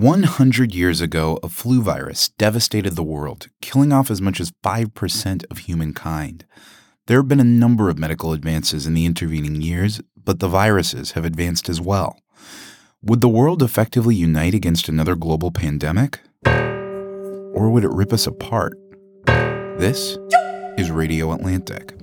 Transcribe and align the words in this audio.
100 0.00 0.74
years 0.74 1.02
ago, 1.02 1.38
a 1.42 1.48
flu 1.50 1.82
virus 1.82 2.30
devastated 2.38 2.96
the 2.96 3.02
world, 3.02 3.48
killing 3.60 3.92
off 3.92 4.10
as 4.10 4.22
much 4.22 4.40
as 4.40 4.50
5% 4.64 5.44
of 5.50 5.58
humankind. 5.58 6.46
There 7.06 7.18
have 7.18 7.28
been 7.28 7.38
a 7.38 7.44
number 7.44 7.90
of 7.90 7.98
medical 7.98 8.32
advances 8.32 8.86
in 8.86 8.94
the 8.94 9.04
intervening 9.04 9.60
years, 9.60 10.00
but 10.16 10.40
the 10.40 10.48
viruses 10.48 11.10
have 11.10 11.26
advanced 11.26 11.68
as 11.68 11.82
well. 11.82 12.18
Would 13.02 13.20
the 13.20 13.28
world 13.28 13.62
effectively 13.62 14.14
unite 14.14 14.54
against 14.54 14.88
another 14.88 15.16
global 15.16 15.50
pandemic? 15.50 16.20
Or 16.46 17.68
would 17.68 17.84
it 17.84 17.90
rip 17.90 18.14
us 18.14 18.26
apart? 18.26 18.72
This 19.26 20.16
is 20.78 20.90
Radio 20.90 21.30
Atlantic. 21.30 21.94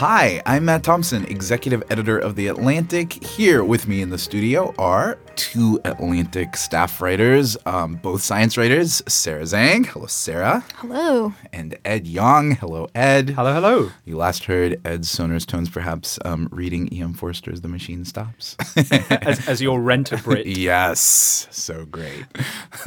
Hi, 0.00 0.40
I'm 0.46 0.64
Matt 0.64 0.82
Thompson, 0.82 1.26
executive 1.26 1.82
editor 1.90 2.18
of 2.18 2.34
The 2.34 2.46
Atlantic. 2.46 3.22
Here 3.22 3.62
with 3.62 3.86
me 3.86 4.00
in 4.00 4.08
the 4.08 4.16
studio 4.16 4.74
are 4.78 5.18
two 5.36 5.78
Atlantic 5.84 6.56
staff 6.56 7.02
writers, 7.02 7.56
um, 7.66 7.96
both 7.96 8.22
science 8.22 8.56
writers, 8.56 9.02
Sarah 9.06 9.42
Zhang. 9.42 9.84
Hello, 9.84 10.06
Sarah. 10.06 10.64
Hello. 10.76 11.34
And 11.52 11.76
Ed 11.84 12.06
Yong. 12.06 12.52
Hello, 12.52 12.88
Ed. 12.94 13.30
Hello, 13.30 13.52
hello. 13.52 13.90
You 14.06 14.16
last 14.16 14.44
heard 14.44 14.80
Ed's 14.86 15.10
sonorous 15.10 15.44
tones, 15.44 15.68
perhaps 15.68 16.18
um, 16.24 16.48
reading 16.50 16.88
E.M. 16.92 17.12
Forster's 17.12 17.60
The 17.60 17.68
Machine 17.68 18.06
Stops. 18.06 18.56
as, 19.10 19.46
as, 19.48 19.60
your 19.60 19.80
renter 19.80 20.16
Brit. 20.16 20.46
yes, 20.58 21.46
so 21.50 21.84
great. 21.84 22.24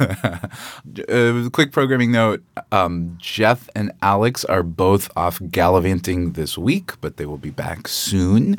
uh, 0.00 1.48
quick 1.52 1.70
programming 1.70 2.10
note 2.10 2.42
um, 2.72 3.16
Jeff 3.20 3.68
and 3.76 3.92
Alex 4.02 4.44
are 4.44 4.64
both 4.64 5.10
off 5.16 5.40
gallivanting 5.50 6.32
this 6.32 6.58
week 6.58 7.00
but 7.04 7.18
they 7.18 7.26
will 7.26 7.36
be 7.36 7.50
back 7.50 7.86
soon. 7.86 8.56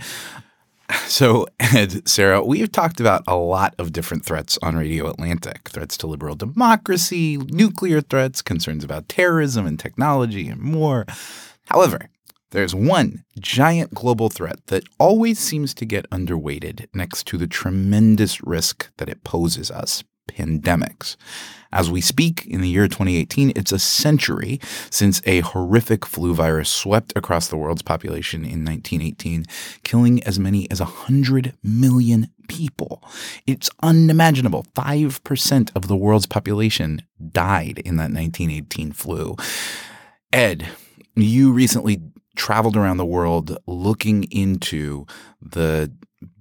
So, 1.08 1.48
Ed, 1.60 2.08
Sarah, 2.08 2.46
we've 2.46 2.72
talked 2.72 3.00
about 3.00 3.24
a 3.26 3.36
lot 3.36 3.74
of 3.80 3.92
different 3.92 4.24
threats 4.24 4.60
on 4.62 4.76
Radio 4.76 5.10
Atlantic 5.10 5.68
threats 5.70 5.98
to 5.98 6.08
liberal 6.08 6.36
democracy, 6.36 7.38
nuclear 7.38 8.02
threats, 8.02 8.44
concerns 8.44 8.84
about 8.84 9.10
terrorism 9.10 9.66
and 9.66 9.80
technology, 9.80 10.48
and 10.48 10.62
more. 10.62 11.08
However, 11.66 12.12
there's 12.52 12.76
one 12.76 13.23
giant 13.40 13.96
global 13.96 14.30
threat 14.30 14.60
that 14.68 14.84
always 15.00 15.40
seems 15.40 15.73
to 15.73 15.86
get 15.86 16.08
underweighted 16.12 16.86
next 16.94 17.26
to 17.28 17.40
the 17.40 17.48
tremendous 17.48 18.44
risk 18.44 18.92
that 18.98 19.10
it 19.10 19.23
poses 19.23 19.72
us 19.72 20.04
pandemics. 20.28 21.16
As 21.72 21.92
we 21.92 22.00
speak 22.00 22.45
in 22.48 22.62
the 22.62 22.70
year 22.70 22.88
2018, 22.88 23.52
it's 23.56 23.73
a 23.73 23.80
century 23.80 24.59
since 24.90 25.22
a 25.26 25.42
horrific 25.42 26.06
flu 26.06 26.34
virus 26.34 26.70
swept 26.70 27.12
across 27.17 27.50
the 27.50 27.58
world's 27.58 27.82
population 27.82 28.45
in 28.45 28.64
1918, 28.64 29.45
killing 29.84 30.23
as 30.23 30.40
many 30.40 30.72
as 30.72 30.80
100 30.80 31.54
million 31.62 32.30
people. 32.48 33.04
It's 33.45 33.70
unimaginable. 33.84 34.66
5% 34.73 35.72
of 35.76 35.88
the 35.88 35.98
world's 35.98 36.28
population 36.28 37.02
died 37.32 37.80
in 37.80 37.98
that 37.98 38.12
1918 38.12 38.94
flu. 38.94 39.36
Ed, 40.32 40.67
you 41.16 41.52
recently 41.52 42.02
traveled 42.36 42.78
around 42.78 42.98
the 42.98 43.06
world 43.06 43.58
looking 43.67 44.23
into 44.26 45.06
the 45.42 45.92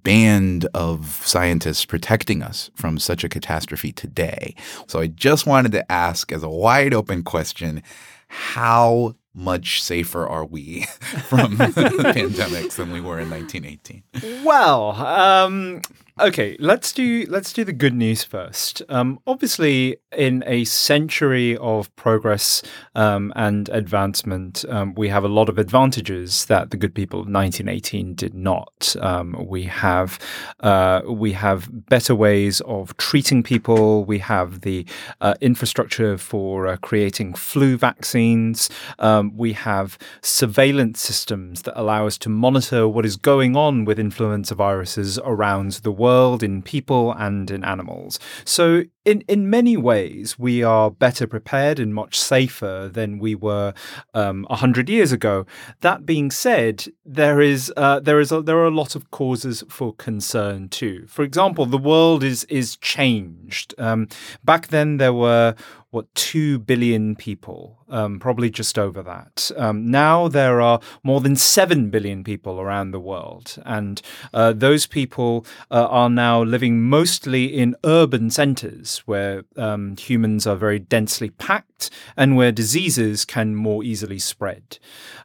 band 0.02 0.66
of 0.74 1.20
scientists 1.24 1.84
protecting 1.84 2.42
us 2.42 2.70
from 2.74 2.98
such 2.98 3.24
a 3.24 3.28
catastrophe 3.28 3.92
today. 3.92 4.54
So 4.86 5.00
I 5.00 5.06
just 5.06 5.46
wanted 5.46 5.72
to 5.72 5.92
ask, 5.92 6.32
as 6.32 6.42
a 6.42 6.48
wide 6.48 6.94
open 6.94 7.22
question, 7.22 7.82
how 8.28 9.14
much 9.34 9.82
safer 9.82 10.26
are 10.26 10.44
we 10.44 10.82
from 11.28 11.56
pandemics 11.58 12.76
than 12.76 12.92
we 12.92 13.00
were 13.00 13.18
in 13.18 13.30
1918? 13.30 14.44
Well, 14.44 14.92
um, 14.92 15.82
Okay, 16.20 16.56
let's 16.60 16.92
do 16.92 17.26
let's 17.28 17.52
do 17.52 17.64
the 17.64 17.72
good 17.72 17.92
news 17.92 18.22
first. 18.22 18.82
Um, 18.88 19.18
obviously, 19.26 19.96
in 20.16 20.44
a 20.46 20.62
century 20.62 21.56
of 21.56 21.94
progress 21.96 22.62
um, 22.94 23.32
and 23.34 23.68
advancement, 23.70 24.64
um, 24.68 24.94
we 24.94 25.08
have 25.08 25.24
a 25.24 25.28
lot 25.28 25.48
of 25.48 25.58
advantages 25.58 26.44
that 26.44 26.70
the 26.70 26.76
good 26.76 26.94
people 26.94 27.18
of 27.18 27.26
1918 27.26 28.14
did 28.14 28.32
not. 28.32 28.94
Um, 29.00 29.34
we 29.48 29.64
have 29.64 30.20
uh, 30.60 31.02
we 31.04 31.32
have 31.32 31.68
better 31.88 32.14
ways 32.14 32.60
of 32.60 32.96
treating 32.96 33.42
people. 33.42 34.04
We 34.04 34.20
have 34.20 34.60
the 34.60 34.86
uh, 35.20 35.34
infrastructure 35.40 36.16
for 36.16 36.68
uh, 36.68 36.76
creating 36.76 37.34
flu 37.34 37.76
vaccines. 37.76 38.70
Um, 39.00 39.36
we 39.36 39.54
have 39.54 39.98
surveillance 40.22 41.00
systems 41.00 41.62
that 41.62 41.76
allow 41.76 42.06
us 42.06 42.16
to 42.18 42.28
monitor 42.28 42.86
what 42.86 43.04
is 43.04 43.16
going 43.16 43.56
on 43.56 43.84
with 43.84 43.98
influenza 43.98 44.54
viruses 44.54 45.18
around 45.18 45.72
the 45.82 45.90
world 45.90 46.03
world, 46.04 46.42
in 46.42 46.62
people, 46.62 47.12
and 47.26 47.50
in 47.50 47.64
animals. 47.64 48.18
So, 48.44 48.66
in, 49.04 49.20
in 49.22 49.50
many 49.50 49.76
ways, 49.76 50.38
we 50.38 50.62
are 50.62 50.90
better 50.90 51.26
prepared 51.26 51.78
and 51.78 51.94
much 51.94 52.18
safer 52.18 52.90
than 52.92 53.18
we 53.18 53.34
were 53.34 53.74
um, 54.14 54.46
100 54.48 54.88
years 54.88 55.12
ago. 55.12 55.46
That 55.80 56.06
being 56.06 56.30
said, 56.30 56.86
there 57.04 57.40
is, 57.40 57.72
uh, 57.76 58.00
there, 58.00 58.20
is 58.20 58.32
a, 58.32 58.40
there 58.40 58.58
are 58.58 58.66
a 58.66 58.70
lot 58.70 58.96
of 58.96 59.10
causes 59.10 59.62
for 59.68 59.92
concern 59.94 60.68
too. 60.68 61.06
For 61.06 61.22
example, 61.22 61.66
the 61.66 61.78
world 61.78 62.24
is, 62.24 62.44
is 62.44 62.76
changed. 62.76 63.74
Um, 63.78 64.08
back 64.42 64.68
then, 64.68 64.96
there 64.96 65.12
were 65.12 65.54
what, 65.94 66.12
2 66.16 66.58
billion 66.58 67.14
people, 67.14 67.78
um, 67.88 68.18
probably 68.18 68.50
just 68.50 68.78
over 68.80 69.00
that. 69.00 69.52
Um, 69.56 69.92
now 69.92 70.26
there 70.26 70.60
are 70.60 70.80
more 71.04 71.20
than 71.20 71.36
7 71.36 71.88
billion 71.88 72.24
people 72.24 72.60
around 72.60 72.90
the 72.90 72.98
world. 72.98 73.56
And 73.64 74.02
uh, 74.32 74.54
those 74.54 74.88
people 74.88 75.46
uh, 75.70 75.86
are 75.86 76.10
now 76.10 76.42
living 76.42 76.82
mostly 76.82 77.44
in 77.44 77.76
urban 77.84 78.30
centers 78.30 78.93
where 79.00 79.44
um, 79.56 79.96
humans 79.96 80.46
are 80.46 80.56
very 80.56 80.78
densely 80.78 81.30
packed 81.30 81.90
and 82.16 82.36
where 82.36 82.52
diseases 82.52 83.24
can 83.24 83.54
more 83.54 83.84
easily 83.84 84.18
spread. 84.18 84.78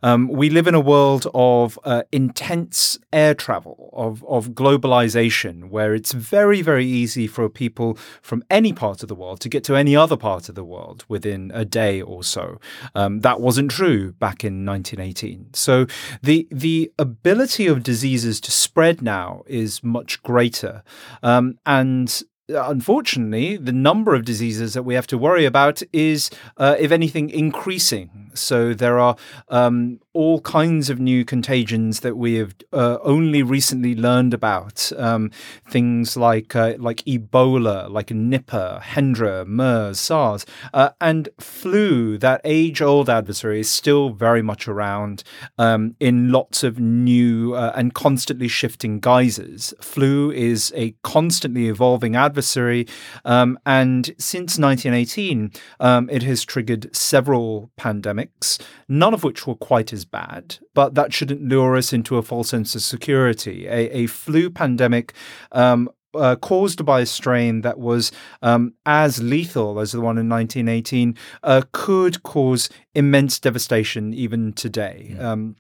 Um, 0.04 0.28
we 0.28 0.50
live 0.50 0.68
in 0.68 0.76
a 0.76 0.80
world 0.80 1.28
of 1.34 1.78
uh, 1.84 2.04
intense 2.12 2.98
air 3.12 3.34
travel, 3.34 3.90
of, 3.94 4.24
of 4.26 4.50
globalization, 4.50 5.70
where 5.70 5.94
it's 5.94 6.12
very, 6.12 6.62
very 6.62 6.86
easy 6.86 7.28
for 7.28 7.50
people 7.50 7.98
from 8.22 8.44
any 8.50 8.74
part 8.74 9.04
of 9.04 9.10
the 9.10 9.16
world 9.16 9.40
to 9.42 9.50
get 9.50 9.64
to 9.66 9.76
any 9.76 9.96
other 9.96 10.18
part 10.18 10.50
of 10.50 10.56
the 10.56 10.64
world 10.64 11.06
within 11.08 11.52
a 11.54 11.66
day 11.66 12.02
or 12.02 12.24
so. 12.24 12.60
Um, 12.96 13.22
that 13.22 13.42
wasn't 13.42 13.72
true 13.72 14.14
back 14.14 14.44
in 14.44 14.66
1918. 14.66 15.54
So 15.54 15.86
the 16.22 16.48
the 16.52 16.92
ability 16.98 17.68
of 17.68 17.84
diseases 17.84 18.40
to 18.42 18.52
spread 18.52 19.02
now 19.02 19.44
is 19.48 19.84
much 19.84 20.22
greater, 20.24 20.84
um, 21.24 21.58
and 21.66 22.24
unfortunately, 22.50 23.58
the 23.58 23.72
number 23.72 24.16
of 24.16 24.26
diseases 24.26 24.74
that 24.74 24.84
we 24.84 24.96
have 24.96 25.08
to 25.08 25.18
worry 25.18 25.46
about 25.46 25.82
is, 25.94 26.30
uh, 26.58 26.76
if 26.80 26.92
anything, 26.92 27.30
increasing. 27.30 28.32
So 28.34 28.74
there 28.74 29.00
are 29.00 29.16
um, 29.50 30.00
all 30.14 30.42
kinds 30.42 30.90
of 30.90 31.00
new 31.00 31.26
contagions 31.26 32.00
that 32.02 32.16
we 32.16 32.36
have 32.36 32.56
uh, 32.74 32.98
only 33.04 33.44
recently 33.44 33.96
learned 33.96 34.34
about. 34.34 34.92
Um, 34.98 35.32
things 35.70 36.18
like 36.18 36.56
uh, 36.56 36.76
like 36.78 36.98
Ebola, 37.06 37.90
like 37.90 38.08
Nipah, 38.08 38.82
Hendra, 38.82 39.46
MERS, 39.46 40.00
SARS, 40.00 40.46
uh, 40.74 40.90
and 41.02 41.30
flu. 41.40 42.18
That 42.18 42.42
age-old 42.44 43.10
adversary 43.10 43.60
is 43.60 43.70
still 43.70 44.10
very 44.10 44.42
much 44.42 44.68
around 44.68 45.24
um, 45.58 45.96
in 46.00 46.32
lots 46.32 46.64
of 46.64 46.80
new 46.80 47.54
uh, 47.54 47.74
and 47.76 47.94
constantly 47.94 48.48
shifting 48.48 49.00
guises. 49.00 49.74
Flu 49.82 50.32
is 50.32 50.72
a 50.76 50.96
constantly 51.04 51.68
evolving 51.68 52.16
adversary 52.16 52.39
adversary. 52.40 52.88
Um, 53.26 53.60
and 53.66 54.06
since 54.18 54.58
1918, 54.58 55.52
um, 55.80 56.10
it 56.10 56.24
has 56.24 56.46
triggered 56.46 56.96
several 56.96 57.70
pandemics, 57.78 58.60
none 58.88 59.14
of 59.14 59.24
which 59.24 59.46
were 59.46 59.56
quite 59.56 59.92
as 59.92 60.06
bad, 60.06 60.58
but 60.74 60.96
that 60.96 61.14
shouldn't 61.14 61.44
lure 61.44 61.76
us 61.76 61.92
into 61.92 62.18
a 62.18 62.22
false 62.22 62.50
sense 62.50 62.76
of 62.76 62.82
security. 62.82 63.68
A, 63.68 64.04
a 64.04 64.08
flu 64.08 64.50
pandemic 64.50 65.14
um, 65.52 65.90
uh, 66.16 66.36
caused 66.38 66.86
by 66.86 67.02
a 67.02 67.06
strain 67.06 67.62
that 67.62 67.78
was 67.78 68.12
um, 68.42 68.74
as 68.86 69.22
lethal 69.22 69.80
as 69.80 69.92
the 69.92 70.02
one 70.02 70.18
in 70.18 70.30
1918 70.30 71.16
uh, 71.44 71.62
could 71.72 72.24
cause 72.24 72.70
immense 72.96 73.40
devastation 73.40 74.14
even 74.14 74.54
today. 74.54 75.16
Um, 75.20 75.56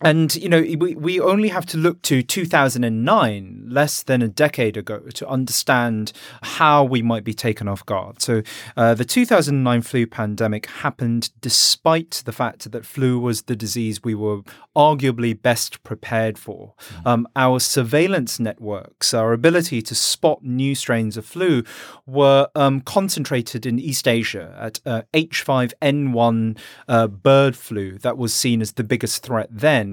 and 0.00 0.34
you 0.36 0.48
know 0.48 0.60
we, 0.60 0.94
we 0.94 1.20
only 1.20 1.48
have 1.48 1.66
to 1.66 1.78
look 1.78 2.02
to 2.02 2.22
2009 2.22 3.66
less 3.68 4.02
than 4.02 4.22
a 4.22 4.28
decade 4.28 4.76
ago 4.76 5.00
to 5.14 5.26
understand 5.28 6.12
how 6.42 6.84
we 6.84 7.02
might 7.02 7.24
be 7.24 7.34
taken 7.34 7.68
off 7.68 7.84
guard. 7.86 8.20
So 8.20 8.42
uh, 8.76 8.94
the 8.94 9.04
2009 9.04 9.82
flu 9.82 10.06
pandemic 10.06 10.66
happened 10.66 11.30
despite 11.40 12.22
the 12.24 12.32
fact 12.32 12.70
that 12.72 12.84
flu 12.84 13.18
was 13.18 13.42
the 13.42 13.56
disease 13.56 14.02
we 14.02 14.14
were 14.14 14.42
arguably 14.76 15.40
best 15.40 15.82
prepared 15.82 16.38
for. 16.38 16.74
Mm. 16.76 17.06
um, 17.06 17.28
our 17.34 17.58
surveillance 17.58 18.38
networks 18.38 19.14
our 19.14 19.32
ability 19.32 19.80
to 19.82 19.94
spot 19.94 20.42
new 20.42 20.74
strains 20.74 21.16
of 21.16 21.24
flu 21.24 21.62
were 22.06 22.48
um, 22.54 22.80
concentrated 22.80 23.64
in 23.64 23.78
east 23.78 24.06
asia 24.06 24.54
at 24.58 24.80
uh, 24.86 25.02
h5n1 25.14 26.58
uh, 26.88 27.06
bird 27.06 27.56
flu 27.56 27.98
that 27.98 28.18
was 28.18 28.34
seen 28.34 28.60
as 28.60 28.72
the 28.72 28.84
biggest 28.84 29.22
threat 29.22 29.48
then 29.50 29.85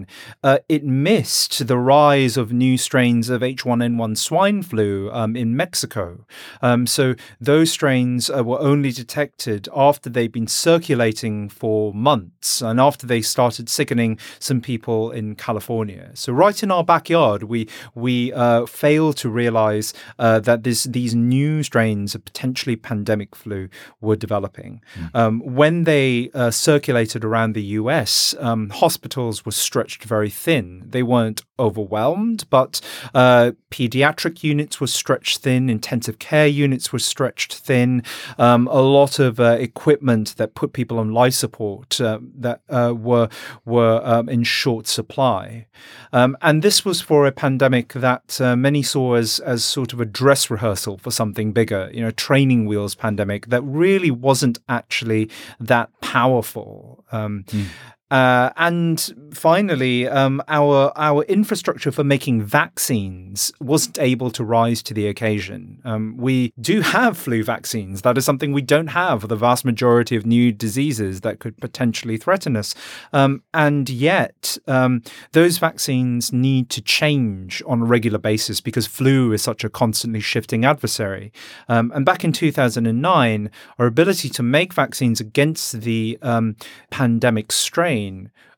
uh, 0.43 0.59
it 0.67 0.83
missed 0.83 1.67
the 1.67 1.77
rise 1.77 2.37
of 2.37 2.51
new 2.51 2.77
strains 2.77 3.29
of 3.29 3.41
H1N1 3.41 4.17
swine 4.17 4.63
flu 4.63 5.09
um, 5.11 5.35
in 5.35 5.55
Mexico. 5.55 6.25
Um, 6.61 6.87
so 6.87 7.15
those 7.39 7.71
strains 7.71 8.29
uh, 8.29 8.43
were 8.43 8.59
only 8.59 8.91
detected 8.91 9.67
after 9.75 10.09
they'd 10.09 10.31
been 10.31 10.47
circulating 10.47 11.49
for 11.49 11.93
months 11.93 12.61
and 12.61 12.79
after 12.79 13.05
they 13.07 13.21
started 13.21 13.69
sickening 13.69 14.17
some 14.39 14.61
people 14.61 15.11
in 15.11 15.35
California. 15.35 16.11
So 16.13 16.33
right 16.33 16.61
in 16.63 16.71
our 16.71 16.83
backyard, 16.83 17.43
we 17.43 17.67
we 17.95 18.33
uh, 18.33 18.65
failed 18.65 19.17
to 19.17 19.29
realize 19.29 19.93
uh, 20.19 20.39
that 20.41 20.63
this, 20.63 20.83
these 20.83 21.15
new 21.15 21.63
strains 21.63 22.15
of 22.15 22.25
potentially 22.25 22.75
pandemic 22.75 23.35
flu 23.35 23.69
were 24.01 24.15
developing. 24.15 24.81
Mm. 24.95 25.15
Um, 25.15 25.39
when 25.39 25.83
they 25.83 26.29
uh, 26.33 26.51
circulated 26.51 27.23
around 27.23 27.53
the 27.53 27.63
US, 27.79 28.35
um, 28.39 28.69
hospitals 28.69 29.45
were 29.45 29.51
stretched 29.83 30.05
very 30.05 30.29
thin. 30.29 30.83
They 30.87 31.03
weren't 31.03 31.41
overwhelmed, 31.59 32.45
but 32.49 32.79
uh, 33.13 33.51
pediatric 33.69 34.41
units 34.41 34.79
were 34.79 34.87
stretched 34.87 35.39
thin, 35.39 35.69
intensive 35.69 36.19
care 36.19 36.47
units 36.47 36.93
were 36.93 36.99
stretched 36.99 37.53
thin. 37.53 38.01
Um, 38.37 38.67
a 38.67 38.79
lot 38.79 39.19
of 39.19 39.41
uh, 39.41 39.57
equipment 39.59 40.35
that 40.37 40.55
put 40.55 40.71
people 40.71 40.99
on 40.99 41.11
life 41.11 41.33
support 41.33 41.99
uh, 41.99 42.19
that 42.39 42.61
uh, 42.69 42.93
were 42.95 43.27
were 43.65 44.01
um, 44.05 44.29
in 44.29 44.43
short 44.43 44.87
supply, 44.87 45.67
um, 46.13 46.37
and 46.41 46.61
this 46.63 46.85
was 46.85 47.01
for 47.01 47.27
a 47.27 47.31
pandemic 47.33 47.91
that 47.91 48.39
uh, 48.39 48.55
many 48.55 48.83
saw 48.83 49.15
as 49.15 49.39
as 49.39 49.65
sort 49.65 49.91
of 49.91 49.99
a 49.99 50.05
dress 50.05 50.49
rehearsal 50.49 50.97
for 50.97 51.11
something 51.11 51.51
bigger. 51.51 51.89
You 51.93 52.01
know, 52.03 52.11
training 52.11 52.67
wheels 52.67 52.95
pandemic 52.95 53.47
that 53.47 53.63
really 53.63 54.11
wasn't 54.11 54.59
actually 54.69 55.29
that 55.59 55.89
powerful. 55.99 57.03
Mm. 57.11 57.65
Uh, 58.13 58.51
and 58.57 59.11
finally, 59.33 60.07
um, 60.07 60.39
our 60.47 60.93
our 60.95 61.23
infrastructure 61.23 61.91
for 61.91 62.03
making 62.03 62.43
vaccines 62.43 63.51
wasn't 63.59 63.97
able 63.97 64.29
to 64.29 64.43
rise 64.43 64.83
to 64.83 64.93
the 64.93 65.07
occasion. 65.07 65.81
Um, 65.83 66.15
we 66.17 66.53
do 66.61 66.81
have 66.81 67.17
flu 67.17 67.43
vaccines. 67.43 68.03
That 68.03 68.15
is 68.15 68.23
something 68.23 68.53
we 68.53 68.61
don't 68.61 68.89
have 68.89 69.21
for 69.21 69.27
the 69.27 69.35
vast 69.35 69.65
majority 69.65 70.15
of 70.15 70.27
new 70.27 70.51
diseases 70.51 71.21
that 71.21 71.39
could 71.39 71.57
potentially 71.57 72.17
threaten 72.17 72.55
us. 72.55 72.75
Um, 73.13 73.41
and 73.51 73.89
yet, 73.89 74.59
um, 74.67 75.01
those 75.31 75.57
vaccines 75.57 76.31
need 76.31 76.69
to 76.69 76.83
change 76.83 77.63
on 77.65 77.81
a 77.81 77.85
regular 77.85 78.19
basis 78.19 78.61
because 78.61 78.85
flu 78.85 79.33
is 79.33 79.41
such 79.41 79.63
a 79.63 79.71
constantly 79.71 80.19
shifting 80.19 80.65
adversary. 80.65 81.33
Um, 81.67 81.91
and 81.95 82.05
back 82.05 82.23
in 82.23 82.31
2009, 82.31 83.49
our 83.79 83.87
ability 83.87 84.29
to 84.29 84.43
make 84.43 84.71
vaccines 84.71 85.19
against 85.19 85.81
the 85.81 86.19
um, 86.21 86.57
pandemic 86.91 87.51
strain 87.51 88.02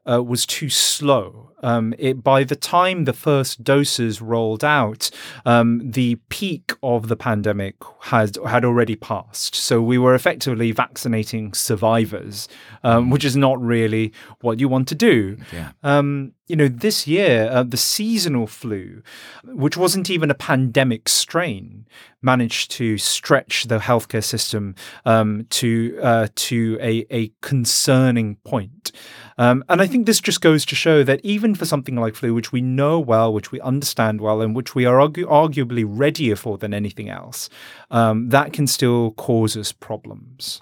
uh, 0.09 0.21
was 0.21 0.45
too 0.45 0.69
slow. 0.69 1.51
Um, 1.63 1.95
it, 1.97 2.24
by 2.24 2.44
the 2.44 2.56
time 2.56 3.06
the 3.06 3.13
first 3.13 3.63
doses 3.63 4.21
rolled 4.21 4.63
out, 4.63 5.09
um, 5.45 5.81
the 5.83 6.15
peak 6.30 6.74
of 6.83 7.07
the 7.07 7.15
pandemic 7.15 7.75
had 8.01 8.38
had 8.47 8.63
already 8.63 8.95
passed. 8.95 9.56
So 9.56 9.81
we 9.81 9.97
were 9.97 10.13
effectively 10.13 10.71
vaccinating 10.71 11.53
survivors, 11.53 12.47
um, 12.83 13.07
mm. 13.07 13.12
which 13.12 13.25
is 13.25 13.36
not 13.36 13.59
really 13.59 14.13
what 14.42 14.59
you 14.59 14.68
want 14.68 14.88
to 14.89 14.95
do. 14.95 15.38
Yeah. 15.51 15.71
Um, 15.81 16.33
you 16.48 16.56
know, 16.56 16.68
this 16.68 17.07
year, 17.07 17.50
uh, 17.51 17.63
the 17.63 17.77
seasonal 17.77 18.45
flu, 18.45 19.01
which 19.44 19.75
wasn't 19.75 20.12
even 20.12 20.30
a 20.30 20.36
pandemic 20.36 21.09
strain, 21.09 21.88
managed 22.21 22.69
to 22.71 23.00
stretch 23.00 23.63
the 23.63 23.80
healthcare 23.80 24.24
system 24.24 24.75
um, 25.06 25.48
to 25.50 25.98
uh, 26.01 26.27
to 26.36 26.77
a, 26.80 27.06
a 27.09 27.31
concerning 27.41 28.36
point. 28.44 28.91
Um, 29.37 29.63
and 29.67 29.81
I 29.81 29.87
think 29.87 30.05
this 30.05 30.21
just 30.21 30.41
goes 30.41 30.65
to 30.65 30.75
show 30.75 31.03
that 31.03 31.19
even 31.23 31.55
for 31.55 31.65
something 31.65 31.95
like 31.95 32.15
flu, 32.15 32.33
which 32.33 32.51
we 32.51 32.61
know 32.61 32.99
well, 32.99 33.33
which 33.33 33.51
we 33.51 33.59
understand 33.61 34.21
well, 34.21 34.41
and 34.41 34.55
which 34.55 34.75
we 34.75 34.85
are 34.85 34.97
argu- 34.97 35.25
arguably 35.25 35.85
readier 35.87 36.35
for 36.35 36.57
than 36.57 36.73
anything 36.73 37.09
else, 37.09 37.49
um, 37.91 38.29
that 38.29 38.53
can 38.53 38.67
still 38.67 39.11
cause 39.11 39.57
us 39.57 39.71
problems. 39.71 40.61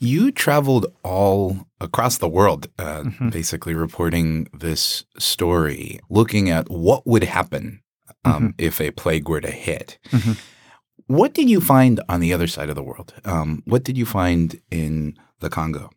You 0.00 0.30
traveled 0.32 0.86
all 1.04 1.66
across 1.80 2.18
the 2.18 2.28
world, 2.28 2.68
uh, 2.78 3.02
mm-hmm. 3.02 3.28
basically 3.30 3.74
reporting 3.74 4.48
this 4.52 5.04
story, 5.18 6.00
looking 6.08 6.50
at 6.50 6.70
what 6.70 7.06
would 7.06 7.24
happen 7.24 7.82
um, 8.24 8.32
mm-hmm. 8.32 8.48
if 8.58 8.80
a 8.80 8.90
plague 8.92 9.28
were 9.28 9.40
to 9.40 9.50
hit. 9.50 9.98
Mm-hmm. 10.10 10.32
What 11.06 11.32
did 11.34 11.48
you 11.48 11.60
find 11.60 12.00
on 12.08 12.20
the 12.20 12.32
other 12.32 12.46
side 12.46 12.68
of 12.68 12.74
the 12.74 12.82
world? 12.82 13.14
Um, 13.24 13.62
what 13.64 13.82
did 13.82 13.96
you 13.96 14.04
find 14.04 14.60
in 14.70 15.18
the 15.40 15.50
Congo? 15.50 15.90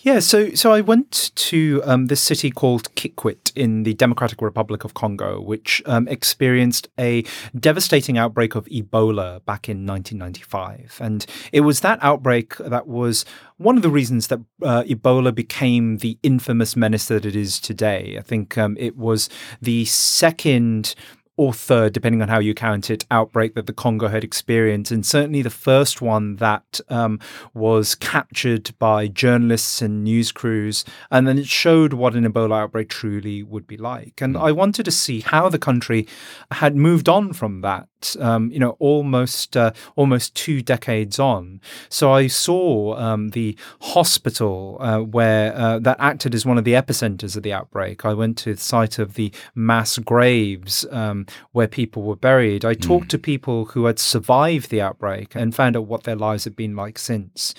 Yeah, 0.00 0.20
so 0.20 0.54
so 0.54 0.72
I 0.72 0.80
went 0.80 1.32
to 1.34 1.82
um, 1.84 2.06
this 2.06 2.20
city 2.20 2.50
called 2.50 2.94
Kikwit 2.94 3.52
in 3.56 3.82
the 3.82 3.94
Democratic 3.94 4.40
Republic 4.42 4.84
of 4.84 4.94
Congo, 4.94 5.40
which 5.40 5.82
um, 5.86 6.06
experienced 6.08 6.88
a 6.98 7.24
devastating 7.58 8.18
outbreak 8.18 8.54
of 8.54 8.66
Ebola 8.66 9.44
back 9.44 9.68
in 9.68 9.86
1995, 9.86 10.98
and 11.00 11.26
it 11.52 11.62
was 11.62 11.80
that 11.80 11.98
outbreak 12.02 12.56
that 12.58 12.86
was 12.86 13.24
one 13.56 13.76
of 13.76 13.82
the 13.82 13.90
reasons 13.90 14.28
that 14.28 14.40
uh, 14.62 14.82
Ebola 14.82 15.34
became 15.34 15.98
the 15.98 16.18
infamous 16.22 16.76
menace 16.76 17.06
that 17.06 17.24
it 17.24 17.36
is 17.36 17.60
today. 17.60 18.16
I 18.18 18.22
think 18.22 18.58
um, 18.58 18.76
it 18.78 18.96
was 18.96 19.28
the 19.60 19.84
second 19.86 20.94
or 21.36 21.52
third, 21.52 21.92
depending 21.92 22.22
on 22.22 22.28
how 22.28 22.38
you 22.38 22.54
count 22.54 22.90
it, 22.90 23.04
outbreak 23.10 23.54
that 23.54 23.66
the 23.66 23.72
Congo 23.72 24.08
had 24.08 24.22
experienced. 24.22 24.92
And 24.92 25.04
certainly 25.04 25.42
the 25.42 25.50
first 25.50 26.00
one 26.00 26.36
that 26.36 26.80
um, 26.88 27.18
was 27.52 27.94
captured 27.94 28.72
by 28.78 29.08
journalists 29.08 29.82
and 29.82 30.04
news 30.04 30.30
crews. 30.30 30.84
And 31.10 31.26
then 31.26 31.38
it 31.38 31.46
showed 31.46 31.92
what 31.92 32.14
an 32.14 32.24
Ebola 32.24 32.62
outbreak 32.62 32.88
truly 32.88 33.42
would 33.42 33.66
be 33.66 33.76
like. 33.76 34.20
And 34.20 34.36
mm. 34.36 34.42
I 34.42 34.52
wanted 34.52 34.84
to 34.84 34.90
see 34.90 35.20
how 35.20 35.48
the 35.48 35.58
country 35.58 36.06
had 36.52 36.76
moved 36.76 37.08
on 37.08 37.32
from 37.32 37.62
that 37.62 37.88
um, 38.20 38.50
you 38.50 38.58
know, 38.58 38.76
almost 38.78 39.56
uh, 39.56 39.72
almost 39.96 40.34
two 40.34 40.62
decades 40.62 41.18
on. 41.18 41.60
So 41.88 42.12
I 42.12 42.26
saw 42.26 42.96
um, 42.96 43.30
the 43.30 43.56
hospital 43.80 44.78
uh, 44.80 45.00
where 45.00 45.54
uh, 45.56 45.78
that 45.80 45.96
acted 45.98 46.34
as 46.34 46.46
one 46.46 46.58
of 46.58 46.64
the 46.64 46.72
epicenters 46.72 47.36
of 47.36 47.42
the 47.42 47.52
outbreak. 47.52 48.04
I 48.04 48.14
went 48.14 48.38
to 48.38 48.54
the 48.54 48.60
site 48.60 48.98
of 48.98 49.14
the 49.14 49.32
mass 49.54 49.98
graves 49.98 50.86
um, 50.90 51.26
where 51.52 51.68
people 51.68 52.02
were 52.02 52.16
buried. 52.16 52.64
I 52.64 52.74
talked 52.74 53.06
mm. 53.06 53.10
to 53.10 53.18
people 53.18 53.66
who 53.66 53.86
had 53.86 53.98
survived 53.98 54.70
the 54.70 54.80
outbreak 54.80 55.34
and 55.34 55.54
found 55.54 55.76
out 55.76 55.86
what 55.86 56.04
their 56.04 56.16
lives 56.16 56.44
had 56.44 56.56
been 56.56 56.76
like 56.76 56.98
since. 56.98 57.54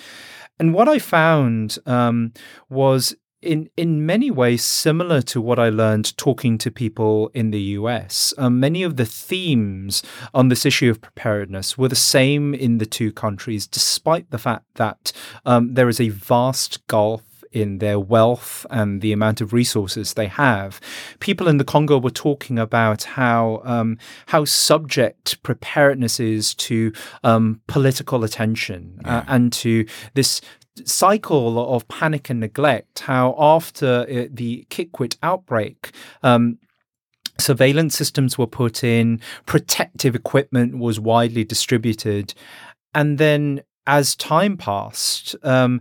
And 0.58 0.72
what 0.72 0.88
I 0.88 0.98
found 0.98 1.78
um, 1.86 2.32
was 2.70 3.14
in 3.42 3.68
in 3.76 4.04
many 4.04 4.30
ways 4.30 4.64
similar 4.64 5.20
to 5.22 5.40
what 5.40 5.58
I 5.58 5.68
learned 5.68 6.16
talking 6.16 6.58
to 6.58 6.70
people 6.70 7.30
in 7.34 7.50
the 7.50 7.60
US. 7.60 8.32
Um, 8.38 8.58
many 8.60 8.82
of 8.82 8.96
the 8.96 9.06
themes 9.06 10.02
on 10.32 10.48
this 10.48 10.64
issue 10.64 10.90
of 10.90 11.00
preparedness 11.00 11.76
were 11.76 11.88
the 11.88 11.96
same 11.96 12.54
in 12.54 12.78
the 12.78 12.86
two 12.86 13.12
countries, 13.12 13.66
despite 13.66 14.30
the 14.30 14.38
fact 14.38 14.66
that 14.74 15.12
um, 15.44 15.74
there 15.74 15.88
is 15.88 16.00
a 16.00 16.08
vast 16.08 16.86
gulf 16.86 17.22
in 17.52 17.78
their 17.78 17.98
wealth 17.98 18.66
and 18.70 19.00
the 19.00 19.12
amount 19.12 19.40
of 19.40 19.52
resources 19.52 20.12
they 20.12 20.26
have. 20.26 20.80
People 21.20 21.48
in 21.48 21.56
the 21.56 21.64
Congo 21.64 21.98
were 21.98 22.10
talking 22.10 22.58
about 22.58 23.04
how 23.04 23.62
um, 23.64 23.98
how 24.26 24.44
subject 24.44 25.42
preparedness 25.42 26.20
is 26.20 26.54
to 26.54 26.92
um, 27.24 27.60
political 27.66 28.24
attention 28.24 29.00
uh, 29.04 29.08
yeah. 29.08 29.18
uh, 29.18 29.24
and 29.28 29.52
to 29.54 29.86
this 30.14 30.40
cycle 30.84 31.74
of 31.74 31.88
panic 31.88 32.30
and 32.30 32.40
neglect, 32.40 33.00
how 33.00 33.34
after 33.38 34.04
it, 34.08 34.26
uh, 34.26 34.30
the 34.34 34.66
Kikwit 34.70 35.16
outbreak, 35.22 35.92
um, 36.22 36.58
surveillance 37.38 37.96
systems 37.96 38.38
were 38.38 38.46
put 38.46 38.82
in, 38.82 39.20
protective 39.44 40.14
equipment 40.14 40.78
was 40.78 40.98
widely 40.98 41.44
distributed. 41.44 42.34
And 42.94 43.18
then 43.18 43.62
as 43.86 44.16
time 44.16 44.56
passed, 44.56 45.36
um, 45.42 45.80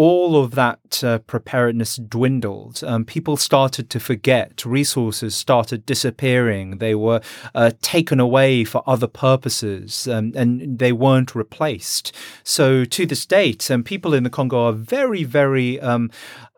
all 0.00 0.34
of 0.42 0.54
that 0.54 1.04
uh, 1.04 1.18
preparedness 1.18 1.96
dwindled. 1.96 2.82
Um, 2.82 3.04
people 3.04 3.36
started 3.36 3.90
to 3.90 4.00
forget. 4.00 4.64
Resources 4.64 5.34
started 5.34 5.84
disappearing. 5.84 6.78
They 6.78 6.94
were 6.94 7.20
uh, 7.54 7.72
taken 7.82 8.18
away 8.18 8.64
for 8.64 8.82
other 8.86 9.06
purposes, 9.06 10.08
um, 10.08 10.32
and 10.34 10.78
they 10.78 10.90
weren't 10.90 11.34
replaced. 11.34 12.14
So 12.44 12.86
to 12.86 13.04
this 13.04 13.26
date, 13.26 13.70
um, 13.70 13.84
people 13.84 14.14
in 14.14 14.22
the 14.22 14.30
Congo 14.30 14.68
are 14.68 14.72
very, 14.72 15.22
very 15.22 15.78
um, 15.80 16.10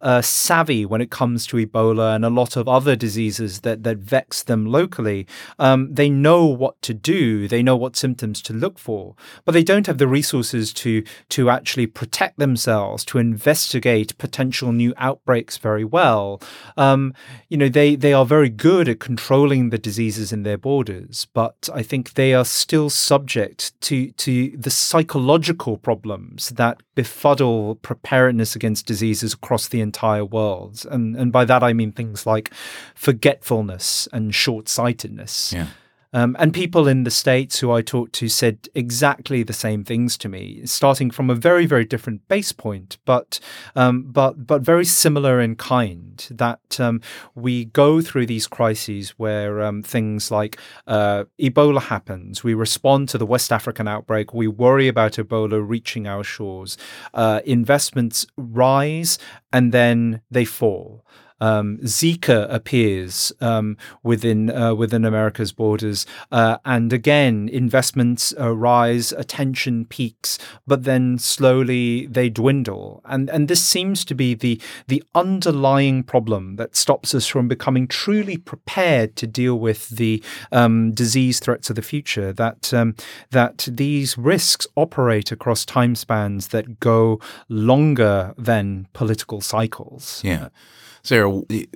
uh, 0.02 0.20
savvy 0.20 0.84
when 0.84 1.00
it 1.00 1.10
comes 1.10 1.46
to 1.46 1.56
Ebola 1.56 2.14
and 2.14 2.24
a 2.24 2.30
lot 2.30 2.56
of 2.56 2.68
other 2.68 2.96
diseases 2.96 3.60
that, 3.60 3.84
that 3.84 3.98
vex 3.98 4.42
them 4.42 4.66
locally. 4.66 5.26
Um, 5.58 5.94
they 5.94 6.10
know 6.10 6.44
what 6.44 6.80
to 6.82 6.94
do, 6.94 7.48
they 7.48 7.62
know 7.62 7.76
what 7.76 7.96
symptoms 7.96 8.42
to 8.42 8.52
look 8.52 8.78
for, 8.78 9.14
but 9.44 9.52
they 9.52 9.62
don't 9.62 9.86
have 9.86 9.98
the 9.98 10.08
resources 10.08 10.72
to, 10.74 11.04
to 11.30 11.50
actually 11.50 11.86
protect 11.86 12.38
themselves, 12.38 13.04
to 13.06 13.18
investigate 13.18 14.18
potential 14.18 14.72
new 14.72 14.92
outbreaks 14.96 15.56
very 15.56 15.84
well. 15.84 16.40
Um, 16.76 17.14
you 17.48 17.56
know, 17.56 17.68
they, 17.68 17.94
they 17.94 18.12
are 18.12 18.26
very 18.26 18.48
good 18.48 18.88
at 18.88 19.00
controlling 19.00 19.70
the 19.70 19.78
diseases 19.78 20.32
in 20.32 20.42
their 20.42 20.58
borders, 20.58 21.26
but 21.32 21.68
I 21.72 21.82
think 21.82 22.14
they 22.14 22.34
are 22.34 22.44
still 22.44 22.90
subject 22.90 23.80
to, 23.82 24.10
to 24.12 24.56
the 24.56 24.70
psychological 24.70 25.78
problems 25.78 26.50
that 26.50 26.82
befuddle 26.94 27.76
preparedness 27.76 28.54
against 28.54 28.86
diseases 28.86 29.32
across 29.32 29.68
the 29.68 29.80
world. 30.24 30.84
And, 30.90 31.16
and 31.16 31.32
by 31.32 31.44
that, 31.44 31.62
I 31.62 31.72
mean 31.72 31.92
things 31.92 32.26
like 32.26 32.52
forgetfulness 32.94 34.08
and 34.12 34.34
short 34.34 34.68
sightedness. 34.68 35.52
Yeah. 35.52 35.66
Um, 36.12 36.36
and 36.38 36.52
people 36.52 36.86
in 36.86 37.04
the 37.04 37.10
States 37.10 37.60
who 37.60 37.72
I 37.72 37.80
talked 37.80 38.12
to 38.14 38.28
said 38.28 38.68
exactly 38.74 39.42
the 39.42 39.52
same 39.52 39.82
things 39.82 40.18
to 40.18 40.28
me, 40.28 40.60
starting 40.66 41.10
from 41.10 41.30
a 41.30 41.34
very, 41.34 41.64
very 41.64 41.84
different 41.84 42.28
base 42.28 42.52
point, 42.52 42.98
but 43.04 43.40
um, 43.74 44.02
but 44.02 44.46
but 44.46 44.62
very 44.62 44.84
similar 44.84 45.40
in 45.40 45.56
kind. 45.56 46.26
That 46.30 46.78
um, 46.78 47.00
we 47.34 47.66
go 47.66 48.02
through 48.02 48.26
these 48.26 48.46
crises 48.46 49.10
where 49.10 49.62
um, 49.62 49.82
things 49.82 50.30
like 50.30 50.58
uh, 50.86 51.24
Ebola 51.40 51.82
happens, 51.82 52.44
we 52.44 52.54
respond 52.54 53.08
to 53.10 53.18
the 53.18 53.26
West 53.26 53.52
African 53.52 53.88
outbreak, 53.88 54.34
we 54.34 54.46
worry 54.46 54.88
about 54.88 55.12
Ebola 55.12 55.66
reaching 55.66 56.06
our 56.06 56.24
shores, 56.24 56.76
uh, 57.14 57.40
investments 57.44 58.26
rise 58.36 59.18
and 59.52 59.72
then 59.72 60.20
they 60.30 60.44
fall 60.44 61.04
um, 61.42 61.78
Zika 61.78 62.46
appears 62.54 63.32
um, 63.40 63.76
within 64.04 64.48
uh, 64.48 64.74
within 64.76 65.04
America's 65.04 65.50
borders, 65.50 66.06
uh, 66.30 66.58
and 66.64 66.92
again 66.92 67.48
investments 67.48 68.32
uh, 68.38 68.54
rise, 68.54 69.10
attention 69.10 69.84
peaks, 69.84 70.38
but 70.68 70.84
then 70.84 71.18
slowly 71.18 72.06
they 72.06 72.30
dwindle, 72.30 73.02
and 73.04 73.28
and 73.28 73.48
this 73.48 73.62
seems 73.62 74.04
to 74.04 74.14
be 74.14 74.34
the 74.34 74.60
the 74.86 75.02
underlying 75.16 76.04
problem 76.04 76.54
that 76.56 76.76
stops 76.76 77.12
us 77.12 77.26
from 77.26 77.48
becoming 77.48 77.88
truly 77.88 78.36
prepared 78.36 79.16
to 79.16 79.26
deal 79.26 79.58
with 79.58 79.88
the 79.88 80.22
um, 80.52 80.92
disease 80.92 81.40
threats 81.40 81.68
of 81.68 81.74
the 81.74 81.82
future. 81.82 82.32
That 82.32 82.72
um, 82.72 82.94
that 83.30 83.68
these 83.68 84.16
risks 84.16 84.68
operate 84.76 85.32
across 85.32 85.64
time 85.64 85.96
spans 85.96 86.48
that 86.48 86.78
go 86.78 87.20
longer 87.48 88.32
than 88.38 88.86
political 88.92 89.40
cycles. 89.40 90.20
Yeah. 90.22 90.48
Sarah, 91.04 91.42
do 91.48 91.66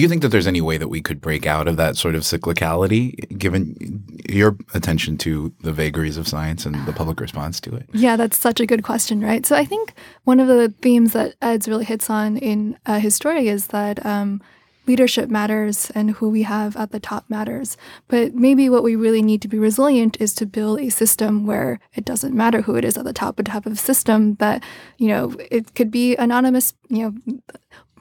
you 0.00 0.08
think 0.08 0.22
that 0.22 0.28
there's 0.28 0.46
any 0.46 0.60
way 0.60 0.78
that 0.78 0.88
we 0.88 1.02
could 1.02 1.20
break 1.20 1.46
out 1.46 1.66
of 1.66 1.76
that 1.76 1.96
sort 1.96 2.14
of 2.14 2.22
cyclicality, 2.22 3.36
given 3.36 4.04
your 4.28 4.56
attention 4.72 5.18
to 5.18 5.52
the 5.62 5.72
vagaries 5.72 6.16
of 6.16 6.28
science 6.28 6.64
and 6.64 6.74
the 6.86 6.92
public 6.92 7.20
response 7.20 7.60
to 7.60 7.74
it? 7.74 7.88
Yeah, 7.92 8.16
that's 8.16 8.36
such 8.36 8.60
a 8.60 8.66
good 8.66 8.84
question, 8.84 9.20
right? 9.20 9.44
So 9.44 9.56
I 9.56 9.64
think 9.64 9.94
one 10.24 10.38
of 10.38 10.46
the 10.46 10.72
themes 10.80 11.12
that 11.12 11.34
Ed's 11.42 11.68
really 11.68 11.84
hits 11.84 12.08
on 12.08 12.36
in 12.36 12.78
uh, 12.86 13.00
his 13.00 13.14
story 13.14 13.48
is 13.48 13.68
that. 13.68 14.04
Um, 14.06 14.40
leadership 14.88 15.28
matters 15.28 15.92
and 15.94 16.12
who 16.12 16.30
we 16.30 16.42
have 16.42 16.74
at 16.76 16.90
the 16.90 16.98
top 16.98 17.28
matters. 17.28 17.76
But 18.08 18.34
maybe 18.34 18.70
what 18.70 18.82
we 18.82 18.96
really 18.96 19.22
need 19.22 19.42
to 19.42 19.48
be 19.48 19.58
resilient 19.58 20.16
is 20.18 20.34
to 20.36 20.46
build 20.46 20.80
a 20.80 20.88
system 20.88 21.46
where 21.46 21.78
it 21.94 22.06
doesn't 22.06 22.34
matter 22.34 22.62
who 22.62 22.74
it 22.74 22.84
is 22.84 22.96
at 22.96 23.04
the 23.04 23.12
top, 23.12 23.36
but 23.36 23.44
to 23.44 23.52
have 23.52 23.66
a 23.66 23.76
system 23.76 24.36
that, 24.36 24.64
you 24.96 25.08
know, 25.08 25.36
it 25.50 25.74
could 25.74 25.90
be 25.90 26.16
anonymous, 26.16 26.72
you 26.88 27.02
know, 27.02 27.40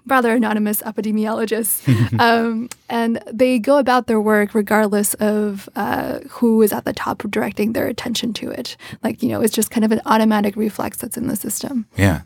rather 0.07 0.33
anonymous 0.33 0.81
epidemiologists. 0.81 2.19
um, 2.19 2.69
and 2.89 3.21
they 3.31 3.59
go 3.59 3.77
about 3.77 4.07
their 4.07 4.21
work 4.21 4.53
regardless 4.55 5.13
of 5.15 5.69
uh, 5.75 6.19
who 6.29 6.61
is 6.61 6.73
at 6.73 6.85
the 6.85 6.93
top 6.93 7.23
directing 7.29 7.73
their 7.73 7.87
attention 7.87 8.33
to 8.33 8.49
it. 8.49 8.77
Like, 9.03 9.21
you 9.21 9.29
know, 9.29 9.41
it's 9.41 9.53
just 9.53 9.71
kind 9.71 9.85
of 9.85 9.91
an 9.91 10.01
automatic 10.05 10.55
reflex 10.55 10.97
that's 10.97 11.17
in 11.17 11.27
the 11.27 11.35
system. 11.35 11.85
Yeah. 11.95 12.21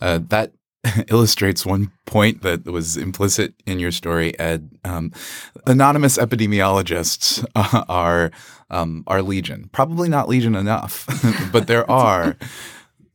Uh, 0.00 0.20
that 0.28 0.52
illustrates 1.08 1.64
one 1.64 1.90
point 2.06 2.42
that 2.42 2.64
was 2.64 2.96
implicit 2.96 3.54
in 3.66 3.78
your 3.78 3.92
story, 3.92 4.38
Ed. 4.38 4.70
Um, 4.84 5.12
anonymous 5.66 6.18
epidemiologists 6.18 7.44
uh, 7.54 7.84
are 7.88 8.30
um, 8.70 9.04
are 9.06 9.22
legion. 9.22 9.68
Probably 9.72 10.08
not 10.08 10.28
legion 10.28 10.54
enough, 10.54 11.06
but 11.52 11.66
there 11.66 11.88
are 11.90 12.36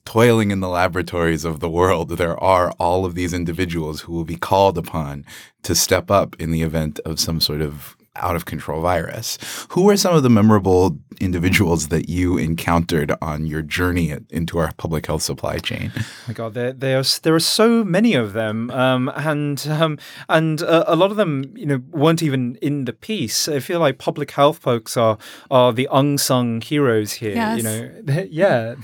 toiling 0.08 0.52
in 0.52 0.62
the 0.62 0.70
laboratories 0.70 1.44
of 1.44 1.60
the 1.60 1.70
world, 1.70 2.12
there 2.12 2.42
are 2.42 2.72
all 2.80 3.04
of 3.04 3.14
these 3.14 3.34
individuals 3.34 4.00
who 4.00 4.14
will 4.14 4.24
be 4.24 4.38
called 4.38 4.78
upon 4.78 5.26
to 5.64 5.76
step 5.76 6.10
up 6.10 6.34
in 6.40 6.50
the 6.50 6.62
event 6.62 6.98
of 7.04 7.20
some 7.20 7.42
sort 7.42 7.60
of 7.60 7.98
out 8.16 8.34
of 8.34 8.46
control 8.46 8.82
virus. 8.82 9.38
Who 9.72 9.90
are 9.90 9.98
some 9.98 10.16
of 10.16 10.24
the 10.24 10.30
memorable 10.30 10.98
individuals 11.20 11.90
that 11.90 12.08
you 12.08 12.38
encountered 12.38 13.12
on 13.22 13.46
your 13.46 13.62
journey 13.62 14.16
into 14.30 14.58
our 14.60 14.72
public 14.78 15.06
health 15.06 15.24
supply 15.24 15.58
chain? 15.58 15.92
Oh 15.96 16.06
my 16.30 16.34
God, 16.34 16.54
there, 16.54 16.72
there, 16.72 17.00
are, 17.00 17.04
there 17.24 17.36
are 17.36 17.40
so 17.40 17.84
many 17.84 18.14
of 18.14 18.32
them, 18.32 18.72
um, 18.72 19.12
and 19.14 19.68
um, 19.68 19.98
and 20.30 20.62
uh, 20.62 20.86
a 20.88 20.96
lot 20.96 21.12
of 21.12 21.18
them, 21.18 21.52
you 21.56 21.66
know, 21.66 21.82
weren't 21.92 22.24
even 22.24 22.56
in 22.62 22.86
the 22.86 22.94
piece. 22.94 23.50
I 23.50 23.60
feel 23.60 23.82
like 23.82 23.98
public 23.98 24.32
health 24.32 24.58
folks 24.58 24.96
are 24.96 25.18
are 25.52 25.74
the 25.74 25.90
unsung 25.92 26.62
heroes 26.62 27.14
here. 27.14 27.36
Yes. 27.36 27.58
You 27.58 27.64
know, 27.64 28.28
yeah, 28.32 28.76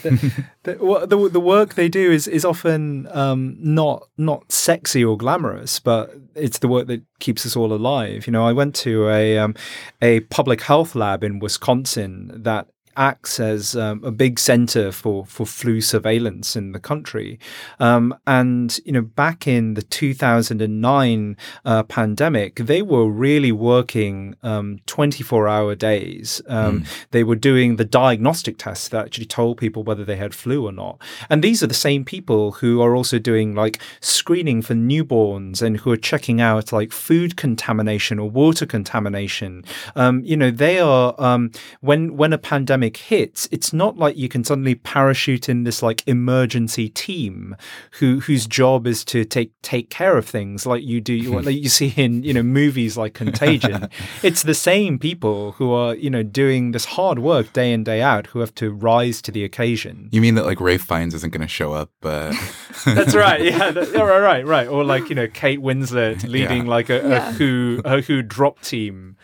the, 0.64 1.06
the, 1.08 1.30
the, 1.30 1.40
work 1.42 1.74
they 1.74 1.90
do 1.90 2.12
is 2.12 2.28
is 2.28 2.46
often 2.46 3.08
um, 3.12 3.58
not 3.60 4.08
not 4.18 4.50
sexy 4.52 5.04
or 5.04 5.18
glamorous, 5.18 5.80
but 5.80 6.16
it's 6.36 6.60
the 6.60 6.70
work 6.70 6.88
that 6.88 7.02
keeps 7.20 7.46
us 7.46 7.56
all 7.56 7.74
alive. 7.74 8.26
You 8.26 8.32
know, 8.32 8.48
I 8.48 8.54
went 8.54 8.74
to 8.76 9.10
a 9.10 9.38
um, 9.38 9.56
a 10.02 10.22
public 10.22 10.62
health 10.62 10.96
lab 10.96 11.24
in 11.24 11.40
Wisconsin 11.40 12.32
that 12.44 12.68
acts 12.96 13.40
as 13.40 13.76
um, 13.76 14.04
a 14.04 14.12
big 14.12 14.40
center 14.40 14.92
for, 14.92 15.26
for 15.26 15.46
flu 15.46 15.82
surveillance 15.82 16.56
in 16.56 16.72
the 16.72 16.80
country. 16.80 17.40
Um, 17.80 18.16
and, 18.28 18.80
you 18.86 18.92
know, 18.92 19.02
back 19.02 19.48
in 19.48 19.74
the 19.74 19.82
2009 19.82 21.38
uh, 21.66 21.84
pandemic, 21.84 22.56
they 22.56 22.82
were 22.82 23.08
really 23.10 23.52
working 23.52 24.36
um, 24.44 24.80
24 24.86 25.48
hour 25.48 25.76
days. 25.76 26.42
Mm. 26.50 26.88
They 27.12 27.24
were 27.24 27.36
doing 27.36 27.76
the 27.76 27.86
diagnostic 27.86 28.58
tests 28.58 28.90
that 28.90 29.06
actually 29.06 29.26
told 29.26 29.58
people 29.58 29.84
whether 29.84 30.06
they 30.06 30.16
had 30.16 30.34
flu 30.34 30.66
or 30.66 30.72
not. 30.72 31.02
And 31.30 31.44
these 31.44 31.64
are 31.64 31.68
the 31.68 31.74
same 31.74 32.06
people 32.06 32.54
who 32.54 32.82
are 32.82 32.96
also 32.96 33.20
doing 33.20 33.56
like 33.56 33.80
screening 34.00 34.62
for 34.62 34.74
newborns 34.74 35.62
and 35.62 35.78
who 35.78 35.92
are 35.92 35.98
checking 35.98 36.42
out 36.42 36.72
like 36.72 36.92
food 36.92 37.36
contamination 37.38 38.20
or 38.20 38.30
water 38.30 38.66
contamination. 38.66 39.64
Um, 39.96 40.24
you 40.24 40.38
know, 40.38 40.52
they 40.52 40.80
are, 40.80 41.16
um, 41.18 41.52
when, 41.82 42.18
when 42.18 42.34
a 42.34 42.38
pandemic 42.38 42.83
pandemic 42.84 42.98
hits, 42.98 43.48
it's 43.52 43.74
not 43.74 43.98
like 43.98 44.18
you 44.18 44.30
can 44.30 44.44
suddenly 44.44 44.76
parachute 44.76 45.50
in 45.50 45.64
this 45.64 45.82
like 45.82 46.04
emergency 46.08 46.90
team 46.90 47.56
who 48.00 48.20
whose 48.22 48.48
job 48.48 48.88
is 48.88 49.04
to 49.06 49.26
take 49.26 49.52
take 49.62 49.90
care 49.90 50.18
of 50.18 50.26
things 50.26 50.66
like 50.66 50.84
you 50.84 51.00
do 51.02 51.40
like 51.42 51.56
you 51.56 51.70
see 51.70 51.94
in 51.96 52.24
you 52.24 52.34
know 52.34 52.44
movies 52.44 52.98
like 52.98 53.14
Contagion. 53.14 53.90
it's 54.24 54.44
the 54.44 54.54
same 54.54 55.00
people 55.00 55.54
who 55.54 55.72
are 55.72 55.96
you 55.96 56.10
know 56.10 56.24
doing 56.24 56.72
this 56.72 56.86
hard 56.86 57.20
work 57.20 57.54
day 57.54 57.72
in 57.72 57.84
day 57.84 58.02
out 58.02 58.28
who 58.28 58.40
have 58.40 58.54
to 58.56 58.72
rise 58.72 59.22
to 59.22 59.32
the 59.32 59.44
occasion. 59.44 60.10
You 60.12 60.22
mean 60.22 60.36
that 60.36 60.46
like 60.46 60.60
Ralph 60.60 60.82
Fiennes 60.82 61.14
isn't 61.14 61.32
going 61.32 61.42
to 61.42 61.48
show 61.48 61.74
up? 61.74 61.92
Uh... 62.04 62.34
That's 62.86 63.16
right. 63.16 63.42
Yeah. 63.42 63.72
That. 63.74 63.94
Right. 63.94 64.20
Right. 64.20 64.46
Right. 64.46 64.68
Or 64.68 64.84
like 64.84 65.10
you 65.10 65.16
know 65.16 65.28
Kate 65.28 65.60
Winslet 65.60 66.28
leading 66.28 66.66
yeah. 66.66 66.70
like 66.70 66.90
a, 66.90 66.96
yeah. 66.96 67.30
a 67.30 67.32
who 67.34 67.82
a 67.86 68.02
who 68.02 68.22
drop 68.22 68.62
team 68.62 69.16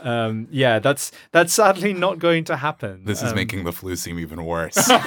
um, 0.00 0.48
yeah, 0.50 0.78
that's 0.78 1.12
that's 1.32 1.52
sadly 1.52 1.92
not 1.92 2.18
going 2.18 2.44
to 2.44 2.56
happen. 2.56 3.04
This 3.04 3.22
is 3.22 3.30
um, 3.30 3.36
making 3.36 3.64
the 3.64 3.72
flu 3.72 3.96
seem 3.96 4.18
even 4.18 4.44
worse. 4.44 4.88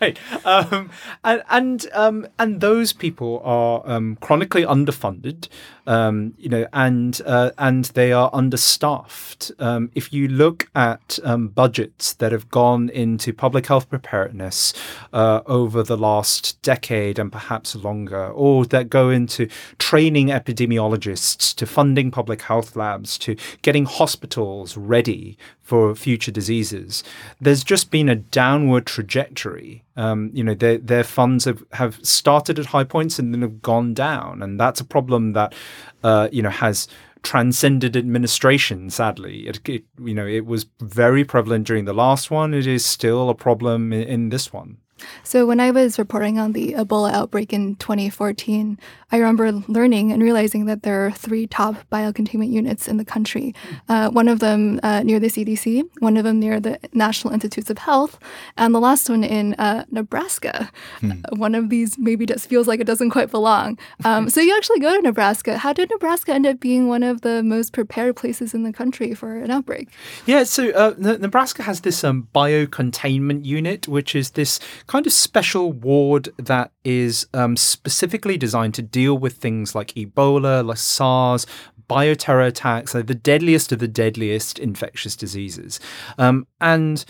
right, 0.00 0.18
um, 0.44 0.90
and 1.22 1.42
and 1.50 1.86
um, 1.92 2.26
and 2.38 2.60
those 2.60 2.92
people 2.92 3.40
are 3.44 3.82
um, 3.84 4.16
chronically 4.20 4.64
underfunded, 4.64 5.48
um, 5.86 6.34
you 6.38 6.48
know, 6.48 6.66
and 6.72 7.20
uh, 7.26 7.50
and 7.58 7.86
they 7.86 8.12
are 8.12 8.30
understaffed. 8.32 9.52
if 9.94 10.12
you 10.12 10.28
look 10.28 10.68
at 10.74 11.18
budgets 11.54 12.14
that 12.14 12.32
have 12.32 12.48
gone 12.50 12.88
into 12.88 13.32
public 13.32 13.66
health 13.66 13.88
preparedness 13.88 14.72
uh, 15.12 15.40
over 15.46 15.82
the 15.82 15.96
last 15.96 16.60
decade 16.62 17.18
and 17.18 17.30
perhaps 17.30 17.74
longer, 17.76 18.28
or 18.28 18.64
that 18.66 18.90
go 18.90 19.10
into 19.10 19.48
training 19.78 20.28
epidemiologists 20.28 21.54
to 21.54 21.66
funding 21.66 22.10
public 22.10 22.42
health 22.42 22.76
labs 22.76 23.18
to 23.18 23.36
getting 23.62 23.84
hospitals 23.84 24.76
ready 24.76 25.36
for 25.62 25.94
future 25.94 26.30
diseases. 26.30 27.04
There's 27.40 27.64
just 27.64 27.90
been 27.90 28.08
a 28.08 28.16
downward 28.16 28.86
trajectory. 28.86 29.83
Um, 29.96 30.30
you 30.32 30.42
know, 30.42 30.54
their 30.54 30.78
their 30.78 31.04
funds 31.04 31.44
have, 31.44 31.62
have 31.72 32.04
started 32.04 32.58
at 32.58 32.66
high 32.66 32.84
points 32.84 33.18
and 33.18 33.32
then 33.32 33.42
have 33.42 33.62
gone 33.62 33.94
down, 33.94 34.42
and 34.42 34.58
that's 34.58 34.80
a 34.80 34.84
problem 34.84 35.32
that 35.34 35.54
uh, 36.02 36.28
you 36.32 36.42
know 36.42 36.50
has 36.50 36.88
transcended 37.22 37.96
administration. 37.96 38.90
Sadly, 38.90 39.46
it, 39.48 39.68
it, 39.68 39.84
you 40.02 40.14
know 40.14 40.26
it 40.26 40.46
was 40.46 40.66
very 40.80 41.24
prevalent 41.24 41.66
during 41.66 41.84
the 41.84 41.94
last 41.94 42.30
one. 42.30 42.54
It 42.54 42.66
is 42.66 42.84
still 42.84 43.30
a 43.30 43.34
problem 43.34 43.92
in, 43.92 44.02
in 44.02 44.28
this 44.30 44.52
one. 44.52 44.78
So, 45.22 45.46
when 45.46 45.60
I 45.60 45.70
was 45.70 45.98
reporting 45.98 46.38
on 46.38 46.52
the 46.52 46.72
Ebola 46.72 47.12
outbreak 47.12 47.52
in 47.52 47.76
2014, 47.76 48.78
I 49.12 49.18
remember 49.18 49.52
learning 49.68 50.12
and 50.12 50.22
realizing 50.22 50.66
that 50.66 50.82
there 50.82 51.06
are 51.06 51.12
three 51.12 51.46
top 51.46 51.76
biocontainment 51.92 52.50
units 52.50 52.88
in 52.88 52.96
the 52.96 53.04
country. 53.04 53.54
Uh, 53.88 54.10
one 54.10 54.28
of 54.28 54.40
them 54.40 54.80
uh, 54.82 55.02
near 55.02 55.20
the 55.20 55.28
CDC, 55.28 55.88
one 56.00 56.16
of 56.16 56.24
them 56.24 56.40
near 56.40 56.58
the 56.58 56.78
National 56.92 57.32
Institutes 57.32 57.70
of 57.70 57.78
Health, 57.78 58.18
and 58.56 58.74
the 58.74 58.80
last 58.80 59.08
one 59.08 59.22
in 59.22 59.54
uh, 59.54 59.84
Nebraska. 59.90 60.70
Hmm. 61.00 61.12
One 61.36 61.54
of 61.54 61.70
these 61.70 61.98
maybe 61.98 62.26
just 62.26 62.48
feels 62.48 62.66
like 62.66 62.80
it 62.80 62.86
doesn't 62.86 63.10
quite 63.10 63.30
belong. 63.30 63.78
Um, 64.04 64.28
so, 64.28 64.40
you 64.40 64.56
actually 64.56 64.80
go 64.80 64.96
to 64.96 65.02
Nebraska. 65.02 65.58
How 65.58 65.72
did 65.72 65.90
Nebraska 65.90 66.32
end 66.32 66.46
up 66.46 66.60
being 66.60 66.88
one 66.88 67.02
of 67.02 67.20
the 67.20 67.42
most 67.42 67.72
prepared 67.72 68.16
places 68.16 68.54
in 68.54 68.62
the 68.62 68.72
country 68.72 69.14
for 69.14 69.36
an 69.36 69.50
outbreak? 69.50 69.88
Yeah, 70.26 70.44
so 70.44 70.70
uh, 70.70 70.94
Nebraska 70.98 71.62
has 71.62 71.82
this 71.82 72.02
um, 72.04 72.28
biocontainment 72.34 73.44
unit, 73.44 73.88
which 73.88 74.14
is 74.14 74.30
this 74.30 74.58
kind 74.94 75.08
of 75.08 75.12
special 75.12 75.72
ward 75.72 76.28
that 76.38 76.70
is 76.84 77.26
um, 77.34 77.56
specifically 77.56 78.38
designed 78.38 78.72
to 78.72 78.80
deal 78.80 79.18
with 79.18 79.32
things 79.38 79.74
like 79.74 79.88
Ebola, 79.94 80.64
like 80.64 80.76
SARS, 80.76 81.48
bioterror 81.90 82.46
attacks, 82.46 82.94
like 82.94 83.08
the 83.08 83.14
deadliest 83.16 83.72
of 83.72 83.80
the 83.80 83.88
deadliest 83.88 84.60
infectious 84.60 85.16
diseases. 85.16 85.80
Um, 86.16 86.46
and 86.60 87.04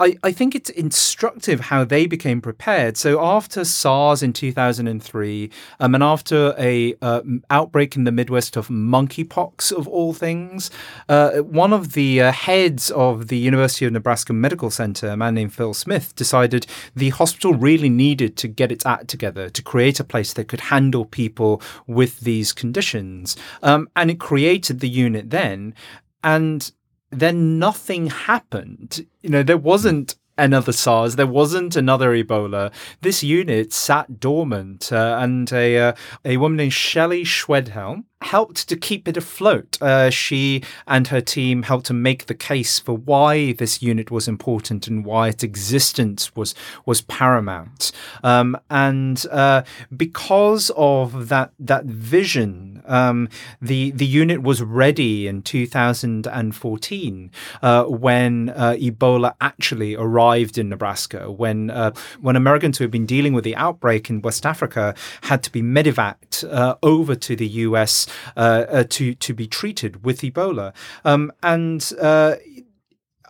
I, 0.00 0.16
I 0.22 0.32
think 0.32 0.54
it's 0.54 0.70
instructive 0.70 1.60
how 1.60 1.84
they 1.84 2.06
became 2.06 2.40
prepared. 2.40 2.96
So 2.96 3.22
after 3.22 3.64
SARS 3.64 4.22
in 4.22 4.32
2003, 4.32 5.50
um, 5.78 5.94
and 5.94 6.02
after 6.02 6.54
a 6.58 6.94
uh, 7.02 7.20
outbreak 7.50 7.96
in 7.96 8.04
the 8.04 8.12
Midwest 8.12 8.56
of 8.56 8.68
monkeypox 8.68 9.70
of 9.70 9.86
all 9.86 10.14
things, 10.14 10.70
uh, 11.10 11.32
one 11.40 11.74
of 11.74 11.92
the 11.92 12.22
uh, 12.22 12.32
heads 12.32 12.90
of 12.90 13.28
the 13.28 13.36
University 13.36 13.84
of 13.84 13.92
Nebraska 13.92 14.32
Medical 14.32 14.70
Center, 14.70 15.08
a 15.08 15.16
man 15.18 15.34
named 15.34 15.52
Phil 15.52 15.74
Smith, 15.74 16.16
decided 16.16 16.66
the 16.96 17.10
hospital 17.10 17.52
really 17.52 17.90
needed 17.90 18.38
to 18.38 18.48
get 18.48 18.72
its 18.72 18.86
act 18.86 19.08
together 19.08 19.50
to 19.50 19.62
create 19.62 20.00
a 20.00 20.04
place 20.04 20.32
that 20.32 20.48
could 20.48 20.60
handle 20.60 21.04
people 21.04 21.60
with 21.86 22.20
these 22.20 22.54
conditions, 22.54 23.36
um, 23.62 23.86
and 23.94 24.10
it 24.10 24.18
created 24.18 24.80
the 24.80 24.88
unit 24.88 25.28
then. 25.28 25.74
And 26.22 26.70
then 27.10 27.58
nothing 27.58 28.06
happened. 28.06 29.06
You 29.22 29.30
know, 29.30 29.42
there 29.42 29.58
wasn't 29.58 30.16
another 30.38 30.72
SARS. 30.72 31.16
There 31.16 31.26
wasn't 31.26 31.76
another 31.76 32.10
Ebola. 32.12 32.72
This 33.02 33.22
unit 33.22 33.72
sat 33.72 34.20
dormant, 34.20 34.92
uh, 34.92 35.18
and 35.20 35.52
a 35.52 35.78
uh, 35.78 35.92
a 36.24 36.36
woman 36.38 36.56
named 36.56 36.72
Shelley 36.72 37.24
Schwedhelm 37.24 38.04
helped 38.22 38.68
to 38.68 38.76
keep 38.76 39.08
it 39.08 39.16
afloat. 39.16 39.80
Uh, 39.80 40.10
she 40.10 40.62
and 40.86 41.08
her 41.08 41.20
team 41.20 41.62
helped 41.62 41.86
to 41.86 41.94
make 41.94 42.26
the 42.26 42.34
case 42.34 42.78
for 42.78 42.96
why 42.96 43.52
this 43.52 43.82
unit 43.82 44.10
was 44.10 44.28
important 44.28 44.86
and 44.86 45.04
why 45.04 45.28
its 45.28 45.42
existence 45.42 46.36
was 46.36 46.54
was 46.84 47.00
paramount. 47.02 47.92
Um, 48.22 48.58
and 48.68 49.24
uh, 49.30 49.62
because 49.96 50.70
of 50.76 51.28
that 51.28 51.52
that 51.58 51.84
vision, 51.84 52.82
um, 52.86 53.28
the 53.60 53.90
the 53.92 54.06
unit 54.06 54.42
was 54.42 54.62
ready 54.62 55.26
in 55.26 55.42
2014 55.42 57.30
uh, 57.62 57.84
when 57.84 58.50
uh, 58.50 58.72
Ebola 58.78 59.34
actually 59.40 59.96
arrived 59.96 60.58
in 60.58 60.68
Nebraska. 60.68 61.30
When 61.30 61.70
uh, 61.70 61.92
when 62.20 62.36
Americans 62.36 62.78
who 62.78 62.84
had 62.84 62.90
been 62.90 63.06
dealing 63.06 63.32
with 63.32 63.44
the 63.44 63.56
outbreak 63.56 64.10
in 64.10 64.20
West 64.20 64.44
Africa 64.44 64.94
had 65.22 65.42
to 65.44 65.50
be 65.50 65.62
medevaced 65.62 66.44
uh, 66.52 66.76
over 66.82 67.14
to 67.14 67.34
the 67.34 67.46
U.S. 67.46 68.06
Uh, 68.36 68.64
uh, 68.68 68.84
to 68.88 69.14
to 69.14 69.34
be 69.34 69.46
treated 69.46 70.04
with 70.04 70.20
Ebola. 70.20 70.72
Um, 71.04 71.32
and 71.42 71.92
uh, 72.00 72.36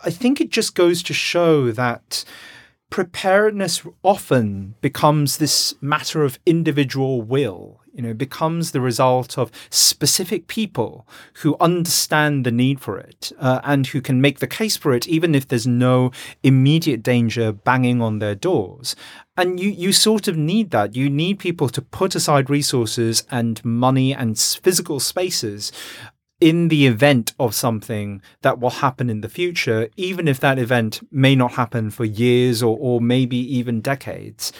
I 0.04 0.10
think 0.10 0.40
it 0.40 0.50
just 0.50 0.74
goes 0.74 1.02
to 1.04 1.14
show 1.14 1.70
that 1.72 2.24
preparedness 2.90 3.82
often 4.02 4.74
becomes 4.80 5.38
this 5.38 5.74
matter 5.80 6.24
of 6.24 6.38
individual 6.44 7.22
will 7.22 7.79
you 7.92 8.02
know 8.02 8.14
becomes 8.14 8.70
the 8.70 8.80
result 8.80 9.38
of 9.38 9.50
specific 9.70 10.46
people 10.46 11.06
who 11.42 11.56
understand 11.60 12.44
the 12.44 12.50
need 12.50 12.80
for 12.80 12.98
it 12.98 13.32
uh, 13.38 13.60
and 13.64 13.88
who 13.88 14.00
can 14.00 14.20
make 14.20 14.38
the 14.38 14.46
case 14.46 14.76
for 14.76 14.92
it 14.92 15.08
even 15.08 15.34
if 15.34 15.48
there's 15.48 15.66
no 15.66 16.10
immediate 16.42 17.02
danger 17.02 17.52
banging 17.52 18.00
on 18.00 18.18
their 18.18 18.34
doors. 18.34 18.96
And 19.36 19.58
you 19.58 19.70
you 19.70 19.92
sort 19.92 20.28
of 20.28 20.36
need 20.36 20.70
that. 20.70 20.94
You 20.94 21.08
need 21.08 21.38
people 21.38 21.68
to 21.70 21.82
put 21.82 22.14
aside 22.14 22.50
resources 22.50 23.24
and 23.30 23.64
money 23.64 24.14
and 24.14 24.38
physical 24.38 25.00
spaces 25.00 25.72
in 26.40 26.68
the 26.68 26.86
event 26.86 27.34
of 27.38 27.54
something 27.54 28.22
that 28.42 28.58
will 28.58 28.70
happen 28.70 29.10
in 29.10 29.20
the 29.20 29.28
future, 29.28 29.88
even 29.96 30.26
if 30.26 30.40
that 30.40 30.58
event 30.58 31.00
may 31.12 31.36
not 31.36 31.52
happen 31.52 31.90
for 31.90 32.04
years 32.04 32.62
or, 32.62 32.76
or 32.80 33.00
maybe 33.00 33.36
even 33.36 33.80
decades 33.80 34.52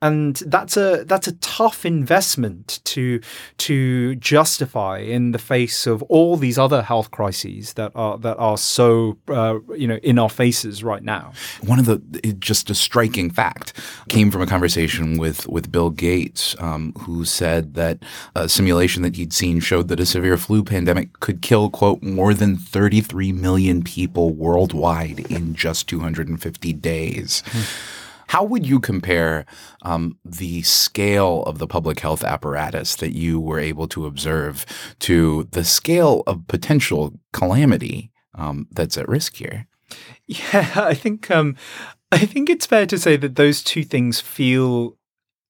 and 0.00 0.36
that's 0.46 0.76
a 0.76 1.04
that's 1.04 1.26
a 1.26 1.32
tough 1.32 1.84
investment 1.84 2.80
to 2.84 3.20
to 3.56 4.14
justify 4.16 4.98
in 4.98 5.32
the 5.32 5.38
face 5.38 5.86
of 5.86 6.02
all 6.04 6.36
these 6.36 6.56
other 6.56 6.82
health 6.82 7.10
crises 7.10 7.72
that 7.72 7.90
are 7.96 8.16
that 8.18 8.36
are 8.38 8.56
so 8.56 9.18
uh, 9.28 9.58
you 9.74 9.88
know 9.88 9.96
in 9.96 10.18
our 10.18 10.30
faces 10.30 10.84
right 10.84 11.02
now. 11.02 11.32
One 11.64 11.80
of 11.80 11.86
the 11.86 11.98
just 12.38 12.70
a 12.70 12.74
striking 12.74 13.30
fact 13.30 13.72
came 14.08 14.30
from 14.30 14.40
a 14.40 14.46
conversation 14.46 15.18
with 15.18 15.48
with 15.48 15.72
Bill 15.72 15.90
Gates, 15.90 16.54
um, 16.60 16.92
who 17.00 17.24
said 17.24 17.74
that 17.74 17.98
a 18.36 18.48
simulation 18.48 19.02
that 19.02 19.16
he'd 19.16 19.32
seen 19.32 19.58
showed 19.58 19.88
that 19.88 19.98
a 19.98 20.06
severe 20.06 20.36
flu 20.36 20.62
pandemic 20.62 21.18
could 21.18 21.42
kill 21.42 21.70
quote 21.70 22.02
more 22.02 22.34
than 22.34 22.56
33 22.56 23.32
million 23.32 23.82
people 23.82 24.32
worldwide 24.32 25.20
in 25.30 25.54
just 25.54 25.88
250 25.88 26.72
days. 26.74 27.42
Mm. 27.46 28.04
How 28.28 28.44
would 28.44 28.66
you 28.66 28.78
compare 28.78 29.46
um, 29.82 30.18
the 30.24 30.62
scale 30.62 31.42
of 31.44 31.58
the 31.58 31.66
public 31.66 32.00
health 32.00 32.22
apparatus 32.22 32.96
that 32.96 33.14
you 33.14 33.40
were 33.40 33.58
able 33.58 33.88
to 33.88 34.06
observe 34.06 34.66
to 35.00 35.44
the 35.50 35.64
scale 35.64 36.22
of 36.26 36.46
potential 36.46 37.18
calamity 37.32 38.10
um, 38.34 38.68
that's 38.70 38.98
at 38.98 39.08
risk 39.08 39.36
here? 39.36 39.66
Yeah, 40.26 40.70
I 40.76 40.94
think 40.94 41.30
um, 41.30 41.56
I 42.12 42.18
think 42.18 42.50
it's 42.50 42.66
fair 42.66 42.86
to 42.86 42.98
say 42.98 43.16
that 43.16 43.36
those 43.36 43.62
two 43.62 43.82
things 43.82 44.20
feel 44.20 44.98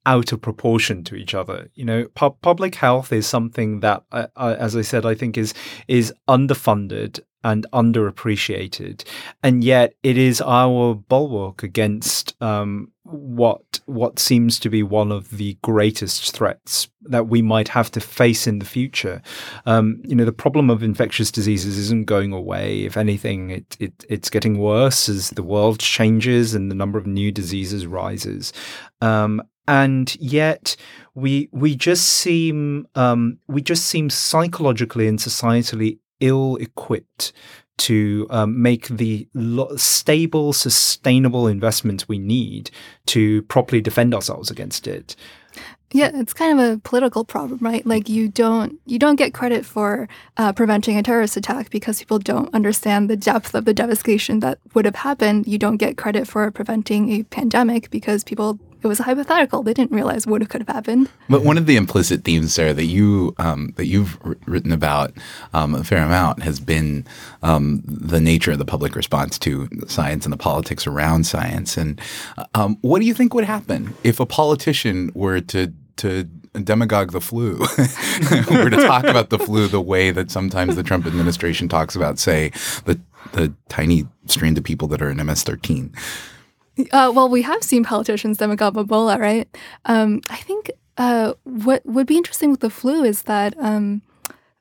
out 0.07 0.33
of 0.33 0.41
proportion 0.41 1.05
to 1.05 1.17
each 1.17 1.35
other. 1.35 1.69
You 1.75 1.85
know, 1.85 2.07
pu- 2.15 2.37
public 2.41 2.77
health 2.77 3.13
is 3.13 3.27
something 3.27 3.81
that, 3.81 4.05
uh, 4.11 4.29
uh, 4.37 4.57
as 4.59 4.75
I 4.75 4.83
said, 4.83 5.05
I 5.05 5.15
think 5.15 5.37
is 5.37 5.53
is 5.87 6.15
underfunded 6.29 7.21
and 7.45 7.67
underappreciated, 7.73 9.05
and 9.43 9.63
yet 9.63 9.95
it 10.03 10.19
is 10.19 10.41
our 10.41 10.95
bulwark 10.95 11.63
against 11.63 12.41
um, 12.43 12.91
what 13.05 13.81
what 13.87 14.19
seems 14.19 14.59
to 14.61 14.69
be 14.69 14.83
one 14.83 15.11
of 15.11 15.31
the 15.31 15.57
greatest 15.63 16.35
threats 16.35 16.89
that 17.03 17.29
we 17.29 17.41
might 17.41 17.69
have 17.69 17.91
to 17.93 18.01
face 18.01 18.47
in 18.47 18.59
the 18.59 18.67
future. 18.67 19.23
Um, 19.67 20.03
you 20.05 20.15
know, 20.15 20.25
the 20.25 20.33
problem 20.33 20.69
of 20.69 20.83
infectious 20.83 21.31
diseases 21.31 21.79
isn't 21.79 22.07
going 22.07 22.33
away. 22.33 22.85
If 22.85 22.97
anything, 22.97 23.51
it, 23.51 23.77
it 23.81 24.05
it's 24.09 24.31
getting 24.31 24.59
worse 24.59 25.09
as 25.09 25.31
the 25.31 25.43
world 25.43 25.81
changes 25.81 26.55
and 26.55 26.71
the 26.71 26.75
number 26.75 26.99
of 26.99 27.07
new 27.07 27.33
diseases 27.33 27.87
rises. 27.87 28.53
Um, 29.01 29.43
and 29.69 30.17
yet 30.17 30.77
we 31.15 31.49
we 31.53 31.77
just 31.77 32.07
seem 32.07 32.89
um, 32.95 33.39
we 33.49 33.63
just 33.63 33.87
seem 33.87 34.11
psychologically 34.11 35.07
and 35.07 35.19
societally 35.19 35.99
ill 36.21 36.57
equipped 36.57 37.33
to 37.79 38.27
um, 38.31 38.61
make 38.61 38.89
the 38.89 39.29
lo- 39.35 39.77
stable, 39.77 40.53
sustainable 40.53 41.47
investments 41.47 42.09
we 42.09 42.19
need 42.19 42.71
to 43.07 43.43
properly 43.43 43.81
defend 43.81 44.15
ourselves 44.15 44.51
against 44.51 44.87
it. 44.87 45.15
Yeah, 45.91 46.11
it's 46.13 46.35
kind 46.35 46.61
of 46.61 46.73
a 46.73 46.79
political 46.81 47.25
problem, 47.25 47.61
right? 47.63 47.87
Like 47.87 48.11
you 48.11 48.29
don't 48.29 48.79
you 48.85 48.99
don't 48.99 49.17
get 49.17 49.33
credit 49.33 49.65
for 49.65 50.07
uh, 50.37 50.53
preventing 50.53 50.99
a 50.99 51.03
terrorist 51.03 51.37
attack 51.39 51.71
because 51.71 51.99
people 51.99 52.19
don't 52.19 52.53
understand 52.55 53.09
the 53.09 53.17
depth 53.17 53.55
of 53.55 53.65
the 53.65 53.73
devastation 53.73 54.41
that 54.41 54.59
would 54.75 54.85
have 54.85 54.97
happened. 54.97 55.47
You 55.47 55.57
don't 55.57 55.79
get 55.79 55.97
credit 55.97 56.29
for 56.29 56.51
preventing 56.51 57.11
a 57.13 57.23
pandemic 57.23 57.89
because 57.89 58.23
people 58.23 58.59
it 58.83 58.87
was 58.87 59.01
a 59.01 59.03
hypothetical. 59.03 59.63
They 59.63 59.75
didn't 59.75 59.95
realize 59.95 60.27
what 60.27 60.47
could 60.49 60.61
have 60.61 60.75
happened. 60.75 61.11
But 61.29 61.43
one 61.43 61.59
of 61.59 61.67
the 61.67 61.77
implicit 61.77 62.25
themes, 62.25 62.55
Sarah, 62.55 62.75
that 62.75 62.87
you 62.87 63.35
um, 63.39 63.73
that 63.77 63.87
you've 63.87 64.19
written 64.47 64.73
about 64.73 65.13
um, 65.53 65.75
a 65.75 65.85
fair 65.85 66.03
amount 66.03 66.43
has 66.43 66.61
been 66.61 67.07
um, 67.43 67.83
the 67.85 68.21
nature 68.21 68.53
of 68.53 68.59
the 68.59 68.65
public 68.65 68.95
response 68.95 69.39
to 69.41 69.69
science 69.87 70.25
and 70.25 70.33
the 70.33 70.39
politics 70.39 70.87
around 70.87 71.25
science. 71.25 71.77
And 71.77 72.01
um, 72.55 72.79
what 72.83 73.01
do 73.01 73.07
you 73.07 73.15
think 73.15 73.35
would 73.35 73.45
happen 73.45 73.95
if 74.05 74.21
a 74.21 74.27
politician 74.27 75.11
were 75.15 75.41
to 75.41 75.73
to 75.97 76.29
demagogue 76.65 77.13
the 77.13 77.21
flu. 77.21 77.59
We're 78.51 78.71
to 78.71 78.83
talk 78.87 79.05
about 79.05 79.31
the 79.31 79.39
flu 79.39 79.69
the 79.69 79.81
way 79.81 80.11
that 80.11 80.31
sometimes 80.31 80.77
the 80.77 80.83
Trump 80.83 81.07
administration 81.07 81.69
talks 81.69 81.95
about, 81.97 82.19
say, 82.19 82.51
the 82.85 82.99
the 83.33 83.53
tiny 83.69 84.07
strand 84.27 84.57
of 84.57 84.65
people 84.65 84.89
that 84.89 85.03
are 85.03 85.11
in 85.11 85.19
MS-13. 85.19 85.93
Uh, 86.93 87.13
well, 87.15 87.29
we 87.29 87.43
have 87.43 87.63
seen 87.63 87.85
politicians 87.85 88.39
demagogue 88.39 88.75
Ebola, 88.75 89.19
right? 89.19 89.49
Um, 89.85 90.21
I 90.31 90.37
think 90.37 90.71
uh, 90.97 91.35
what 91.45 91.85
would 91.85 92.07
be 92.07 92.17
interesting 92.17 92.51
with 92.51 92.61
the 92.61 92.71
flu 92.71 93.05
is 93.05 93.23
that 93.23 93.55
um, 93.59 94.03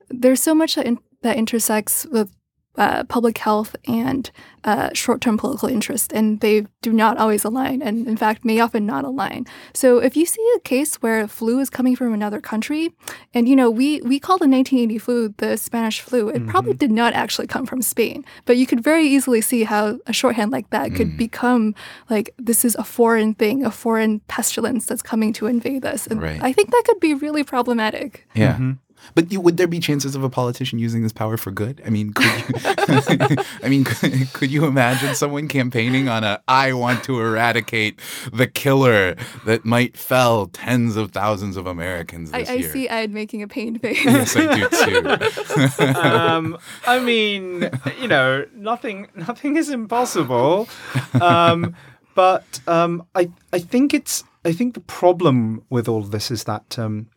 there's 0.09 0.41
so 0.41 0.55
much 0.55 0.75
that, 0.75 0.85
in, 0.85 0.99
that 1.21 1.37
intersects 1.37 2.05
with 2.11 2.31
uh, 2.77 3.03
public 3.05 3.37
health 3.39 3.75
and 3.87 4.29
uh, 4.63 4.89
short 4.93 5.21
term 5.21 5.37
political 5.37 5.69
interest, 5.69 6.11
and 6.13 6.39
they 6.41 6.65
do 6.81 6.91
not 6.91 7.17
always 7.17 7.43
align, 7.43 7.81
and 7.81 8.07
in 8.07 8.17
fact, 8.17 8.43
may 8.43 8.59
often 8.59 8.85
not 8.85 9.05
align. 9.05 9.45
So, 9.73 9.99
if 9.99 10.17
you 10.17 10.25
see 10.25 10.45
a 10.55 10.59
case 10.59 10.95
where 10.95 11.27
flu 11.27 11.59
is 11.59 11.69
coming 11.69 11.95
from 11.95 12.13
another 12.13 12.41
country, 12.41 12.91
and 13.33 13.47
you 13.47 13.55
know, 13.55 13.69
we, 13.69 14.01
we 14.01 14.19
call 14.19 14.37
the 14.37 14.47
1980 14.47 14.97
flu 14.97 15.33
the 15.37 15.57
Spanish 15.57 16.01
flu, 16.01 16.29
it 16.29 16.35
mm-hmm. 16.35 16.49
probably 16.49 16.73
did 16.73 16.91
not 16.91 17.13
actually 17.13 17.47
come 17.47 17.65
from 17.65 17.81
Spain, 17.81 18.25
but 18.45 18.57
you 18.57 18.67
could 18.67 18.83
very 18.83 19.07
easily 19.07 19.41
see 19.41 19.63
how 19.63 19.99
a 20.05 20.13
shorthand 20.13 20.51
like 20.51 20.69
that 20.69 20.93
could 20.93 21.11
mm. 21.11 21.17
become 21.17 21.73
like 22.09 22.33
this 22.37 22.65
is 22.65 22.75
a 22.75 22.83
foreign 22.83 23.33
thing, 23.33 23.65
a 23.65 23.71
foreign 23.71 24.19
pestilence 24.21 24.85
that's 24.85 25.01
coming 25.01 25.33
to 25.33 25.47
invade 25.47 25.85
us. 25.85 26.07
And 26.07 26.21
right. 26.21 26.41
I 26.41 26.51
think 26.53 26.71
that 26.71 26.83
could 26.85 26.99
be 26.99 27.13
really 27.13 27.43
problematic. 27.43 28.27
Yeah. 28.35 28.53
Mm-hmm. 28.53 28.71
But 29.15 29.31
you, 29.31 29.41
would 29.41 29.57
there 29.57 29.67
be 29.67 29.79
chances 29.79 30.15
of 30.15 30.23
a 30.23 30.29
politician 30.29 30.79
using 30.79 31.03
this 31.03 31.13
power 31.13 31.37
for 31.37 31.51
good? 31.51 31.81
I 31.85 31.89
mean, 31.89 32.13
could 32.13 32.25
you, 32.25 32.55
I 33.63 33.69
mean, 33.69 33.83
could, 33.83 34.33
could, 34.33 34.51
you 34.51 34.65
imagine 34.65 35.15
someone 35.15 35.47
campaigning 35.47 36.09
on 36.09 36.23
a 36.23 36.41
"I 36.47 36.73
want 36.73 37.03
to 37.05 37.19
eradicate 37.19 37.99
the 38.31 38.47
killer 38.47 39.15
that 39.45 39.65
might 39.65 39.97
fell 39.97 40.47
tens 40.47 40.95
of 40.95 41.11
thousands 41.11 41.57
of 41.57 41.67
Americans"? 41.67 42.31
I, 42.33 42.39
I 42.39 42.61
see 42.61 42.87
Ed 42.87 43.11
making 43.11 43.41
a 43.43 43.47
pain 43.47 43.79
face. 43.79 44.03
yes, 44.03 44.35
I 44.35 44.55
do 44.55 45.83
too. 45.85 45.99
um, 45.99 46.57
I 46.85 46.99
mean, 46.99 47.69
you 47.99 48.07
know, 48.07 48.45
nothing, 48.55 49.07
nothing 49.15 49.57
is 49.57 49.69
impossible. 49.69 50.67
Um, 51.21 51.75
but 52.15 52.61
um, 52.67 53.05
I, 53.13 53.29
I 53.53 53.59
think 53.59 53.93
it's, 53.93 54.23
I 54.43 54.51
think 54.51 54.73
the 54.73 54.79
problem 54.79 55.63
with 55.69 55.87
all 55.87 55.99
of 55.99 56.11
this 56.11 56.31
is 56.31 56.45
that 56.45 56.79
um, 56.79 57.09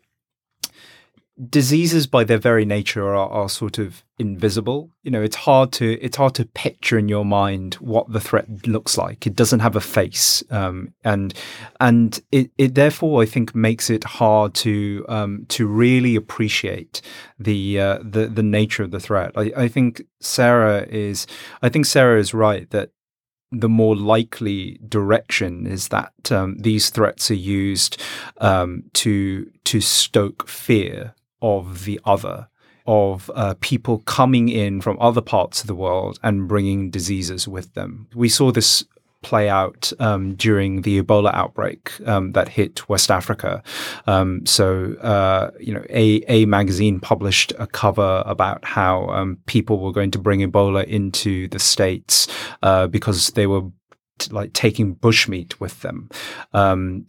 diseases 1.48 2.06
by 2.06 2.24
their 2.24 2.38
very 2.38 2.64
nature 2.64 3.14
are, 3.14 3.28
are 3.30 3.48
sort 3.48 3.78
of 3.78 4.04
invisible. 4.18 4.90
You 5.02 5.10
know 5.10 5.22
it's 5.22 5.36
hard 5.36 5.72
to 5.72 5.98
it's 6.02 6.16
hard 6.16 6.34
to 6.34 6.44
picture 6.44 6.98
in 6.98 7.08
your 7.08 7.24
mind 7.24 7.74
what 7.74 8.12
the 8.12 8.20
threat 8.20 8.66
looks 8.66 8.98
like. 8.98 9.26
It 9.26 9.34
doesn't 9.34 9.60
have 9.60 9.76
a 9.76 9.80
face 9.80 10.42
um, 10.50 10.92
and 11.04 11.32
and 11.78 12.20
it, 12.30 12.50
it 12.58 12.74
therefore 12.74 13.22
i 13.22 13.26
think 13.26 13.54
makes 13.54 13.88
it 13.88 14.04
hard 14.04 14.54
to 14.54 15.06
um, 15.08 15.46
to 15.48 15.66
really 15.66 16.16
appreciate 16.16 17.00
the 17.38 17.80
uh, 17.80 17.98
the 18.02 18.26
the 18.26 18.42
nature 18.42 18.82
of 18.82 18.90
the 18.90 19.00
threat. 19.00 19.32
I, 19.36 19.52
I 19.56 19.68
think 19.68 20.02
sarah 20.20 20.86
is 20.90 21.26
i 21.62 21.68
think 21.70 21.86
sarah 21.86 22.20
is 22.20 22.34
right 22.34 22.68
that 22.70 22.90
the 23.52 23.68
more 23.68 23.96
likely 23.96 24.78
direction 24.86 25.66
is 25.66 25.88
that 25.88 26.30
um, 26.30 26.56
these 26.58 26.90
threats 26.90 27.30
are 27.30 27.34
used 27.34 28.00
um, 28.38 28.84
to 28.92 29.50
to 29.64 29.80
stoke 29.80 30.46
fear 30.46 31.14
of 31.42 31.84
the 31.84 32.00
other, 32.04 32.48
of 32.86 33.30
uh, 33.34 33.54
people 33.60 33.98
coming 34.00 34.48
in 34.48 34.80
from 34.80 34.98
other 35.00 35.20
parts 35.20 35.60
of 35.60 35.66
the 35.66 35.74
world 35.74 36.18
and 36.22 36.48
bringing 36.48 36.90
diseases 36.90 37.46
with 37.46 37.74
them. 37.74 38.08
We 38.14 38.28
saw 38.28 38.50
this 38.52 38.84
play 39.22 39.48
out 39.48 39.92
um, 39.98 40.34
during 40.34 40.82
the 40.82 41.02
Ebola 41.02 41.32
outbreak 41.34 41.92
um, 42.06 42.32
that 42.32 42.48
hit 42.48 42.88
West 42.88 43.10
Africa. 43.10 43.62
Um, 44.06 44.44
so, 44.46 44.94
uh, 44.94 45.50
you 45.60 45.74
know, 45.74 45.84
a, 45.90 46.22
a 46.28 46.46
magazine 46.46 47.00
published 47.00 47.52
a 47.58 47.66
cover 47.66 48.22
about 48.26 48.64
how 48.64 49.06
um, 49.08 49.38
people 49.46 49.78
were 49.78 49.92
going 49.92 50.10
to 50.12 50.18
bring 50.18 50.40
Ebola 50.40 50.84
into 50.84 51.48
the 51.48 51.58
states 51.58 52.28
uh, 52.62 52.86
because 52.86 53.28
they 53.32 53.46
were 53.46 53.62
like 54.30 54.52
taking 54.52 54.96
bushmeat 54.96 55.58
with 55.60 55.80
them. 55.80 56.08
Um, 56.52 57.06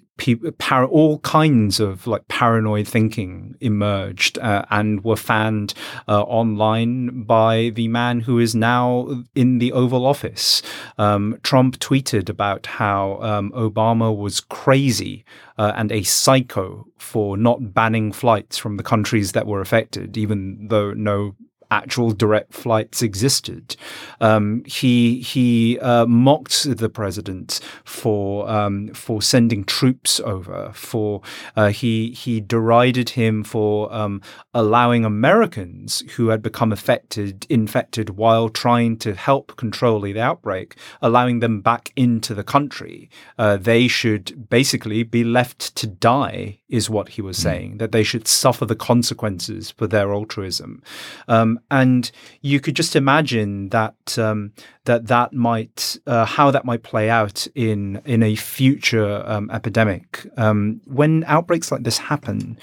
para- 0.57 0.87
all 0.87 1.19
kinds 1.19 1.79
of 1.79 2.07
like 2.07 2.27
paranoid 2.27 2.87
thinking 2.87 3.55
emerged 3.59 4.37
uh, 4.39 4.63
and 4.69 5.03
were 5.03 5.15
fanned 5.15 5.73
uh, 6.07 6.21
online 6.23 7.23
by 7.23 7.71
the 7.75 7.87
man 7.87 8.21
who 8.21 8.39
is 8.39 8.53
now 8.53 9.07
in 9.35 9.59
the 9.59 9.71
Oval 9.71 10.05
Office. 10.05 10.61
Um, 10.97 11.37
Trump 11.43 11.79
tweeted 11.79 12.29
about 12.29 12.65
how 12.65 13.19
um, 13.21 13.51
Obama 13.51 14.15
was 14.15 14.39
crazy 14.39 15.25
uh, 15.57 15.73
and 15.75 15.91
a 15.91 16.03
psycho 16.03 16.87
for 16.97 17.37
not 17.37 17.73
banning 17.73 18.11
flights 18.11 18.57
from 18.57 18.77
the 18.77 18.83
countries 18.83 19.31
that 19.31 19.47
were 19.47 19.61
affected, 19.61 20.17
even 20.17 20.67
though 20.67 20.93
no 20.93 21.35
actual 21.71 22.11
direct 22.11 22.53
flights 22.53 23.01
existed. 23.01 23.75
Um, 24.19 24.63
he 24.65 25.21
he 25.21 25.79
uh, 25.79 26.05
mocked 26.05 26.77
the 26.77 26.89
president 26.89 27.59
for 27.85 28.47
um, 28.49 28.89
for 28.93 29.21
sending 29.21 29.63
troops 29.63 30.19
over. 30.19 30.71
For 30.73 31.21
uh, 31.55 31.69
he 31.69 32.11
he 32.11 32.41
derided 32.41 33.09
him 33.11 33.43
for 33.43 33.91
um, 33.93 34.21
allowing 34.53 35.05
Americans 35.05 36.03
who 36.15 36.27
had 36.27 36.41
become 36.41 36.71
affected 36.71 37.47
infected 37.49 38.11
while 38.11 38.49
trying 38.49 38.97
to 38.97 39.15
help 39.15 39.55
control 39.55 40.01
the 40.01 40.19
outbreak, 40.19 40.75
allowing 41.01 41.39
them 41.39 41.61
back 41.61 41.93
into 41.95 42.33
the 42.33 42.43
country. 42.43 43.09
Uh, 43.37 43.55
they 43.55 43.87
should 43.87 44.49
basically 44.49 45.03
be 45.03 45.23
left 45.23 45.75
to 45.75 45.87
die, 45.87 46.59
is 46.67 46.89
what 46.89 47.09
he 47.09 47.21
was 47.21 47.37
hmm. 47.37 47.43
saying. 47.43 47.77
That 47.77 47.91
they 47.91 48.03
should 48.03 48.27
suffer 48.27 48.65
the 48.65 48.75
consequences 48.75 49.71
for 49.71 49.87
their 49.87 50.13
altruism. 50.13 50.83
Um, 51.27 51.60
and 51.69 52.11
you 52.41 52.59
could 52.59 52.75
just 52.75 52.95
imagine 52.95 53.69
that 53.69 54.17
um, 54.17 54.53
that 54.85 55.07
that 55.07 55.33
might 55.33 55.97
uh, 56.07 56.25
how 56.25 56.51
that 56.51 56.65
might 56.65 56.83
play 56.83 57.09
out 57.09 57.47
in 57.55 58.01
in 58.05 58.23
a 58.23 58.35
future 58.35 59.23
um, 59.25 59.49
epidemic 59.51 60.25
um, 60.37 60.81
when 60.85 61.23
outbreaks 61.27 61.71
like 61.71 61.83
this 61.83 61.97
happen. 61.97 62.57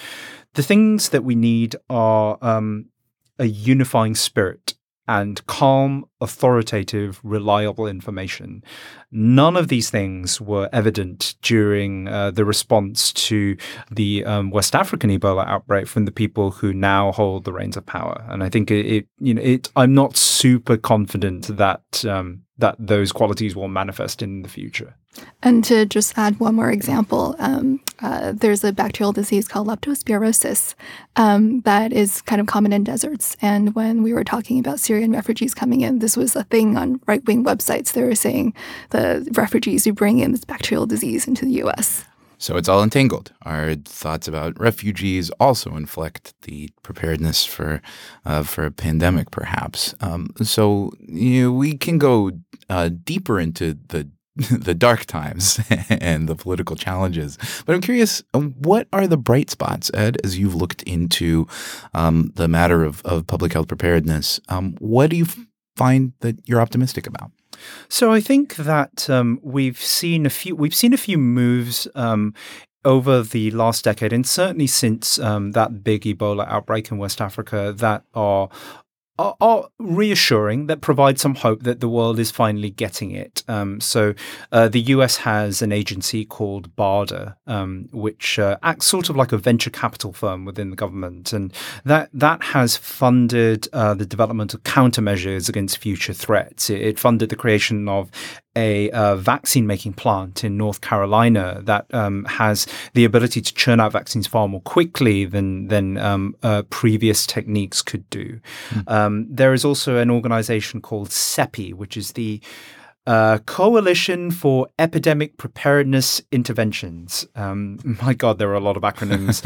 The 0.54 0.62
things 0.62 1.10
that 1.10 1.24
we 1.24 1.34
need 1.34 1.76
are 1.88 2.38
um, 2.42 2.86
a 3.38 3.44
unifying 3.44 4.14
spirit 4.14 4.74
and 5.08 5.44
calm, 5.46 6.04
authoritative, 6.20 7.18
reliable 7.22 7.86
information. 7.86 8.62
None 9.10 9.56
of 9.56 9.68
these 9.68 9.88
things 9.88 10.40
were 10.40 10.68
evident 10.72 11.34
during 11.40 12.08
uh, 12.08 12.30
the 12.30 12.44
response 12.44 13.12
to 13.14 13.56
the 13.90 14.24
um, 14.26 14.50
West 14.50 14.74
African 14.74 15.10
Ebola 15.10 15.46
outbreak 15.46 15.86
from 15.86 16.04
the 16.04 16.12
people 16.12 16.50
who 16.50 16.74
now 16.74 17.10
hold 17.12 17.44
the 17.44 17.52
reins 17.52 17.76
of 17.76 17.86
power. 17.86 18.24
And 18.28 18.44
I 18.44 18.50
think 18.50 18.70
it, 18.70 18.86
it 18.86 19.06
you 19.18 19.34
know, 19.34 19.42
it. 19.42 19.70
I'm 19.74 19.94
not 19.94 20.16
super 20.16 20.76
confident 20.76 21.56
that 21.56 22.04
um, 22.04 22.42
that 22.58 22.74
those 22.78 23.12
qualities 23.12 23.54
will 23.54 23.68
manifest 23.68 24.20
in 24.20 24.42
the 24.42 24.48
future. 24.48 24.94
And 25.42 25.64
to 25.64 25.86
just 25.86 26.16
add 26.18 26.38
one 26.38 26.54
more 26.56 26.70
example, 26.70 27.34
um, 27.38 27.80
uh, 28.00 28.32
there's 28.32 28.62
a 28.64 28.72
bacterial 28.72 29.12
disease 29.12 29.48
called 29.48 29.68
leptospirosis 29.68 30.74
um, 31.16 31.60
that 31.62 31.92
is 31.92 32.20
kind 32.22 32.40
of 32.40 32.46
common 32.46 32.72
in 32.72 32.84
deserts. 32.84 33.36
And 33.40 33.74
when 33.74 34.02
we 34.02 34.12
were 34.12 34.24
talking 34.24 34.58
about 34.58 34.80
Syrian 34.80 35.12
refugees 35.12 35.54
coming 35.54 35.80
in, 35.80 36.00
this 36.00 36.16
was 36.16 36.36
a 36.36 36.44
thing 36.44 36.76
on 36.76 37.00
right 37.06 37.24
wing 37.26 37.44
websites. 37.44 37.92
They 37.92 38.02
were 38.02 38.14
saying 38.14 38.54
the 38.90 39.28
refugees 39.32 39.84
who 39.84 39.92
bring 39.92 40.18
in 40.18 40.32
this 40.32 40.44
bacterial 40.44 40.86
disease 40.86 41.26
into 41.26 41.44
the 41.44 41.62
US. 41.64 42.04
So 42.38 42.56
it's 42.56 42.68
all 42.68 42.82
entangled. 42.82 43.32
Our 43.42 43.74
thoughts 43.74 44.28
about 44.28 44.58
refugees 44.58 45.30
also 45.40 45.76
inflect 45.76 46.34
the 46.42 46.70
preparedness 46.82 47.44
for 47.44 47.82
uh, 48.24 48.44
for 48.44 48.64
a 48.64 48.70
pandemic, 48.70 49.30
perhaps. 49.30 49.94
Um, 50.00 50.30
so 50.42 50.92
you 51.00 51.42
know, 51.42 51.52
we 51.52 51.76
can 51.76 51.98
go 51.98 52.30
uh, 52.68 52.90
deeper 53.04 53.40
into 53.40 53.76
the 53.88 54.08
the 54.50 54.74
dark 54.74 55.04
times 55.04 55.58
and 55.90 56.28
the 56.28 56.36
political 56.36 56.76
challenges. 56.76 57.38
But 57.66 57.74
I'm 57.74 57.80
curious, 57.80 58.22
um, 58.34 58.54
what 58.58 58.86
are 58.92 59.08
the 59.08 59.16
bright 59.16 59.50
spots, 59.50 59.90
Ed, 59.92 60.18
as 60.22 60.38
you've 60.38 60.54
looked 60.54 60.82
into 60.84 61.48
um, 61.92 62.30
the 62.36 62.46
matter 62.46 62.84
of, 62.84 63.02
of 63.04 63.26
public 63.26 63.52
health 63.52 63.66
preparedness? 63.66 64.38
Um, 64.48 64.76
what 64.78 65.10
do 65.10 65.16
you 65.16 65.26
find 65.76 66.12
that 66.20 66.36
you're 66.48 66.60
optimistic 66.60 67.08
about? 67.08 67.32
So 67.88 68.12
I 68.12 68.20
think 68.20 68.56
that 68.56 69.08
um, 69.10 69.40
we've 69.42 69.80
seen 69.80 70.26
a 70.26 70.30
few 70.30 70.56
we've 70.56 70.74
seen 70.74 70.92
a 70.92 70.98
few 70.98 71.18
moves 71.18 71.88
um, 71.94 72.34
over 72.84 73.22
the 73.22 73.50
last 73.50 73.84
decade, 73.84 74.12
and 74.12 74.26
certainly 74.26 74.66
since 74.66 75.18
um, 75.18 75.52
that 75.52 75.82
big 75.82 76.02
Ebola 76.02 76.46
outbreak 76.48 76.90
in 76.90 76.98
West 76.98 77.20
Africa, 77.20 77.72
that 77.76 78.04
are 78.14 78.48
are, 79.18 79.36
are, 79.40 79.68
reassuring 79.78 80.66
that 80.66 80.80
provide 80.80 81.18
some 81.18 81.34
hope 81.34 81.62
that 81.62 81.80
the 81.80 81.88
world 81.88 82.18
is 82.18 82.30
finally 82.30 82.70
getting 82.70 83.10
it. 83.10 83.42
Um, 83.48 83.80
so, 83.80 84.14
uh, 84.52 84.68
the 84.68 84.80
US 84.80 85.16
has 85.18 85.62
an 85.62 85.72
agency 85.72 86.24
called 86.24 86.74
BARDA, 86.76 87.36
um, 87.46 87.88
which 87.92 88.38
uh, 88.38 88.56
acts 88.62 88.86
sort 88.86 89.08
of 89.08 89.16
like 89.16 89.32
a 89.32 89.38
venture 89.38 89.70
capital 89.70 90.12
firm 90.12 90.44
within 90.44 90.70
the 90.70 90.76
government, 90.76 91.32
and 91.32 91.52
that 91.84 92.10
that 92.12 92.42
has 92.42 92.76
funded 92.76 93.68
uh, 93.72 93.94
the 93.94 94.06
development 94.06 94.54
of 94.54 94.62
countermeasures 94.62 95.48
against 95.48 95.78
future 95.78 96.12
threats. 96.12 96.70
It, 96.70 96.80
it 96.80 96.98
funded 96.98 97.30
the 97.30 97.36
creation 97.36 97.88
of 97.88 98.10
a 98.58 98.90
uh, 98.90 99.14
vaccine 99.16 99.66
making 99.66 99.92
plant 99.92 100.42
in 100.42 100.56
North 100.56 100.80
Carolina 100.80 101.60
that 101.62 101.86
um, 101.94 102.24
has 102.24 102.66
the 102.94 103.04
ability 103.04 103.40
to 103.40 103.54
churn 103.54 103.78
out 103.78 103.92
vaccines 103.92 104.26
far 104.26 104.48
more 104.48 104.60
quickly 104.62 105.24
than 105.24 105.68
than 105.68 105.96
um, 105.98 106.34
uh, 106.42 106.62
previous 106.68 107.26
techniques 107.26 107.80
could 107.82 108.08
do. 108.10 108.40
Mm. 108.70 109.26
there 109.30 109.54
is 109.54 109.64
also 109.64 109.96
an 109.96 110.10
organization 110.10 110.80
called 110.80 111.10
CEPI, 111.10 111.72
which 111.72 111.96
is 111.96 112.12
the 112.12 112.40
uh, 113.08 113.38
Coalition 113.46 114.30
for 114.30 114.68
Epidemic 114.78 115.38
Preparedness 115.38 116.20
Interventions. 116.30 117.26
Um, 117.34 117.78
my 118.02 118.12
God, 118.12 118.38
there 118.38 118.50
are 118.50 118.54
a 118.54 118.60
lot 118.60 118.76
of 118.76 118.82
acronyms 118.82 119.40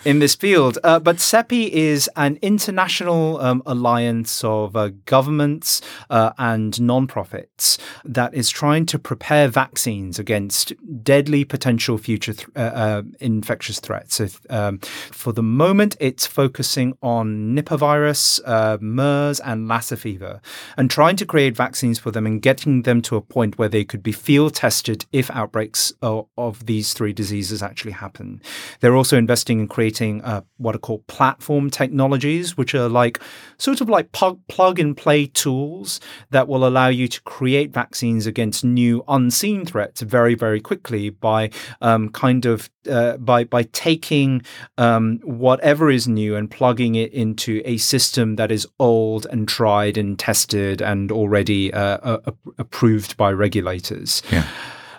in 0.04 0.18
this 0.18 0.34
field. 0.34 0.76
Uh, 0.84 1.00
but 1.00 1.16
CEPI 1.16 1.70
is 1.70 2.10
an 2.16 2.38
international 2.42 3.40
um, 3.40 3.62
alliance 3.64 4.44
of 4.44 4.76
uh, 4.76 4.90
governments 5.06 5.80
uh, 6.10 6.32
and 6.36 6.74
nonprofits 6.74 7.78
that 8.04 8.34
is 8.34 8.50
trying 8.50 8.84
to 8.84 8.98
prepare 8.98 9.48
vaccines 9.48 10.18
against 10.18 10.74
deadly 11.02 11.42
potential 11.42 11.96
future 11.96 12.34
th- 12.34 12.48
uh, 12.54 13.02
infectious 13.18 13.80
threats. 13.80 14.16
So, 14.16 14.28
um, 14.50 14.78
for 14.78 15.32
the 15.32 15.42
moment, 15.42 15.96
it's 16.00 16.26
focusing 16.26 16.98
on 17.02 17.56
Nipah 17.56 17.78
virus, 17.78 18.40
MERS, 18.44 19.40
and 19.40 19.68
Lassa 19.68 19.96
fever, 19.96 20.42
and 20.76 20.90
trying 20.90 21.16
to 21.16 21.24
create 21.24 21.56
vaccines 21.56 21.98
for 21.98 22.10
them 22.10 22.26
and 22.26 22.42
getting 22.42 22.82
them 22.82 23.00
to 23.06 23.16
a 23.16 23.20
point 23.20 23.56
where 23.58 23.68
they 23.68 23.84
could 23.84 24.02
be 24.02 24.12
field 24.12 24.54
tested 24.54 25.06
if 25.12 25.30
outbreaks 25.30 25.92
of, 26.02 26.26
these 26.66 26.94
three 26.94 27.12
diseases 27.12 27.62
actually 27.62 27.92
happen. 27.92 28.40
They're 28.80 28.96
also 28.96 29.16
investing 29.16 29.60
in 29.60 29.68
creating 29.68 30.22
uh, 30.22 30.42
what 30.56 30.74
are 30.74 30.78
called 30.78 31.06
platform 31.06 31.70
technologies, 31.70 32.56
which 32.56 32.74
are 32.74 32.88
like 32.88 33.20
sort 33.58 33.80
of 33.80 33.88
like 33.88 34.12
plug, 34.12 34.40
plug 34.48 34.78
and 34.78 34.96
play 34.96 35.26
tools 35.26 36.00
that 36.30 36.48
will 36.48 36.66
allow 36.66 36.88
you 36.88 37.08
to 37.08 37.20
create 37.22 37.72
vaccines 37.72 38.26
against 38.26 38.64
new 38.64 39.04
unseen 39.06 39.64
threats 39.64 40.00
very, 40.00 40.34
very 40.34 40.60
quickly 40.60 41.10
by 41.10 41.50
um, 41.80 42.08
kind 42.08 42.46
of 42.46 42.70
uh, 42.88 43.16
by 43.16 43.44
by 43.44 43.64
taking 43.64 44.42
um, 44.78 45.18
whatever 45.24 45.90
is 45.90 46.06
new 46.06 46.36
and 46.36 46.50
plugging 46.50 46.94
it 46.94 47.12
into 47.12 47.60
a 47.64 47.76
system 47.76 48.36
that 48.36 48.50
is 48.50 48.66
old 48.78 49.26
and 49.26 49.48
tried 49.48 49.98
and 49.98 50.18
tested 50.18 50.80
and 50.80 51.10
already 51.10 51.72
uh, 51.72 52.18
approved 52.58 52.95
by 53.16 53.32
regulators. 53.32 54.22
Yeah. 54.30 54.46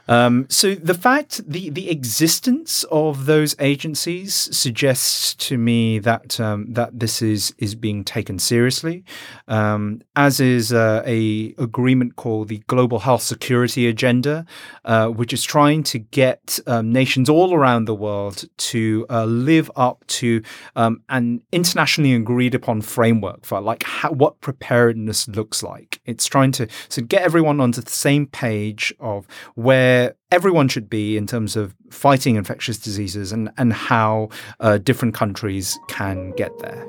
Um, 0.08 0.46
so 0.50 0.76
the 0.76 0.94
fact 0.94 1.42
the 1.50 1.70
the 1.70 1.90
existence 1.90 2.86
of 2.92 3.26
those 3.26 3.56
agencies 3.60 4.34
suggests 4.56 5.34
to 5.36 5.58
me 5.58 6.00
that 6.00 6.40
um, 6.40 6.74
that 6.74 7.00
this 7.00 7.22
is 7.22 7.54
is 7.58 7.76
being 7.76 8.04
taken 8.04 8.40
seriously, 8.40 9.04
um, 9.48 10.02
as 10.16 10.40
is 10.40 10.72
uh, 10.72 11.04
a 11.06 11.54
agreement 11.58 12.16
called 12.16 12.48
the 12.48 12.60
Global 12.68 13.00
Health 13.00 13.24
Security 13.24 13.88
Agenda, 13.88 14.46
uh, 14.86 15.08
which 15.08 15.34
is 15.34 15.44
trying 15.44 15.84
to 15.84 16.00
get 16.00 16.60
um, 16.68 16.92
nations 16.92 17.30
all 17.30 17.54
around 17.54 17.86
the 17.86 17.96
world 17.96 18.46
to 18.58 19.06
uh, 19.10 19.26
live 19.26 19.70
up 19.76 20.06
to 20.08 20.42
um, 20.76 21.02
an 21.10 21.42
internationally 21.52 22.14
agreed 22.14 22.56
upon 22.56 22.82
framework 22.82 23.46
for 23.46 23.60
like 23.60 23.84
how, 23.84 24.12
what 24.12 24.40
preparedness 24.42 25.28
looks 25.28 25.62
like. 25.62 26.00
It's 26.06 26.26
trying 26.26 26.54
to 26.54 26.68
so 26.88 27.02
get 27.02 27.24
everyone 27.24 27.60
onto 27.60 27.82
the 27.82 27.92
same 27.92 28.28
page 28.28 28.94
of 29.00 29.28
where 29.56 29.97
where 29.98 30.16
everyone 30.32 30.68
should 30.68 30.90
be 30.90 31.18
in 31.18 31.26
terms 31.26 31.56
of 31.56 31.76
fighting 31.90 32.36
infectious 32.36 32.78
diseases 32.78 33.32
and, 33.32 33.50
and 33.58 33.74
how 33.74 34.30
uh, 34.60 34.78
different 34.78 35.16
countries 35.16 35.80
can 35.88 36.32
get 36.32 36.52
there. 36.60 36.86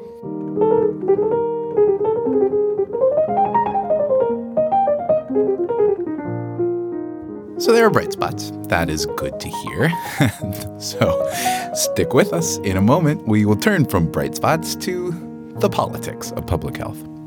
So 7.59 7.73
there 7.73 7.87
are 7.87 7.91
bright 7.91 8.13
spots. 8.13 8.53
That 8.69 8.89
is 8.89 9.07
good 9.17 9.41
to 9.41 9.49
hear. 9.49 9.91
so 10.79 11.29
stick 11.75 12.13
with 12.13 12.33
us. 12.33 12.59
In 12.59 12.77
a 12.77 12.83
moment, 12.83 13.27
we 13.27 13.45
will 13.45 13.57
turn 13.57 13.85
from 13.85 14.11
bright 14.13 14.37
spots 14.37 14.77
to 14.77 15.13
the 15.57 15.69
politics 15.69 16.31
of 16.33 16.47
public 16.47 16.77
health. 16.77 17.18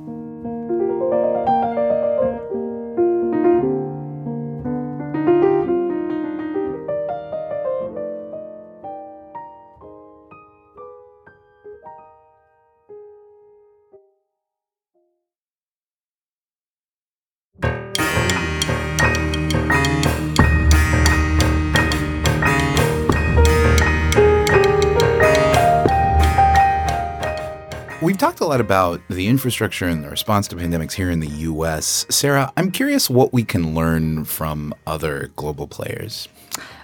A 28.42 28.46
lot 28.46 28.60
about 28.60 29.02
the 29.10 29.28
infrastructure 29.28 29.88
and 29.88 30.04
the 30.04 30.10
response 30.10 30.48
to 30.50 30.56
pandemics 30.56 30.94
here 30.94 31.10
in 31.10 31.20
the 31.20 31.30
US. 31.30 32.06
Sarah, 32.10 32.52
I'm 32.58 32.72
curious 32.72 33.10
what 33.10 33.32
we 33.32 33.44
can 33.44 33.76
learn 33.76 34.26
from 34.26 34.74
other 34.88 35.32
global 35.36 35.68
players. 35.68 36.28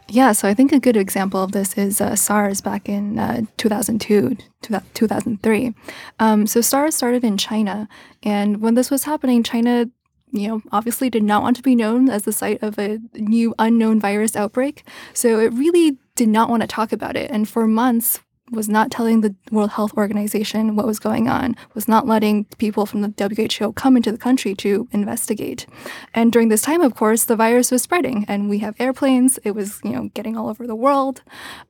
Yeah, 0.09 0.31
so 0.31 0.47
I 0.47 0.53
think 0.53 0.71
a 0.71 0.79
good 0.79 0.95
example 0.95 1.43
of 1.43 1.51
this 1.51 1.77
is 1.77 1.99
uh, 1.99 2.15
SARS 2.15 2.61
back 2.61 2.87
in 2.87 3.19
uh, 3.19 3.41
2002, 3.57 4.37
2003. 4.61 5.73
Um, 6.19 6.47
so 6.47 6.61
SARS 6.61 6.95
started 6.95 7.25
in 7.25 7.37
China, 7.37 7.89
and 8.23 8.61
when 8.61 8.75
this 8.75 8.89
was 8.89 9.03
happening, 9.03 9.43
China 9.43 9.89
you 10.31 10.47
know, 10.47 10.61
obviously 10.71 11.09
did 11.09 11.23
not 11.23 11.41
want 11.41 11.55
to 11.55 11.63
be 11.63 11.75
known 11.75 12.09
as 12.09 12.23
the 12.23 12.33
site 12.33 12.61
of 12.61 12.77
a 12.77 12.99
new 13.15 13.55
unknown 13.59 13.99
virus 13.99 14.35
outbreak. 14.35 14.83
So 15.13 15.39
it 15.39 15.53
really 15.53 15.97
did 16.15 16.29
not 16.29 16.49
want 16.49 16.61
to 16.61 16.67
talk 16.67 16.91
about 16.91 17.15
it. 17.15 17.31
And 17.31 17.47
for 17.47 17.65
months, 17.67 18.19
was 18.51 18.69
not 18.69 18.91
telling 18.91 19.21
the 19.21 19.35
World 19.51 19.71
Health 19.71 19.93
Organization 19.97 20.75
what 20.75 20.85
was 20.85 20.99
going 20.99 21.27
on, 21.27 21.55
was 21.73 21.87
not 21.87 22.07
letting 22.07 22.45
people 22.57 22.85
from 22.85 23.01
the 23.01 23.13
WHO 23.59 23.73
come 23.73 23.97
into 23.97 24.11
the 24.11 24.17
country 24.17 24.55
to 24.55 24.87
investigate. 24.91 25.65
And 26.13 26.31
during 26.31 26.49
this 26.49 26.61
time, 26.61 26.81
of 26.81 26.95
course, 26.95 27.25
the 27.25 27.35
virus 27.35 27.71
was 27.71 27.81
spreading, 27.81 28.25
and 28.27 28.49
we 28.49 28.59
have 28.59 28.75
airplanes. 28.79 29.37
It 29.43 29.51
was, 29.51 29.79
you 29.83 29.91
know, 29.91 30.09
getting 30.13 30.37
all 30.37 30.49
over 30.49 30.65
the 30.65 30.75
world, 30.75 31.21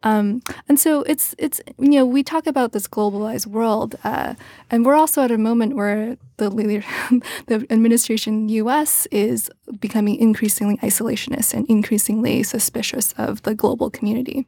um, 0.03 0.41
and 0.69 0.79
so 0.79 1.01
it's 1.03 1.35
it's 1.37 1.61
you 1.79 1.89
know 1.89 2.05
we 2.05 2.23
talk 2.23 2.47
about 2.47 2.71
this 2.71 2.87
globalized 2.87 3.47
world, 3.47 3.95
uh, 4.03 4.35
and 4.69 4.85
we're 4.85 4.95
also 4.95 5.23
at 5.23 5.31
a 5.31 5.37
moment 5.37 5.75
where 5.75 6.17
the 6.37 6.49
the 7.47 7.65
administration 7.69 8.49
U.S. 8.49 9.07
is 9.11 9.49
becoming 9.79 10.15
increasingly 10.17 10.77
isolationist 10.77 11.53
and 11.53 11.65
increasingly 11.67 12.43
suspicious 12.43 13.13
of 13.17 13.41
the 13.43 13.55
global 13.55 13.89
community. 13.89 14.47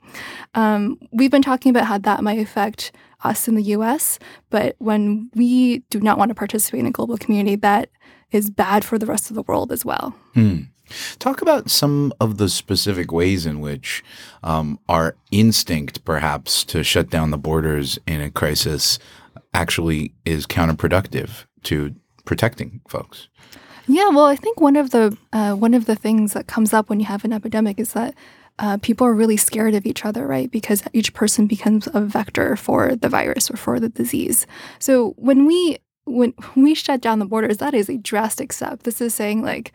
Um, 0.55 0.97
we've 1.11 1.31
been 1.31 1.41
talking 1.41 1.69
about 1.69 1.85
how 1.85 1.97
that 1.99 2.23
might 2.23 2.39
affect 2.39 2.91
us 3.23 3.47
in 3.47 3.55
the 3.55 3.63
U.S., 3.63 4.17
but 4.49 4.75
when 4.79 5.29
we 5.35 5.79
do 5.89 5.99
not 5.99 6.17
want 6.17 6.29
to 6.29 6.35
participate 6.35 6.79
in 6.79 6.85
a 6.85 6.91
global 6.91 7.17
community, 7.17 7.55
that 7.57 7.89
is 8.31 8.49
bad 8.49 8.85
for 8.85 8.97
the 8.97 9.05
rest 9.05 9.29
of 9.29 9.35
the 9.35 9.43
world 9.43 9.71
as 9.71 9.83
well. 9.83 10.15
Hmm. 10.33 10.61
Talk 11.19 11.41
about 11.41 11.69
some 11.69 12.13
of 12.19 12.37
the 12.37 12.49
specific 12.49 13.11
ways 13.11 13.45
in 13.45 13.59
which 13.59 14.03
um, 14.43 14.79
our 14.89 15.15
instinct, 15.31 16.03
perhaps, 16.03 16.63
to 16.65 16.83
shut 16.83 17.09
down 17.09 17.29
the 17.29 17.37
borders 17.37 17.99
in 18.07 18.21
a 18.21 18.31
crisis 18.31 18.97
actually 19.53 20.13
is 20.25 20.47
counterproductive 20.47 21.45
to 21.63 21.95
protecting 22.25 22.81
folks. 22.87 23.27
Yeah, 23.87 24.09
well, 24.09 24.25
I 24.25 24.35
think 24.35 24.61
one 24.61 24.75
of 24.75 24.91
the 24.91 25.17
uh, 25.33 25.55
one 25.55 25.73
of 25.73 25.85
the 25.85 25.95
things 25.95 26.33
that 26.33 26.47
comes 26.47 26.73
up 26.73 26.89
when 26.89 26.99
you 26.99 27.07
have 27.07 27.25
an 27.25 27.33
epidemic 27.33 27.79
is 27.79 27.93
that 27.93 28.13
uh, 28.59 28.77
people 28.77 29.07
are 29.07 29.13
really 29.13 29.37
scared 29.37 29.73
of 29.73 29.85
each 29.85 30.05
other, 30.05 30.27
right? 30.27 30.51
Because 30.51 30.83
each 30.93 31.13
person 31.13 31.47
becomes 31.47 31.87
a 31.93 32.01
vector 32.01 32.55
for 32.55 32.95
the 32.95 33.09
virus 33.09 33.49
or 33.49 33.57
for 33.57 33.79
the 33.79 33.89
disease. 33.89 34.45
So 34.77 35.13
when 35.17 35.45
we 35.45 35.79
when 36.05 36.33
we 36.55 36.73
shut 36.75 37.01
down 37.01 37.19
the 37.19 37.25
borders, 37.25 37.57
that 37.57 37.73
is 37.73 37.89
a 37.89 37.97
drastic 37.97 38.51
step. 38.51 38.83
This 38.83 38.99
is 38.99 39.13
saying 39.13 39.41
like 39.41 39.71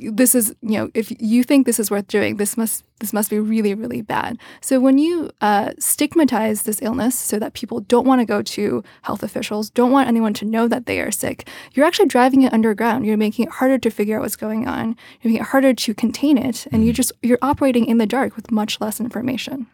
this 0.00 0.34
is 0.34 0.54
you 0.62 0.78
know 0.78 0.90
if 0.94 1.12
you 1.20 1.42
think 1.42 1.66
this 1.66 1.78
is 1.78 1.90
worth 1.90 2.08
doing 2.08 2.36
this 2.36 2.56
must 2.56 2.84
this 3.00 3.12
must 3.12 3.30
be 3.30 3.38
really 3.38 3.74
really 3.74 4.02
bad. 4.02 4.38
So 4.60 4.80
when 4.80 4.98
you 4.98 5.30
uh, 5.40 5.72
stigmatize 5.78 6.62
this 6.62 6.80
illness 6.82 7.18
so 7.18 7.38
that 7.38 7.54
people 7.54 7.80
don't 7.80 8.06
want 8.06 8.20
to 8.20 8.24
go 8.24 8.42
to 8.42 8.84
health 9.02 9.22
officials 9.22 9.70
don't 9.70 9.90
want 9.90 10.08
anyone 10.08 10.34
to 10.34 10.44
know 10.44 10.68
that 10.68 10.86
they 10.86 11.00
are 11.00 11.10
sick 11.10 11.48
you're 11.72 11.86
actually 11.86 12.08
driving 12.08 12.42
it 12.42 12.52
underground. 12.52 13.06
You're 13.06 13.16
making 13.16 13.46
it 13.46 13.52
harder 13.52 13.78
to 13.78 13.90
figure 13.90 14.16
out 14.16 14.22
what's 14.22 14.36
going 14.36 14.66
on. 14.66 14.96
You're 15.22 15.32
making 15.32 15.42
it 15.42 15.48
harder 15.48 15.74
to 15.74 15.94
contain 15.94 16.38
it 16.38 16.66
and 16.72 16.84
you 16.84 16.90
mm-hmm. 16.90 16.96
just 16.96 17.12
you're 17.22 17.38
operating 17.42 17.86
in 17.86 17.98
the 17.98 18.06
dark 18.06 18.36
with 18.36 18.50
much 18.50 18.80
less 18.80 19.00
information. 19.00 19.66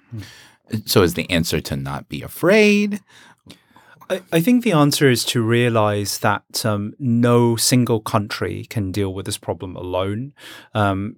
So 0.86 1.02
is 1.02 1.14
the 1.14 1.28
answer 1.30 1.60
to 1.60 1.76
not 1.76 2.08
be 2.08 2.22
afraid 2.22 3.00
I, 4.32 4.40
think 4.40 4.64
the 4.64 4.72
answer 4.72 5.08
is 5.08 5.24
to 5.26 5.40
realize 5.42 6.18
that 6.18 6.66
um, 6.66 6.94
no 6.98 7.54
single 7.56 8.00
country 8.00 8.66
can 8.68 8.90
deal 8.90 9.14
with 9.14 9.26
this 9.26 9.38
problem 9.38 9.76
alone. 9.76 10.32
Um, 10.74 11.16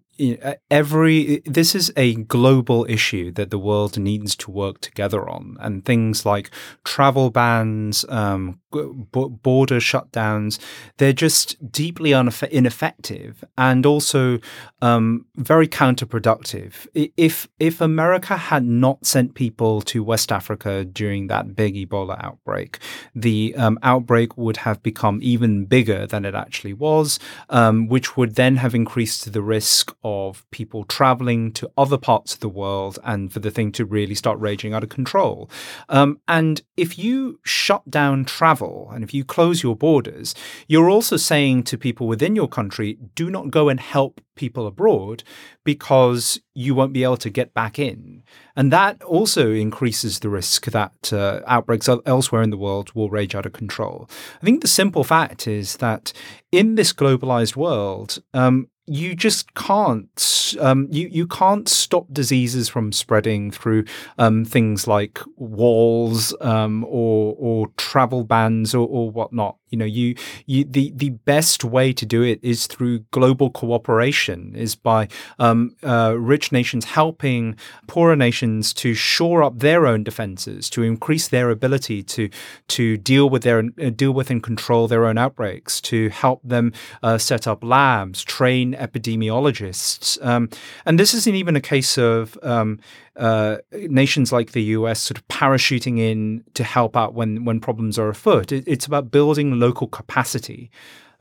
every 0.70 1.42
this 1.44 1.74
is 1.74 1.92
a 1.96 2.14
global 2.14 2.86
issue 2.88 3.30
that 3.32 3.50
the 3.50 3.58
world 3.58 3.98
needs 3.98 4.36
to 4.36 4.50
work 4.50 4.80
together 4.80 5.28
on, 5.28 5.56
and 5.60 5.84
things 5.84 6.26
like 6.26 6.50
travel 6.84 7.30
bans, 7.30 8.04
um, 8.08 8.60
border 8.70 9.78
shutdowns, 9.78 10.58
they're 10.98 11.12
just 11.12 11.72
deeply 11.72 12.12
ineffective 12.12 13.44
and 13.56 13.86
also 13.86 14.38
um, 14.80 15.26
very 15.36 15.68
counterproductive. 15.68 16.86
If 16.94 17.48
if 17.58 17.80
America 17.80 18.36
had 18.36 18.64
not 18.64 19.06
sent 19.06 19.34
people 19.34 19.82
to 19.82 20.02
West 20.02 20.32
Africa 20.32 20.84
during 20.84 21.28
that 21.28 21.54
big 21.54 21.74
Ebola 21.74 22.22
outbreak, 22.22 22.78
the 23.14 23.54
um, 23.56 23.78
outbreak 23.82 24.36
would 24.36 24.58
have 24.58 24.82
become 24.82 25.20
even 25.22 25.64
bigger 25.66 26.06
than 26.06 26.24
it 26.24 26.34
actually 26.34 26.72
was, 26.72 27.18
um, 27.50 27.88
which 27.88 28.16
would 28.16 28.34
then 28.34 28.56
have 28.56 28.74
increased 28.74 29.32
the 29.32 29.42
risk 29.42 29.94
of 30.04 30.48
people 30.50 30.84
traveling 30.84 31.52
to 31.52 31.70
other 31.76 31.98
parts 31.98 32.34
of 32.34 32.40
the 32.40 32.48
world 32.48 32.98
and 33.04 33.32
for 33.32 33.40
the 33.40 33.50
thing 33.50 33.72
to 33.72 33.84
really 33.84 34.14
start 34.14 34.38
raging 34.38 34.74
out 34.74 34.82
of 34.82 34.88
control. 34.88 35.50
Um, 35.88 36.20
and 36.28 36.62
if 36.76 36.98
you 36.98 37.40
shut 37.44 37.90
down 37.90 38.24
travel 38.24 38.90
and 38.92 39.04
if 39.04 39.14
you 39.14 39.24
close 39.24 39.62
your 39.62 39.76
borders, 39.76 40.34
you're 40.66 40.90
also 40.90 41.16
saying 41.16 41.64
to 41.64 41.78
people 41.78 42.06
within 42.06 42.36
your 42.36 42.48
country, 42.48 42.98
do 43.14 43.30
not 43.30 43.50
go 43.50 43.68
and 43.68 43.80
help 43.80 44.20
people 44.34 44.66
abroad 44.66 45.22
because 45.64 46.40
you 46.54 46.74
won't 46.74 46.92
be 46.92 47.04
able 47.04 47.16
to 47.16 47.30
get 47.30 47.54
back 47.54 47.78
in. 47.78 48.22
And 48.56 48.72
that 48.72 49.02
also 49.02 49.52
increases 49.52 50.20
the 50.20 50.28
risk 50.28 50.66
that 50.66 51.12
uh, 51.12 51.40
outbreaks 51.46 51.88
elsewhere 52.06 52.42
in 52.42 52.50
the 52.50 52.56
world 52.56 52.92
will 52.94 53.10
rage 53.10 53.34
out 53.34 53.46
of 53.46 53.52
control. 53.52 54.08
I 54.40 54.44
think 54.44 54.60
the 54.60 54.68
simple 54.68 55.04
fact 55.04 55.46
is 55.46 55.76
that 55.78 56.12
in 56.50 56.74
this 56.74 56.92
globalized 56.92 57.56
world, 57.56 58.22
um, 58.34 58.68
you 58.92 59.14
just 59.14 59.54
can't 59.54 60.54
um, 60.60 60.86
you 60.90 61.08
you 61.08 61.26
can't 61.26 61.68
stop 61.68 62.06
diseases 62.12 62.68
from 62.68 62.92
spreading 62.92 63.50
through 63.50 63.84
um, 64.18 64.44
things 64.44 64.86
like 64.86 65.18
walls 65.36 66.34
um, 66.42 66.84
or 66.84 67.34
or 67.38 67.68
travel 67.76 68.24
bans 68.24 68.74
or, 68.74 68.86
or 68.86 69.10
whatnot. 69.10 69.56
You 69.72 69.78
know, 69.78 69.86
you, 69.86 70.14
you 70.44 70.64
the 70.64 70.92
the 70.94 71.10
best 71.10 71.64
way 71.64 71.94
to 71.94 72.04
do 72.04 72.22
it 72.22 72.38
is 72.42 72.66
through 72.66 73.00
global 73.10 73.50
cooperation, 73.50 74.54
is 74.54 74.76
by 74.76 75.08
um, 75.38 75.74
uh, 75.82 76.14
rich 76.18 76.52
nations 76.52 76.84
helping 76.84 77.56
poorer 77.86 78.14
nations 78.14 78.74
to 78.74 78.92
shore 78.92 79.42
up 79.42 79.58
their 79.58 79.86
own 79.86 80.04
defenses, 80.04 80.68
to 80.70 80.82
increase 80.82 81.26
their 81.26 81.48
ability 81.48 82.02
to 82.02 82.28
to 82.68 82.98
deal 82.98 83.30
with 83.30 83.44
their 83.44 83.60
uh, 83.60 83.88
deal 83.88 84.12
with 84.12 84.30
and 84.30 84.42
control 84.42 84.86
their 84.86 85.06
own 85.06 85.16
outbreaks, 85.16 85.80
to 85.80 86.10
help 86.10 86.42
them 86.44 86.72
uh, 87.02 87.16
set 87.16 87.46
up 87.46 87.64
labs, 87.64 88.22
train 88.22 88.74
epidemiologists, 88.74 90.22
um, 90.24 90.50
and 90.84 91.00
this 91.00 91.14
isn't 91.14 91.34
even 91.34 91.56
a 91.56 91.62
case 91.62 91.96
of 91.96 92.38
um, 92.42 92.78
uh, 93.16 93.58
nations 93.72 94.32
like 94.32 94.52
the 94.52 94.62
US 94.62 95.00
sort 95.00 95.18
of 95.18 95.28
parachuting 95.28 95.98
in 95.98 96.44
to 96.54 96.64
help 96.64 96.96
out 96.96 97.14
when 97.14 97.44
when 97.44 97.60
problems 97.60 97.98
are 97.98 98.08
afoot. 98.08 98.52
It, 98.52 98.64
it's 98.66 98.86
about 98.86 99.10
building 99.10 99.58
local 99.58 99.86
capacity. 99.86 100.70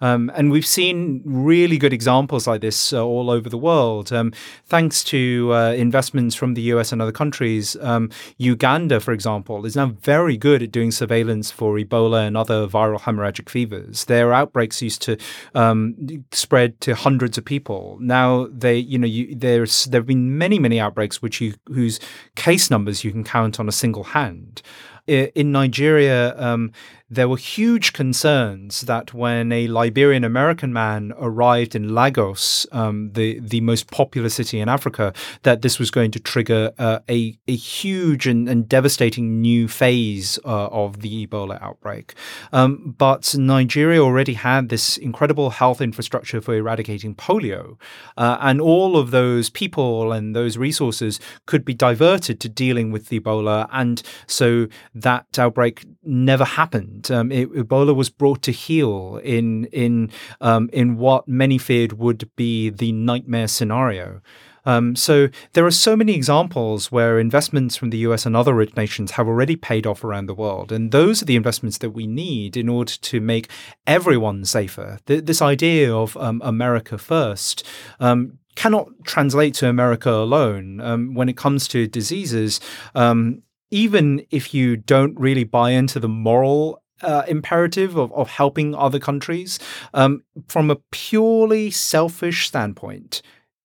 Um, 0.01 0.31
and 0.35 0.51
we've 0.51 0.65
seen 0.65 1.21
really 1.23 1.77
good 1.77 1.93
examples 1.93 2.47
like 2.47 2.61
this 2.61 2.91
uh, 2.91 3.05
all 3.05 3.29
over 3.29 3.49
the 3.49 3.57
world. 3.57 4.11
Um, 4.11 4.33
thanks 4.65 5.03
to 5.05 5.51
uh, 5.53 5.71
investments 5.73 6.35
from 6.35 6.55
the 6.55 6.61
US 6.73 6.91
and 6.91 7.01
other 7.01 7.11
countries, 7.11 7.77
um, 7.81 8.09
Uganda, 8.37 8.99
for 8.99 9.13
example, 9.13 9.65
is 9.65 9.75
now 9.75 9.87
very 10.01 10.37
good 10.37 10.63
at 10.63 10.71
doing 10.71 10.91
surveillance 10.91 11.51
for 11.51 11.75
Ebola 11.75 12.25
and 12.27 12.35
other 12.35 12.67
viral 12.67 12.99
hemorrhagic 12.99 13.49
fevers. 13.49 14.05
Their 14.05 14.33
outbreaks 14.33 14.81
used 14.81 15.01
to 15.03 15.17
um, 15.55 16.25
spread 16.31 16.81
to 16.81 16.95
hundreds 16.95 17.37
of 17.37 17.45
people. 17.45 17.97
Now 18.01 18.47
they, 18.51 18.77
you 18.77 18.97
know, 18.97 19.07
you, 19.07 19.35
there's 19.35 19.85
there 19.85 19.99
have 19.99 20.07
been 20.07 20.37
many, 20.37 20.59
many 20.59 20.79
outbreaks 20.79 21.21
which 21.21 21.39
you 21.41 21.53
whose 21.67 21.99
case 22.35 22.69
numbers 22.69 23.03
you 23.03 23.11
can 23.11 23.23
count 23.23 23.59
on 23.59 23.69
a 23.69 23.71
single 23.71 24.03
hand. 24.03 24.61
In 25.07 25.51
Nigeria, 25.51 26.39
um, 26.39 26.71
there 27.11 27.27
were 27.27 27.37
huge 27.37 27.91
concerns 27.91 28.81
that 28.81 29.13
when 29.13 29.51
a 29.51 29.67
Liberian 29.67 30.23
American 30.23 30.71
man 30.71 31.11
arrived 31.19 31.75
in 31.75 31.93
Lagos, 31.93 32.65
um, 32.71 33.11
the 33.11 33.37
the 33.41 33.59
most 33.59 33.91
populous 33.91 34.35
city 34.35 34.61
in 34.61 34.69
Africa, 34.69 35.13
that 35.43 35.61
this 35.61 35.77
was 35.77 35.91
going 35.91 36.11
to 36.11 36.19
trigger 36.19 36.71
uh, 36.79 36.99
a 37.09 37.37
a 37.49 37.55
huge 37.55 38.27
and, 38.27 38.47
and 38.47 38.69
devastating 38.69 39.41
new 39.41 39.67
phase 39.67 40.39
uh, 40.45 40.67
of 40.67 41.01
the 41.01 41.27
Ebola 41.27 41.61
outbreak. 41.61 42.13
Um, 42.53 42.95
but 42.97 43.35
Nigeria 43.37 43.99
already 43.99 44.33
had 44.33 44.69
this 44.69 44.95
incredible 44.95 45.49
health 45.49 45.81
infrastructure 45.81 46.39
for 46.39 46.55
eradicating 46.55 47.13
polio, 47.13 47.77
uh, 48.15 48.37
and 48.39 48.61
all 48.61 48.95
of 48.95 49.11
those 49.11 49.49
people 49.49 50.13
and 50.13 50.33
those 50.33 50.57
resources 50.57 51.19
could 51.45 51.65
be 51.65 51.73
diverted 51.73 52.39
to 52.39 52.47
dealing 52.47 52.89
with 52.89 53.09
the 53.09 53.19
Ebola, 53.19 53.67
and 53.73 54.01
so 54.27 54.67
that 54.95 55.37
outbreak 55.37 55.83
never 56.03 56.43
happened 56.43 57.09
um, 57.11 57.31
it, 57.31 57.51
Ebola 57.51 57.95
was 57.95 58.09
brought 58.09 58.41
to 58.43 58.51
heel 58.51 59.19
in 59.23 59.65
in 59.65 60.11
um, 60.39 60.69
in 60.73 60.97
what 60.97 61.27
many 61.27 61.57
feared 61.57 61.93
would 61.93 62.29
be 62.35 62.69
the 62.69 62.91
nightmare 62.91 63.47
scenario. 63.47 64.21
Um, 64.65 64.95
so 64.95 65.29
there 65.53 65.65
are 65.65 65.71
so 65.71 65.95
many 65.95 66.13
examples 66.13 66.91
where 66.91 67.19
investments 67.19 67.75
from 67.75 67.89
the 67.89 67.97
US 67.99 68.25
and 68.25 68.35
other 68.35 68.53
rich 68.53 68.75
nations 68.75 69.11
have 69.11 69.27
already 69.27 69.55
paid 69.55 69.87
off 69.87 70.03
around 70.03 70.27
the 70.27 70.35
world. 70.35 70.71
And 70.71 70.91
those 70.91 71.21
are 71.21 71.25
the 71.25 71.35
investments 71.35 71.79
that 71.79 71.91
we 71.91 72.05
need 72.07 72.55
in 72.55 72.69
order 72.69 72.93
to 72.93 73.19
make 73.19 73.49
everyone 73.87 74.45
safer. 74.45 74.99
Th- 75.07 75.23
this 75.23 75.41
idea 75.41 75.93
of 75.93 76.15
um, 76.17 76.41
America 76.43 76.97
first 76.97 77.65
um, 77.99 78.37
cannot 78.55 78.87
translate 79.03 79.55
to 79.55 79.67
America 79.67 80.11
alone. 80.11 80.79
Um, 80.81 81.15
when 81.15 81.29
it 81.29 81.37
comes 81.37 81.67
to 81.69 81.87
diseases, 81.87 82.59
um, 82.93 83.41
even 83.71 84.25
if 84.29 84.53
you 84.53 84.75
don't 84.75 85.19
really 85.19 85.45
buy 85.45 85.71
into 85.71 85.99
the 85.99 86.09
moral 86.09 86.83
uh, 87.01 87.23
imperative 87.27 87.97
of, 87.97 88.11
of 88.13 88.29
helping 88.29 88.75
other 88.75 88.99
countries, 88.99 89.59
um, 89.93 90.23
from 90.47 90.69
a 90.69 90.75
purely 90.91 91.71
selfish 91.71 92.47
standpoint, 92.47 93.21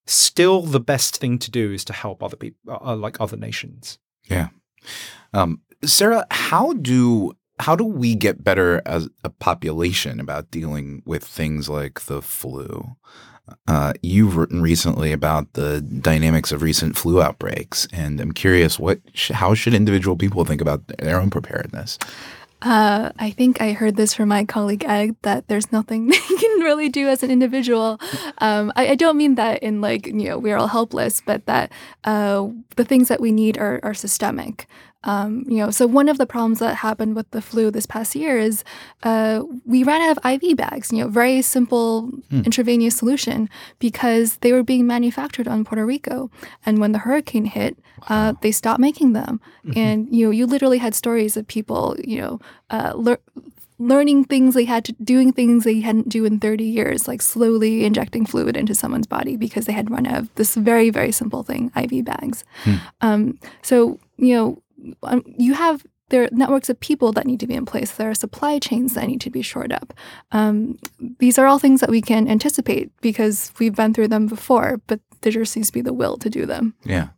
still 0.07 0.63
the 0.63 0.81
best 0.81 1.19
thing 1.19 1.39
to 1.39 1.51
do 1.51 1.73
is 1.73 1.85
to 1.85 1.93
help 1.93 2.23
other 2.23 2.37
people, 2.37 2.73
uh, 2.73 2.93
uh, 2.93 2.97
like 2.97 3.21
other 3.21 3.37
nations. 3.37 3.99
Yeah. 4.25 4.49
Um, 5.35 5.61
Sarah, 5.85 6.27
how 6.31 6.73
do 6.75 7.33
how 7.59 7.75
do 7.75 7.85
we 7.85 8.15
get 8.15 8.45
better 8.45 8.83
as 8.85 9.09
a 9.25 9.31
population 9.31 10.21
about 10.21 10.51
dealing 10.51 11.03
with 11.07 11.25
things 11.25 11.69
like 11.69 12.03
the 12.03 12.21
flu? 12.21 12.97
Uh, 13.69 13.93
you've 14.03 14.37
written 14.37 14.61
recently 14.61 15.13
about 15.13 15.53
the 15.53 15.81
dynamics 15.81 16.51
of 16.53 16.63
recent 16.63 16.97
flu 16.97 17.23
outbreaks, 17.23 17.87
and 17.93 18.21
I'm 18.21 18.33
curious 18.33 18.79
what 18.79 19.01
sh- 19.15 19.31
how 19.31 19.55
should 19.55 19.75
individual 19.75 20.17
people 20.17 20.45
think 20.45 20.61
about 20.61 20.87
their 20.89 21.21
own 21.21 21.31
preparedness? 21.31 21.99
Uh, 22.63 23.13
I 23.19 23.31
think 23.31 23.61
I 23.61 23.73
heard 23.73 23.97
this 23.97 24.15
from 24.15 24.31
my 24.31 24.45
colleague 24.45 24.85
Ed 24.85 25.15
that 25.23 25.47
there's 25.47 25.71
nothing 25.71 26.09
they 26.09 26.19
can 26.19 26.61
really 26.61 26.89
do 26.89 27.07
as 27.09 27.23
an 27.23 27.31
individual. 27.31 28.01
Um, 28.39 28.73
I, 28.75 28.89
I, 28.89 28.95
don't 28.95 29.17
mean 29.17 29.35
that 29.35 29.63
in 29.63 29.81
like 29.81 30.07
you 30.07 30.25
know 30.25 30.39
we're 30.39 30.57
all 30.57 30.67
helpless, 30.67 31.21
but 31.21 31.45
that 31.47 31.71
uh, 32.05 32.49
the 32.77 32.85
things 32.85 33.09
that 33.09 33.21
we 33.21 33.31
need 33.31 33.59
are, 33.59 33.79
are 33.83 33.95
systemic. 33.95 34.67
Um, 35.07 35.45
you 35.49 35.59
know, 35.59 35.71
so 35.71 35.87
one 35.87 36.09
of 36.09 36.19
the 36.19 36.27
problems 36.27 36.59
that 36.59 36.75
happened 36.75 37.15
with 37.15 37.31
the 37.31 37.41
flu 37.41 37.71
this 37.71 37.87
past 37.87 38.15
year 38.15 38.39
is 38.39 38.65
uh, 39.05 39.43
we 39.65 39.85
ran 39.85 40.03
out 40.03 40.19
of 40.19 40.43
IV 40.43 40.57
bags. 40.57 40.93
You 40.93 41.05
know, 41.05 41.09
very 41.09 41.41
simple 41.43 42.09
hmm. 42.29 42.43
intravenous 42.45 42.97
solution 42.97 43.49
because 43.79 44.37
they 44.39 44.53
were 44.53 44.65
being 44.65 44.87
manufactured 44.87 45.49
on 45.49 45.65
Puerto 45.65 45.87
Rico, 45.87 46.31
and 46.67 46.79
when 46.79 46.93
the 46.93 46.99
hurricane 46.99 47.47
hit, 47.47 47.79
uh, 48.09 48.35
they 48.43 48.53
stopped 48.53 48.81
making 48.81 49.13
them. 49.13 49.41
Mm-hmm. 49.65 49.79
And 49.79 50.15
you 50.15 50.27
know, 50.27 50.31
you 50.33 50.45
literally 50.45 50.79
had 50.79 50.95
stories 50.95 51.37
of 51.37 51.47
people, 51.47 51.97
you 52.03 52.21
know, 52.21 52.41
uh, 52.71 52.93
lear- 52.97 53.21
learning 53.79 54.25
things 54.25 54.55
they 54.55 54.65
had 54.65 54.85
to 54.87 54.93
doing 54.95 55.33
things 55.33 55.65
they 55.65 55.81
hadn't 55.81 56.09
do 56.09 56.25
in 56.25 56.41
30 56.41 56.65
years 56.65 57.07
like 57.07 57.21
slowly 57.21 57.85
injecting 57.85 58.25
fluid 58.25 58.57
into 58.57 58.75
someone's 58.75 59.07
body 59.07 59.37
because 59.37 59.67
they 59.67 59.73
had 59.73 59.91
run 59.91 60.07
out 60.07 60.19
of 60.19 60.35
this 60.37 60.55
very 60.55 60.89
very 60.89 61.13
simple 61.13 61.43
thing 61.43 61.71
iv 61.77 62.03
bags 62.03 62.43
hmm. 62.65 62.77
um, 63.03 63.39
so 63.61 63.99
you 64.17 64.35
know 64.35 64.63
um, 65.03 65.23
you 65.27 65.55
have 65.55 65.85
there 66.09 66.25
are 66.25 66.29
networks 66.31 66.69
of 66.69 66.79
people 66.79 67.13
that 67.13 67.27
need 67.27 67.41
to 67.41 67.47
be 67.47 67.55
in 67.55 67.67
place. 67.67 67.93
There 67.93 68.11
are 68.11 68.15
supply 68.15 68.59
chains 68.59 68.95
that 68.95 69.07
need 69.07 69.21
to 69.23 69.31
be 69.31 69.43
shored 69.43 69.73
up. 69.73 69.93
Um, 70.31 70.79
these 71.19 71.39
are 71.39 71.47
all 71.47 71.59
things 71.59 71.81
that 71.81 71.91
we 71.91 72.01
can 72.01 72.29
anticipate 72.29 72.93
because 73.01 73.53
we've 73.59 73.75
been 73.75 73.93
through 73.93 74.09
them 74.09 74.27
before, 74.27 74.81
but 74.87 75.01
there 75.23 75.33
just 75.33 75.53
seems 75.53 75.67
to 75.69 75.73
be 75.73 75.81
the 75.81 75.93
will 75.93 76.17
to 76.19 76.31
do 76.31 76.47
them. 76.47 76.75
Yeah. 76.85 77.09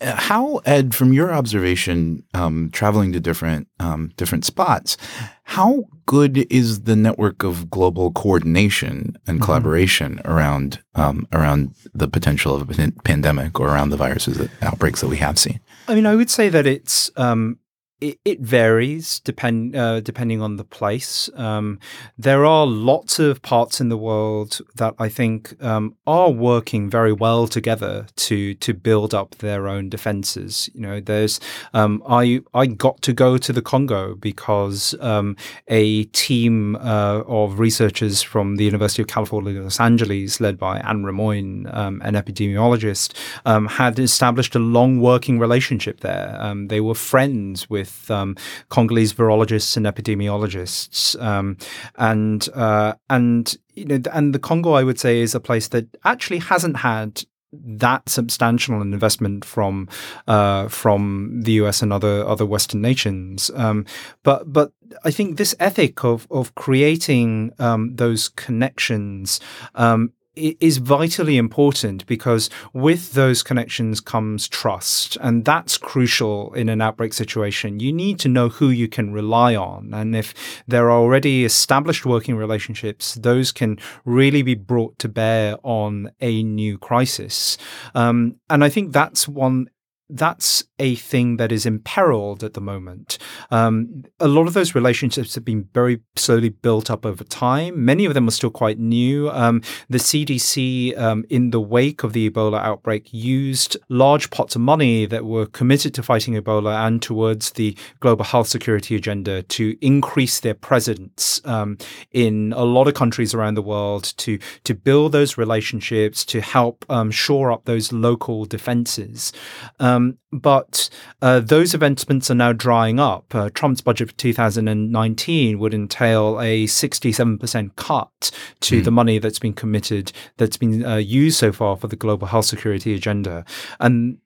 Uh, 0.00 0.14
how, 0.16 0.58
Ed, 0.64 0.94
from 0.94 1.12
your 1.12 1.32
observation, 1.32 2.22
um, 2.32 2.70
traveling 2.72 3.12
to 3.12 3.20
different 3.20 3.68
um, 3.80 4.12
different 4.16 4.44
spots, 4.44 4.96
how 5.44 5.84
good 6.06 6.46
is 6.50 6.82
the 6.82 6.96
network 6.96 7.42
of 7.42 7.68
global 7.70 8.12
coordination 8.12 9.16
and 9.26 9.36
mm-hmm. 9.36 9.44
collaboration 9.44 10.20
around 10.24 10.80
um, 10.94 11.26
around 11.32 11.74
the 11.92 12.08
potential 12.08 12.54
of 12.54 12.70
a 12.70 12.92
pandemic 13.04 13.60
or 13.60 13.68
around 13.68 13.90
the 13.90 13.96
viruses 13.96 14.38
that 14.38 14.50
outbreaks 14.62 15.00
that 15.00 15.08
we 15.08 15.18
have 15.18 15.38
seen? 15.38 15.60
I 15.92 15.94
mean, 15.94 16.06
I 16.06 16.14
would 16.16 16.30
say 16.30 16.48
that 16.48 16.66
it's 16.66 17.10
um, 17.18 17.58
it, 18.02 18.18
it 18.24 18.40
varies 18.40 19.20
depend 19.20 19.76
uh, 19.76 20.00
depending 20.00 20.42
on 20.42 20.56
the 20.56 20.64
place. 20.64 21.30
Um, 21.36 21.78
there 22.18 22.44
are 22.44 22.66
lots 22.66 23.18
of 23.20 23.40
parts 23.42 23.80
in 23.80 23.88
the 23.88 23.96
world 23.96 24.60
that 24.74 24.94
I 24.98 25.08
think 25.08 25.54
um, 25.62 25.94
are 26.06 26.30
working 26.30 26.90
very 26.90 27.12
well 27.12 27.46
together 27.46 28.06
to 28.16 28.54
to 28.54 28.74
build 28.74 29.14
up 29.14 29.36
their 29.36 29.68
own 29.68 29.88
defenses. 29.88 30.68
You 30.74 30.80
know, 30.80 31.00
there's 31.00 31.38
um, 31.72 32.02
I 32.08 32.40
I 32.52 32.66
got 32.66 33.00
to 33.02 33.12
go 33.12 33.38
to 33.38 33.52
the 33.52 33.62
Congo 33.62 34.16
because 34.16 34.94
um, 35.00 35.36
a 35.68 36.04
team 36.06 36.76
uh, 36.76 37.22
of 37.26 37.60
researchers 37.60 38.20
from 38.20 38.56
the 38.56 38.64
University 38.64 39.02
of 39.02 39.08
California, 39.08 39.62
Los 39.62 39.78
Angeles, 39.78 40.40
led 40.40 40.58
by 40.58 40.80
Anne 40.80 41.04
Rimoin, 41.04 41.72
um, 41.72 42.02
an 42.04 42.14
epidemiologist, 42.14 43.14
um, 43.46 43.66
had 43.66 43.98
established 43.98 44.56
a 44.56 44.58
long 44.58 45.00
working 45.00 45.38
relationship 45.38 46.00
there. 46.00 46.36
they 46.66 46.80
were 46.80 46.94
friends 46.94 47.70
with 47.70 47.91
with 47.92 48.10
um, 48.10 48.36
Congolese 48.68 49.12
virologists 49.12 49.76
and 49.76 49.86
epidemiologists, 49.86 51.20
um, 51.20 51.56
and 51.96 52.48
uh, 52.54 52.94
and 53.10 53.56
you 53.74 53.84
know, 53.84 54.00
and 54.12 54.34
the 54.34 54.38
Congo, 54.38 54.72
I 54.72 54.82
would 54.82 54.98
say, 54.98 55.20
is 55.20 55.34
a 55.34 55.40
place 55.40 55.68
that 55.68 55.86
actually 56.04 56.38
hasn't 56.38 56.78
had 56.78 57.24
that 57.54 58.08
substantial 58.08 58.80
an 58.80 58.94
investment 58.94 59.44
from 59.44 59.86
uh, 60.26 60.68
from 60.68 61.42
the 61.42 61.52
US 61.52 61.82
and 61.82 61.92
other 61.92 62.26
other 62.26 62.46
Western 62.46 62.80
nations. 62.80 63.50
Um, 63.54 63.84
but 64.22 64.52
but 64.52 64.72
I 65.04 65.10
think 65.10 65.36
this 65.36 65.54
ethic 65.60 66.04
of 66.04 66.26
of 66.30 66.54
creating 66.54 67.52
um, 67.58 67.96
those 67.96 68.28
connections 68.30 69.40
um, 69.74 70.12
is 70.34 70.78
vitally 70.78 71.36
important 71.36 72.06
because 72.06 72.48
with 72.72 73.12
those 73.12 73.42
connections 73.42 74.00
comes 74.00 74.48
trust. 74.48 75.16
And 75.20 75.44
that's 75.44 75.76
crucial 75.76 76.54
in 76.54 76.68
an 76.68 76.80
outbreak 76.80 77.12
situation. 77.12 77.80
You 77.80 77.92
need 77.92 78.18
to 78.20 78.28
know 78.28 78.48
who 78.48 78.70
you 78.70 78.88
can 78.88 79.12
rely 79.12 79.54
on. 79.54 79.92
And 79.92 80.16
if 80.16 80.62
there 80.66 80.90
are 80.90 80.98
already 80.98 81.44
established 81.44 82.06
working 82.06 82.36
relationships, 82.36 83.14
those 83.14 83.52
can 83.52 83.78
really 84.04 84.42
be 84.42 84.54
brought 84.54 84.98
to 85.00 85.08
bear 85.08 85.56
on 85.62 86.10
a 86.20 86.42
new 86.42 86.78
crisis. 86.78 87.58
Um, 87.94 88.36
and 88.48 88.64
I 88.64 88.68
think 88.68 88.92
that's 88.92 89.28
one 89.28 89.68
that's 90.12 90.64
a 90.78 90.94
thing 90.96 91.36
that 91.38 91.50
is 91.50 91.64
imperiled 91.64 92.44
at 92.44 92.54
the 92.54 92.60
moment. 92.60 93.16
Um, 93.50 94.04
a 94.20 94.28
lot 94.28 94.46
of 94.46 94.54
those 94.54 94.74
relationships 94.74 95.34
have 95.34 95.44
been 95.44 95.68
very 95.72 96.00
slowly 96.16 96.50
built 96.50 96.90
up 96.90 97.06
over 97.06 97.24
time. 97.24 97.84
Many 97.84 98.04
of 98.04 98.14
them 98.14 98.28
are 98.28 98.32
still 98.32 98.50
quite 98.50 98.78
new. 98.78 99.30
Um, 99.30 99.62
the 99.88 99.98
CDC, 99.98 100.98
um, 100.98 101.24
in 101.30 101.50
the 101.50 101.60
wake 101.60 102.02
of 102.02 102.12
the 102.12 102.28
Ebola 102.28 102.60
outbreak, 102.60 103.12
used 103.12 103.76
large 103.88 104.30
pots 104.30 104.54
of 104.54 104.60
money 104.60 105.06
that 105.06 105.24
were 105.24 105.46
committed 105.46 105.94
to 105.94 106.02
fighting 106.02 106.34
Ebola 106.34 106.86
and 106.86 107.00
towards 107.00 107.52
the 107.52 107.76
global 108.00 108.24
health 108.24 108.48
security 108.48 108.96
agenda 108.96 109.42
to 109.44 109.76
increase 109.80 110.40
their 110.40 110.54
presence 110.54 111.40
um, 111.44 111.78
in 112.10 112.52
a 112.56 112.64
lot 112.64 112.88
of 112.88 112.94
countries 112.94 113.34
around 113.34 113.54
the 113.54 113.62
world 113.62 114.12
to 114.16 114.38
to 114.64 114.74
build 114.74 115.12
those 115.12 115.38
relationships 115.38 116.24
to 116.24 116.40
help 116.40 116.84
um, 116.88 117.10
shore 117.10 117.50
up 117.52 117.64
those 117.64 117.92
local 117.92 118.44
defenses. 118.44 119.32
Um, 119.80 120.01
um, 120.02 120.18
but 120.32 120.88
uh, 121.20 121.40
those 121.40 121.74
investments 121.74 122.30
are 122.30 122.34
now 122.34 122.52
drying 122.52 122.98
up. 122.98 123.34
Uh, 123.34 123.50
Trump's 123.50 123.80
budget 123.80 124.08
for 124.08 124.16
2019 124.16 125.58
would 125.58 125.74
entail 125.74 126.40
a 126.40 126.64
67% 126.66 127.76
cut 127.76 128.30
to 128.60 128.80
mm. 128.80 128.84
the 128.84 128.90
money 128.90 129.18
that's 129.18 129.38
been 129.38 129.52
committed, 129.52 130.12
that's 130.36 130.56
been 130.56 130.84
uh, 130.84 130.96
used 130.96 131.38
so 131.38 131.52
far 131.52 131.76
for 131.76 131.88
the 131.88 131.96
global 131.96 132.26
health 132.28 132.46
security 132.46 132.94
agenda. 132.94 133.44
And 133.80 134.18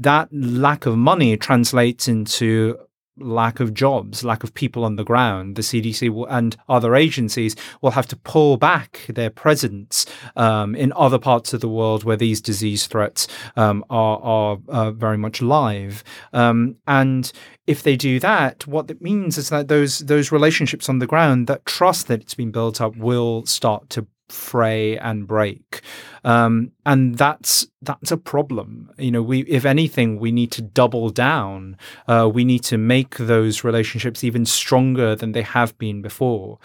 that 0.00 0.28
lack 0.32 0.86
of 0.86 0.96
money 0.96 1.36
translates 1.36 2.08
into 2.08 2.78
lack 3.20 3.60
of 3.60 3.74
jobs, 3.74 4.24
lack 4.24 4.42
of 4.42 4.54
people 4.54 4.84
on 4.84 4.96
the 4.96 5.04
ground, 5.04 5.56
the 5.56 5.62
CDC 5.62 6.10
will, 6.10 6.26
and 6.26 6.56
other 6.68 6.94
agencies 6.94 7.56
will 7.80 7.92
have 7.92 8.06
to 8.08 8.16
pull 8.16 8.56
back 8.56 9.06
their 9.08 9.30
presence 9.30 10.06
um, 10.36 10.74
in 10.74 10.92
other 10.96 11.18
parts 11.18 11.52
of 11.52 11.60
the 11.60 11.68
world 11.68 12.04
where 12.04 12.16
these 12.16 12.40
disease 12.40 12.86
threats 12.86 13.28
um, 13.56 13.84
are, 13.90 14.18
are 14.22 14.58
uh, 14.68 14.90
very 14.90 15.18
much 15.18 15.42
live. 15.42 16.02
Um, 16.32 16.76
and 16.86 17.32
if 17.66 17.82
they 17.82 17.96
do 17.96 18.18
that, 18.20 18.66
what 18.66 18.88
that 18.88 19.00
means 19.00 19.38
is 19.38 19.48
that 19.50 19.68
those 19.68 20.00
those 20.00 20.32
relationships 20.32 20.88
on 20.88 20.98
the 20.98 21.06
ground, 21.06 21.46
that 21.46 21.66
trust 21.66 22.08
that 22.08 22.20
it's 22.20 22.34
been 22.34 22.50
built 22.50 22.80
up, 22.80 22.96
will 22.96 23.46
start 23.46 23.88
to 23.90 24.06
fray 24.30 24.96
and 24.98 25.26
break. 25.26 25.80
Um, 26.24 26.72
and 26.84 27.16
that's 27.16 27.66
that's 27.82 28.10
a 28.10 28.16
problem. 28.16 28.90
You 28.98 29.10
know, 29.10 29.22
we 29.22 29.40
if 29.42 29.64
anything, 29.64 30.18
we 30.18 30.32
need 30.32 30.52
to 30.52 30.62
double 30.62 31.10
down. 31.10 31.76
Uh, 32.06 32.30
we 32.32 32.44
need 32.44 32.62
to 32.64 32.78
make 32.78 33.16
those 33.16 33.64
relationships 33.64 34.22
even 34.22 34.44
stronger 34.44 35.14
than 35.16 35.32
they 35.32 35.42
have 35.42 35.76
been 35.78 36.02
before. 36.02 36.58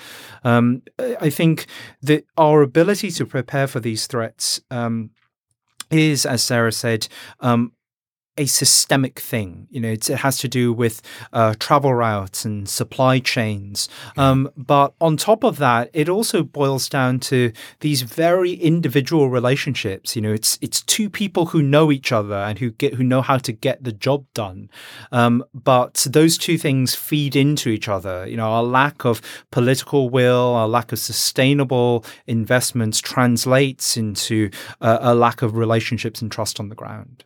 Um, 0.43 0.81
I 0.99 1.29
think 1.29 1.67
that 2.01 2.25
our 2.37 2.61
ability 2.61 3.11
to 3.11 3.25
prepare 3.25 3.67
for 3.67 3.79
these 3.79 4.07
threats. 4.07 4.61
Um, 4.69 5.11
is, 5.91 6.25
as 6.25 6.43
Sarah 6.43 6.71
said, 6.71 7.07
um, 7.41 7.71
a 8.37 8.45
systemic 8.45 9.19
thing. 9.19 9.67
You 9.71 9.79
know, 9.79 9.89
it 9.89 10.07
has 10.07 10.37
to 10.39 10.47
do 10.47 10.73
with 10.73 11.01
uh, 11.31 11.55
travel 11.59 11.93
routes 11.93 12.43
and 12.43 12.67
supply 12.67 13.19
chains. 13.19 13.87
Um, 14.17 14.49
but 14.57 14.93
on 14.99 15.15
top 15.17 15.43
of 15.43 15.57
that, 15.57 15.89
it 15.93 16.09
also 16.09 16.43
boils 16.43 16.89
down 16.89 17.19
to 17.21 17.53
these 17.79 18.01
very 18.01 18.53
individual 18.53 19.29
relationships. 19.29 20.15
You 20.15 20.21
know, 20.21 20.33
it's 20.33 20.57
it's 20.61 20.81
two 20.81 21.09
people 21.09 21.47
who 21.47 21.61
know 21.61 21.91
each 21.91 22.11
other 22.11 22.35
and 22.35 22.59
who 22.59 22.71
get 22.71 22.95
who 22.95 23.03
know 23.03 23.21
how 23.21 23.37
to 23.37 23.51
get 23.51 23.83
the 23.83 23.93
job 23.93 24.25
done. 24.33 24.69
Um, 25.11 25.43
but 25.53 26.05
those 26.09 26.37
two 26.37 26.57
things 26.57 26.93
feed 26.95 27.35
into 27.35 27.69
each 27.69 27.87
other. 27.87 28.27
You 28.27 28.37
know, 28.37 28.47
our 28.47 28.63
lack 28.63 29.05
of 29.05 29.21
political 29.51 30.09
will, 30.09 30.55
our 30.55 30.67
lack 30.67 30.91
of 30.91 30.99
sustainable 30.99 32.03
investments 32.27 32.99
translates 32.99 33.95
into 33.95 34.49
uh, 34.81 34.97
a 35.01 35.15
lack 35.15 35.41
of 35.41 35.55
relationships 35.55 36.21
and 36.21 36.31
trust 36.31 36.59
on 36.59 36.69
the 36.69 36.75
ground. 36.75 37.23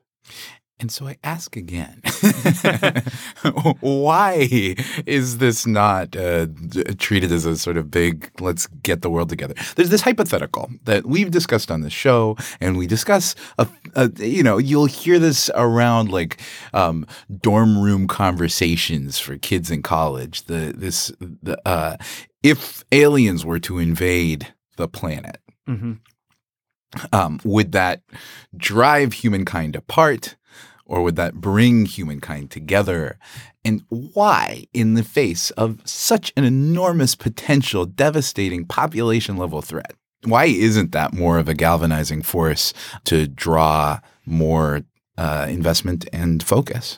And 0.79 0.89
so 0.89 1.07
I 1.07 1.17
ask 1.25 1.57
again, 1.57 2.01
why 3.81 4.75
is 5.05 5.39
this 5.39 5.67
not 5.67 6.15
uh, 6.15 6.47
treated 6.97 7.33
as 7.33 7.45
a 7.45 7.57
sort 7.57 7.75
of 7.75 7.91
big, 7.91 8.31
let's 8.39 8.67
get 8.67 9.01
the 9.01 9.09
world 9.09 9.27
together? 9.27 9.55
There's 9.75 9.89
this 9.89 10.01
hypothetical 10.01 10.69
that 10.85 11.05
we've 11.05 11.31
discussed 11.31 11.69
on 11.69 11.81
the 11.81 11.89
show, 11.89 12.37
and 12.61 12.77
we 12.77 12.87
discuss, 12.87 13.35
a, 13.57 13.67
a, 13.95 14.09
you 14.23 14.41
know, 14.41 14.57
you'll 14.57 14.85
hear 14.85 15.19
this 15.19 15.51
around 15.53 16.11
like 16.11 16.39
um, 16.73 17.05
dorm 17.41 17.77
room 17.77 18.07
conversations 18.07 19.19
for 19.19 19.37
kids 19.37 19.69
in 19.69 19.81
college. 19.81 20.43
The 20.43 20.73
this 20.75 21.11
the 21.19 21.59
uh, 21.67 21.97
if 22.41 22.85
aliens 22.93 23.45
were 23.45 23.59
to 23.59 23.79
invade 23.79 24.53
the 24.77 24.87
planet. 24.87 25.41
Mm-hmm. 25.67 25.93
Um, 27.13 27.39
would 27.43 27.73
that 27.73 28.01
drive 28.57 29.13
humankind 29.13 29.75
apart? 29.75 30.35
Or 30.89 31.03
would 31.03 31.15
that 31.17 31.35
bring 31.35 31.85
humankind 31.85 32.49
together? 32.49 33.19
And 33.63 33.83
why, 33.89 34.65
in 34.73 34.95
the 34.95 35.03
face 35.03 35.51
of 35.51 35.79
such 35.85 36.33
an 36.35 36.43
enormous 36.43 37.15
potential, 37.15 37.85
devastating 37.85 38.65
population 38.65 39.37
level 39.37 39.61
threat, 39.61 39.93
why 40.23 40.45
isn't 40.45 40.91
that 40.91 41.13
more 41.13 41.37
of 41.37 41.47
a 41.47 41.53
galvanizing 41.53 42.23
force 42.23 42.73
to 43.05 43.27
draw 43.27 43.99
more 44.25 44.81
uh, 45.15 45.45
investment 45.47 46.09
and 46.11 46.41
focus? 46.41 46.97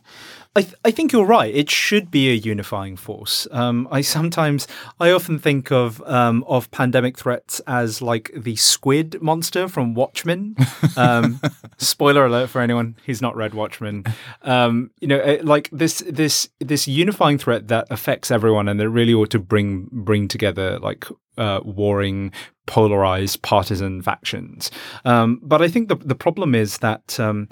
I, 0.53 0.63
th- 0.63 0.75
I 0.83 0.91
think 0.91 1.13
you're 1.13 1.25
right. 1.25 1.53
It 1.53 1.71
should 1.71 2.11
be 2.11 2.29
a 2.29 2.33
unifying 2.33 2.97
force. 2.97 3.47
Um, 3.51 3.87
I 3.89 4.01
sometimes, 4.01 4.67
I 4.99 5.11
often 5.11 5.39
think 5.39 5.71
of 5.71 6.01
um, 6.01 6.43
of 6.45 6.69
pandemic 6.71 7.17
threats 7.17 7.61
as 7.67 8.01
like 8.01 8.31
the 8.35 8.57
squid 8.57 9.21
monster 9.21 9.69
from 9.69 9.93
Watchmen. 9.93 10.57
Um, 10.97 11.39
spoiler 11.77 12.25
alert 12.25 12.49
for 12.49 12.59
anyone 12.59 12.97
who's 13.05 13.21
not 13.21 13.37
read 13.37 13.53
Watchmen. 13.53 14.03
Um, 14.41 14.91
you 14.99 15.07
know, 15.07 15.19
it, 15.19 15.45
like 15.45 15.69
this 15.71 16.03
this 16.05 16.49
this 16.59 16.85
unifying 16.85 17.37
threat 17.37 17.69
that 17.69 17.87
affects 17.89 18.29
everyone, 18.29 18.67
and 18.67 18.77
that 18.77 18.89
really 18.89 19.13
ought 19.13 19.29
to 19.29 19.39
bring 19.39 19.87
bring 19.93 20.27
together 20.27 20.79
like 20.79 21.05
uh, 21.37 21.61
warring 21.63 22.33
polarized 22.65 23.41
partisan 23.41 24.01
factions. 24.01 24.69
Um, 25.05 25.39
but 25.41 25.61
I 25.61 25.69
think 25.69 25.87
the 25.87 25.95
the 25.95 26.15
problem 26.15 26.55
is 26.55 26.79
that 26.79 27.17
um, 27.21 27.47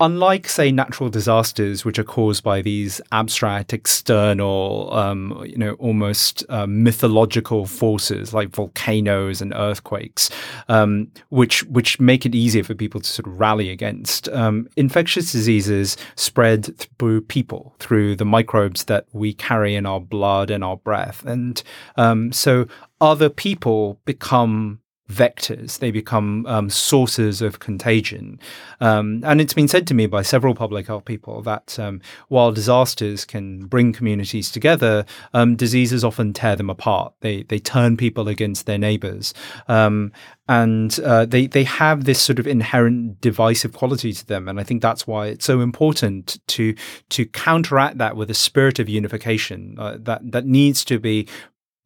unlike 0.00 0.48
say 0.48 0.70
natural 0.70 1.08
disasters 1.08 1.84
which 1.84 1.98
are 1.98 2.04
caused 2.04 2.42
by 2.42 2.60
these 2.60 3.00
abstract 3.12 3.72
external 3.72 4.92
um, 4.92 5.42
you 5.46 5.56
know 5.56 5.72
almost 5.74 6.44
uh, 6.48 6.66
mythological 6.66 7.66
forces 7.66 8.34
like 8.34 8.48
volcanoes 8.50 9.40
and 9.40 9.52
earthquakes 9.54 10.30
um, 10.68 11.10
which 11.30 11.62
which 11.64 11.98
make 12.00 12.26
it 12.26 12.34
easier 12.34 12.62
for 12.62 12.74
people 12.74 13.00
to 13.00 13.08
sort 13.08 13.26
of 13.26 13.38
rally 13.40 13.70
against 13.70 14.28
um, 14.30 14.68
infectious 14.76 15.32
diseases 15.32 15.96
spread 16.16 16.76
through 16.98 17.20
people 17.20 17.74
through 17.78 18.16
the 18.16 18.24
microbes 18.24 18.84
that 18.84 19.06
we 19.12 19.32
carry 19.32 19.74
in 19.74 19.86
our 19.86 20.00
blood 20.00 20.50
and 20.50 20.64
our 20.64 20.76
breath. 20.76 21.24
And 21.24 21.62
um, 21.96 22.32
so 22.32 22.66
other 23.00 23.28
people 23.28 24.00
become 24.04 24.80
vectors. 25.10 25.78
They 25.78 25.90
become 25.90 26.44
um, 26.46 26.68
sources 26.68 27.40
of 27.40 27.60
contagion. 27.60 28.40
Um, 28.80 29.22
and 29.24 29.40
it's 29.40 29.54
been 29.54 29.68
said 29.68 29.86
to 29.88 29.94
me 29.94 30.06
by 30.06 30.22
several 30.22 30.54
public 30.54 30.86
health 30.86 31.04
people 31.04 31.42
that 31.42 31.78
um, 31.78 32.00
while 32.28 32.52
disasters 32.52 33.24
can 33.24 33.66
bring 33.66 33.92
communities 33.92 34.50
together, 34.50 35.04
um, 35.32 35.56
diseases 35.56 36.04
often 36.04 36.32
tear 36.32 36.56
them 36.56 36.70
apart. 36.70 37.14
They 37.20 37.42
they 37.44 37.58
turn 37.58 37.96
people 37.96 38.28
against 38.28 38.66
their 38.66 38.78
neighbors. 38.78 39.32
Um, 39.68 40.12
and 40.48 40.98
uh, 41.00 41.26
they 41.26 41.46
they 41.48 41.64
have 41.64 42.04
this 42.04 42.20
sort 42.20 42.38
of 42.38 42.46
inherent 42.46 43.20
divisive 43.20 43.72
quality 43.72 44.12
to 44.12 44.26
them, 44.26 44.48
and 44.48 44.60
I 44.60 44.62
think 44.62 44.80
that's 44.80 45.06
why 45.06 45.26
it's 45.26 45.44
so 45.44 45.60
important 45.60 46.38
to 46.48 46.74
to 47.10 47.26
counteract 47.26 47.98
that 47.98 48.16
with 48.16 48.30
a 48.30 48.34
spirit 48.34 48.78
of 48.78 48.88
unification 48.88 49.74
uh, 49.78 49.96
that 50.00 50.30
that 50.30 50.46
needs 50.46 50.84
to 50.84 51.00
be 51.00 51.26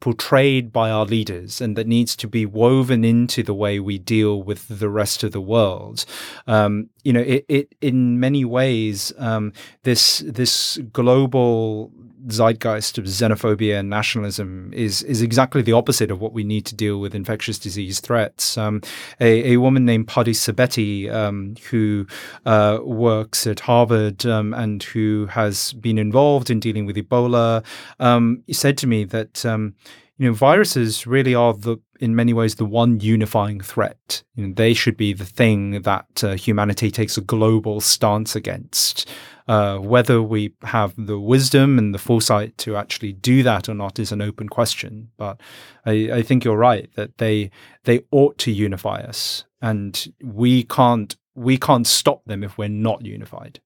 portrayed 0.01 0.73
by 0.73 0.89
our 0.89 1.05
leaders 1.05 1.61
and 1.61 1.77
that 1.77 1.87
needs 1.87 2.15
to 2.17 2.27
be 2.27 2.45
woven 2.45 3.05
into 3.05 3.43
the 3.43 3.53
way 3.53 3.79
we 3.79 3.97
deal 3.97 4.43
with 4.43 4.67
the 4.67 4.89
rest 4.89 5.23
of 5.23 5.31
the 5.31 5.39
world. 5.39 6.03
Um, 6.47 6.89
you 7.03 7.13
know, 7.13 7.21
it, 7.21 7.45
it 7.47 7.75
in 7.79 8.19
many 8.19 8.43
ways 8.43 9.13
um, 9.17 9.53
this 9.83 10.19
this 10.27 10.77
global 10.91 11.91
zeitgeist 12.27 12.97
of 12.97 13.05
xenophobia 13.05 13.79
and 13.79 13.89
nationalism 13.89 14.71
is 14.73 15.01
is 15.03 15.21
exactly 15.21 15.61
the 15.61 15.71
opposite 15.73 16.11
of 16.11 16.19
what 16.19 16.33
we 16.33 16.43
need 16.43 16.65
to 16.65 16.75
deal 16.75 16.99
with 16.99 17.15
infectious 17.15 17.57
disease 17.57 17.99
threats. 17.99 18.57
Um, 18.57 18.81
a, 19.19 19.53
a, 19.53 19.57
woman 19.57 19.85
named 19.85 20.07
Pardis 20.07 20.39
Sabeti, 20.39 21.11
um, 21.11 21.55
who 21.69 22.05
uh, 22.45 22.79
works 22.83 23.47
at 23.47 23.61
Harvard 23.61 24.25
um, 24.25 24.53
and 24.53 24.83
who 24.83 25.27
has 25.27 25.73
been 25.73 25.97
involved 25.97 26.49
in 26.49 26.59
dealing 26.59 26.85
with 26.85 26.95
Ebola, 26.95 27.63
um, 27.99 28.43
said 28.51 28.77
to 28.79 28.87
me 28.87 29.03
that 29.05 29.45
um, 29.45 29.75
you 30.17 30.27
know 30.27 30.33
viruses 30.33 31.07
really 31.07 31.33
are 31.33 31.53
the 31.53 31.77
in 32.01 32.15
many 32.15 32.33
ways 32.33 32.55
the 32.55 32.65
one 32.65 32.99
unifying 32.99 33.61
threat. 33.61 34.23
You 34.35 34.47
know, 34.47 34.53
they 34.55 34.73
should 34.73 34.97
be 34.97 35.13
the 35.13 35.25
thing 35.25 35.83
that 35.83 36.23
uh, 36.23 36.33
humanity 36.33 36.89
takes 36.91 37.17
a 37.17 37.21
global 37.21 37.79
stance 37.79 38.35
against. 38.35 39.07
Uh, 39.47 39.77
whether 39.77 40.21
we 40.21 40.53
have 40.63 40.93
the 40.97 41.19
wisdom 41.19 41.77
and 41.77 41.93
the 41.93 41.99
foresight 41.99 42.57
to 42.59 42.75
actually 42.75 43.13
do 43.13 43.43
that 43.43 43.67
or 43.67 43.73
not 43.73 43.99
is 43.99 44.11
an 44.11 44.21
open 44.21 44.47
question. 44.47 45.09
But 45.17 45.39
I, 45.85 46.09
I 46.13 46.21
think 46.21 46.43
you're 46.43 46.57
right 46.57 46.89
that 46.95 47.17
they 47.17 47.51
they 47.83 48.01
ought 48.11 48.37
to 48.39 48.51
unify 48.51 49.01
us, 49.01 49.45
and 49.61 50.13
we 50.23 50.63
can't 50.63 51.15
we 51.35 51.57
can't 51.57 51.87
stop 51.87 52.23
them 52.25 52.43
if 52.43 52.57
we're 52.57 52.69
not 52.69 53.05
unified. 53.05 53.59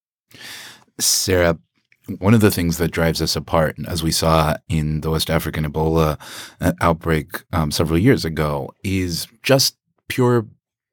Sarah, 0.99 1.57
one 2.19 2.34
of 2.34 2.41
the 2.41 2.51
things 2.51 2.78
that 2.78 2.91
drives 2.91 3.21
us 3.21 3.36
apart, 3.36 3.76
as 3.88 4.03
we 4.03 4.11
saw 4.11 4.55
in 4.69 5.01
the 5.01 5.11
West 5.11 5.30
African 5.30 5.69
Ebola 5.69 6.19
uh, 6.61 6.73
outbreak 6.80 7.43
um, 7.51 7.71
several 7.71 7.99
years 7.99 8.23
ago, 8.23 8.71
is 8.84 9.28
just 9.43 9.78
pure 10.07 10.45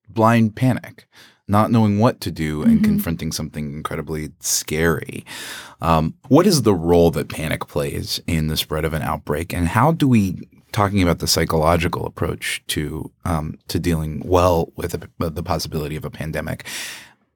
blind 0.09 0.57
panic 0.57 1.07
not 1.49 1.71
knowing 1.71 1.99
what 1.99 2.21
to 2.21 2.31
do 2.31 2.63
and 2.63 2.77
mm-hmm. 2.77 2.85
confronting 2.85 3.33
something 3.33 3.73
incredibly 3.73 4.31
scary. 4.41 5.25
Um, 5.81 6.15
what 6.29 6.47
is 6.47 6.63
the 6.63 6.75
role 6.75 7.11
that 7.13 7.29
panic 7.29 7.67
plays 7.67 8.21
in 8.27 8.47
the 8.47 8.57
spread 8.57 8.85
of 8.85 8.95
an 8.95 9.03
outbreak, 9.03 9.53
and 9.53 9.69
how 9.69 9.93
do 9.93 10.09
we 10.09 10.49
talking 10.73 11.03
about 11.03 11.19
the 11.19 11.27
psychological 11.27 12.07
approach 12.07 12.63
to 12.69 13.11
um, 13.25 13.59
to 13.69 13.79
dealing 13.79 14.23
well 14.25 14.73
with 14.77 14.95
a, 14.95 15.31
the 15.31 15.43
possibility 15.43 15.97
of 15.97 16.05
a 16.05 16.11
pandemic? 16.11 16.65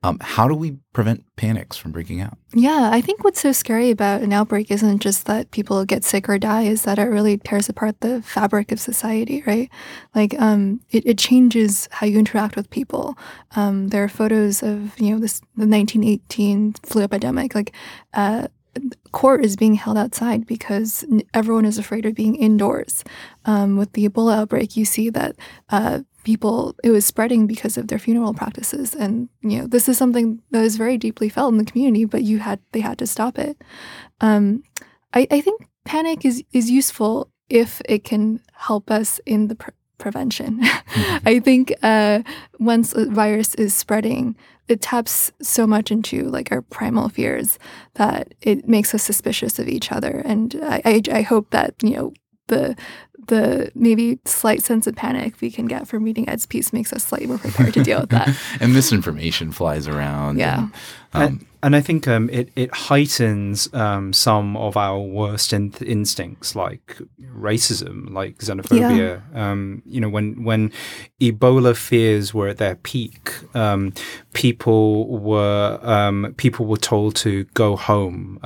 Um, 0.02 0.18
how 0.20 0.46
do 0.46 0.54
we 0.54 0.78
prevent 0.92 1.24
panics 1.36 1.76
from 1.76 1.90
breaking 1.90 2.20
out? 2.20 2.38
Yeah, 2.54 2.90
I 2.92 3.00
think 3.00 3.24
what's 3.24 3.40
so 3.40 3.50
scary 3.52 3.90
about 3.90 4.20
an 4.20 4.32
outbreak 4.32 4.70
isn't 4.70 5.00
just 5.00 5.26
that 5.26 5.50
people 5.50 5.84
get 5.84 6.04
sick 6.04 6.28
or 6.28 6.38
die, 6.38 6.62
is 6.62 6.82
that 6.82 6.98
it 6.98 7.04
really 7.04 7.38
tears 7.38 7.68
apart 7.68 8.00
the 8.00 8.22
fabric 8.22 8.70
of 8.70 8.78
society, 8.78 9.42
right? 9.46 9.68
Like, 10.14 10.40
um, 10.40 10.80
it, 10.90 11.06
it, 11.06 11.18
changes 11.18 11.88
how 11.90 12.06
you 12.06 12.18
interact 12.18 12.56
with 12.56 12.70
people. 12.70 13.18
Um, 13.56 13.88
there 13.88 14.04
are 14.04 14.08
photos 14.08 14.62
of, 14.62 14.98
you 15.00 15.10
know, 15.10 15.18
this 15.18 15.40
the 15.56 15.66
1918 15.66 16.74
flu 16.84 17.02
epidemic. 17.02 17.54
Like, 17.54 17.74
uh, 18.14 18.48
court 19.12 19.44
is 19.44 19.56
being 19.56 19.74
held 19.74 19.96
outside 19.96 20.46
because 20.46 21.04
everyone 21.34 21.64
is 21.64 21.78
afraid 21.78 22.06
of 22.06 22.14
being 22.14 22.34
indoors. 22.34 23.04
Um, 23.44 23.76
with 23.76 23.92
the 23.92 24.08
Ebola 24.08 24.36
outbreak, 24.36 24.76
you 24.76 24.84
see 24.84 25.10
that 25.10 25.36
uh, 25.70 26.00
people 26.26 26.74
it 26.82 26.90
was 26.90 27.06
spreading 27.06 27.46
because 27.46 27.78
of 27.78 27.86
their 27.86 27.98
funeral 27.98 28.34
practices. 28.34 28.94
And 28.94 29.28
you 29.42 29.58
know 29.58 29.66
this 29.66 29.88
is 29.88 29.96
something 29.96 30.42
that 30.50 30.64
is 30.64 30.76
very 30.76 30.98
deeply 30.98 31.28
felt 31.28 31.52
in 31.52 31.58
the 31.58 31.64
community 31.64 32.04
but 32.04 32.22
you 32.22 32.38
had 32.38 32.58
they 32.72 32.80
had 32.80 32.98
to 32.98 33.06
stop 33.06 33.38
it. 33.38 33.56
Um, 34.20 34.62
I, 35.14 35.26
I, 35.30 35.40
think 35.40 35.68
panic 35.84 36.24
is 36.24 36.42
is 36.52 36.70
useful 36.70 37.30
if 37.48 37.80
it 37.84 38.02
can 38.02 38.40
help 38.54 38.90
us 38.90 39.20
in 39.24 39.48
the 39.48 39.54
pre- 39.54 39.72
prevention. 39.98 40.60
Mm-hmm. 40.60 41.16
i 41.32 41.40
think 41.40 41.72
uh, 41.82 42.22
once 42.58 42.92
a 42.94 43.06
virus 43.06 43.54
is 43.54 43.74
spreading 43.74 44.36
it 44.68 44.80
taps 44.80 45.30
so 45.40 45.66
much 45.66 45.90
into 45.90 46.24
like 46.24 46.50
our 46.50 46.62
primal 46.62 47.08
fears 47.08 47.58
that 47.94 48.34
it 48.42 48.68
makes 48.68 48.94
us 48.94 49.02
suspicious 49.02 49.58
of 49.58 49.68
each 49.68 49.92
other. 49.92 50.22
And 50.24 50.58
I, 50.62 50.82
I, 50.84 51.02
I 51.18 51.22
hope 51.22 51.50
that 51.50 51.74
you 51.82 51.96
know 51.96 52.12
the 52.48 52.76
the 53.26 53.70
maybe 53.74 54.18
slight 54.24 54.62
sense 54.62 54.86
of 54.86 54.94
panic 54.94 55.34
we 55.40 55.50
can 55.50 55.66
get 55.66 55.86
from 55.88 56.04
reading 56.04 56.28
Ed's 56.28 56.46
piece 56.46 56.72
makes 56.72 56.92
us 56.92 57.04
slightly 57.04 57.26
more 57.26 57.38
prepared 57.38 57.74
to 57.74 57.82
deal 57.82 58.00
with 58.00 58.10
that. 58.10 58.36
and 58.60 58.72
misinformation 58.72 59.52
flies 59.52 59.88
around. 59.88 60.38
Yeah. 60.38 60.58
And, 60.58 60.72
um, 61.16 61.22
and, 61.22 61.46
and 61.62 61.76
I 61.76 61.80
think 61.80 62.06
um, 62.06 62.30
it 62.30 62.50
it 62.54 62.72
heightens 62.72 63.72
um, 63.74 64.12
some 64.12 64.56
of 64.56 64.76
our 64.76 64.98
worst 65.00 65.52
in- 65.52 65.74
instincts, 65.84 66.54
like 66.54 66.98
racism, 67.20 68.10
like 68.12 68.38
xenophobia. 68.38 69.22
Yeah. 69.34 69.50
Um, 69.50 69.82
you 69.84 70.00
know, 70.00 70.08
when 70.08 70.44
when 70.44 70.70
Ebola 71.20 71.76
fears 71.76 72.32
were 72.32 72.48
at 72.48 72.58
their 72.58 72.76
peak, 72.76 73.32
um, 73.54 73.92
people 74.32 75.18
were 75.18 75.80
um, 75.82 76.34
people 76.36 76.66
were 76.66 76.76
told 76.76 77.16
to 77.16 77.44
go 77.54 77.76
home 77.76 78.38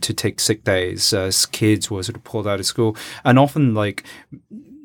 to 0.00 0.14
take 0.14 0.38
sick 0.38 0.64
days. 0.64 1.12
As 1.12 1.46
kids 1.46 1.90
were 1.90 2.02
sort 2.02 2.16
of 2.16 2.24
pulled 2.24 2.46
out 2.46 2.60
of 2.60 2.66
school, 2.66 2.96
and 3.24 3.38
often 3.38 3.74
like 3.74 4.04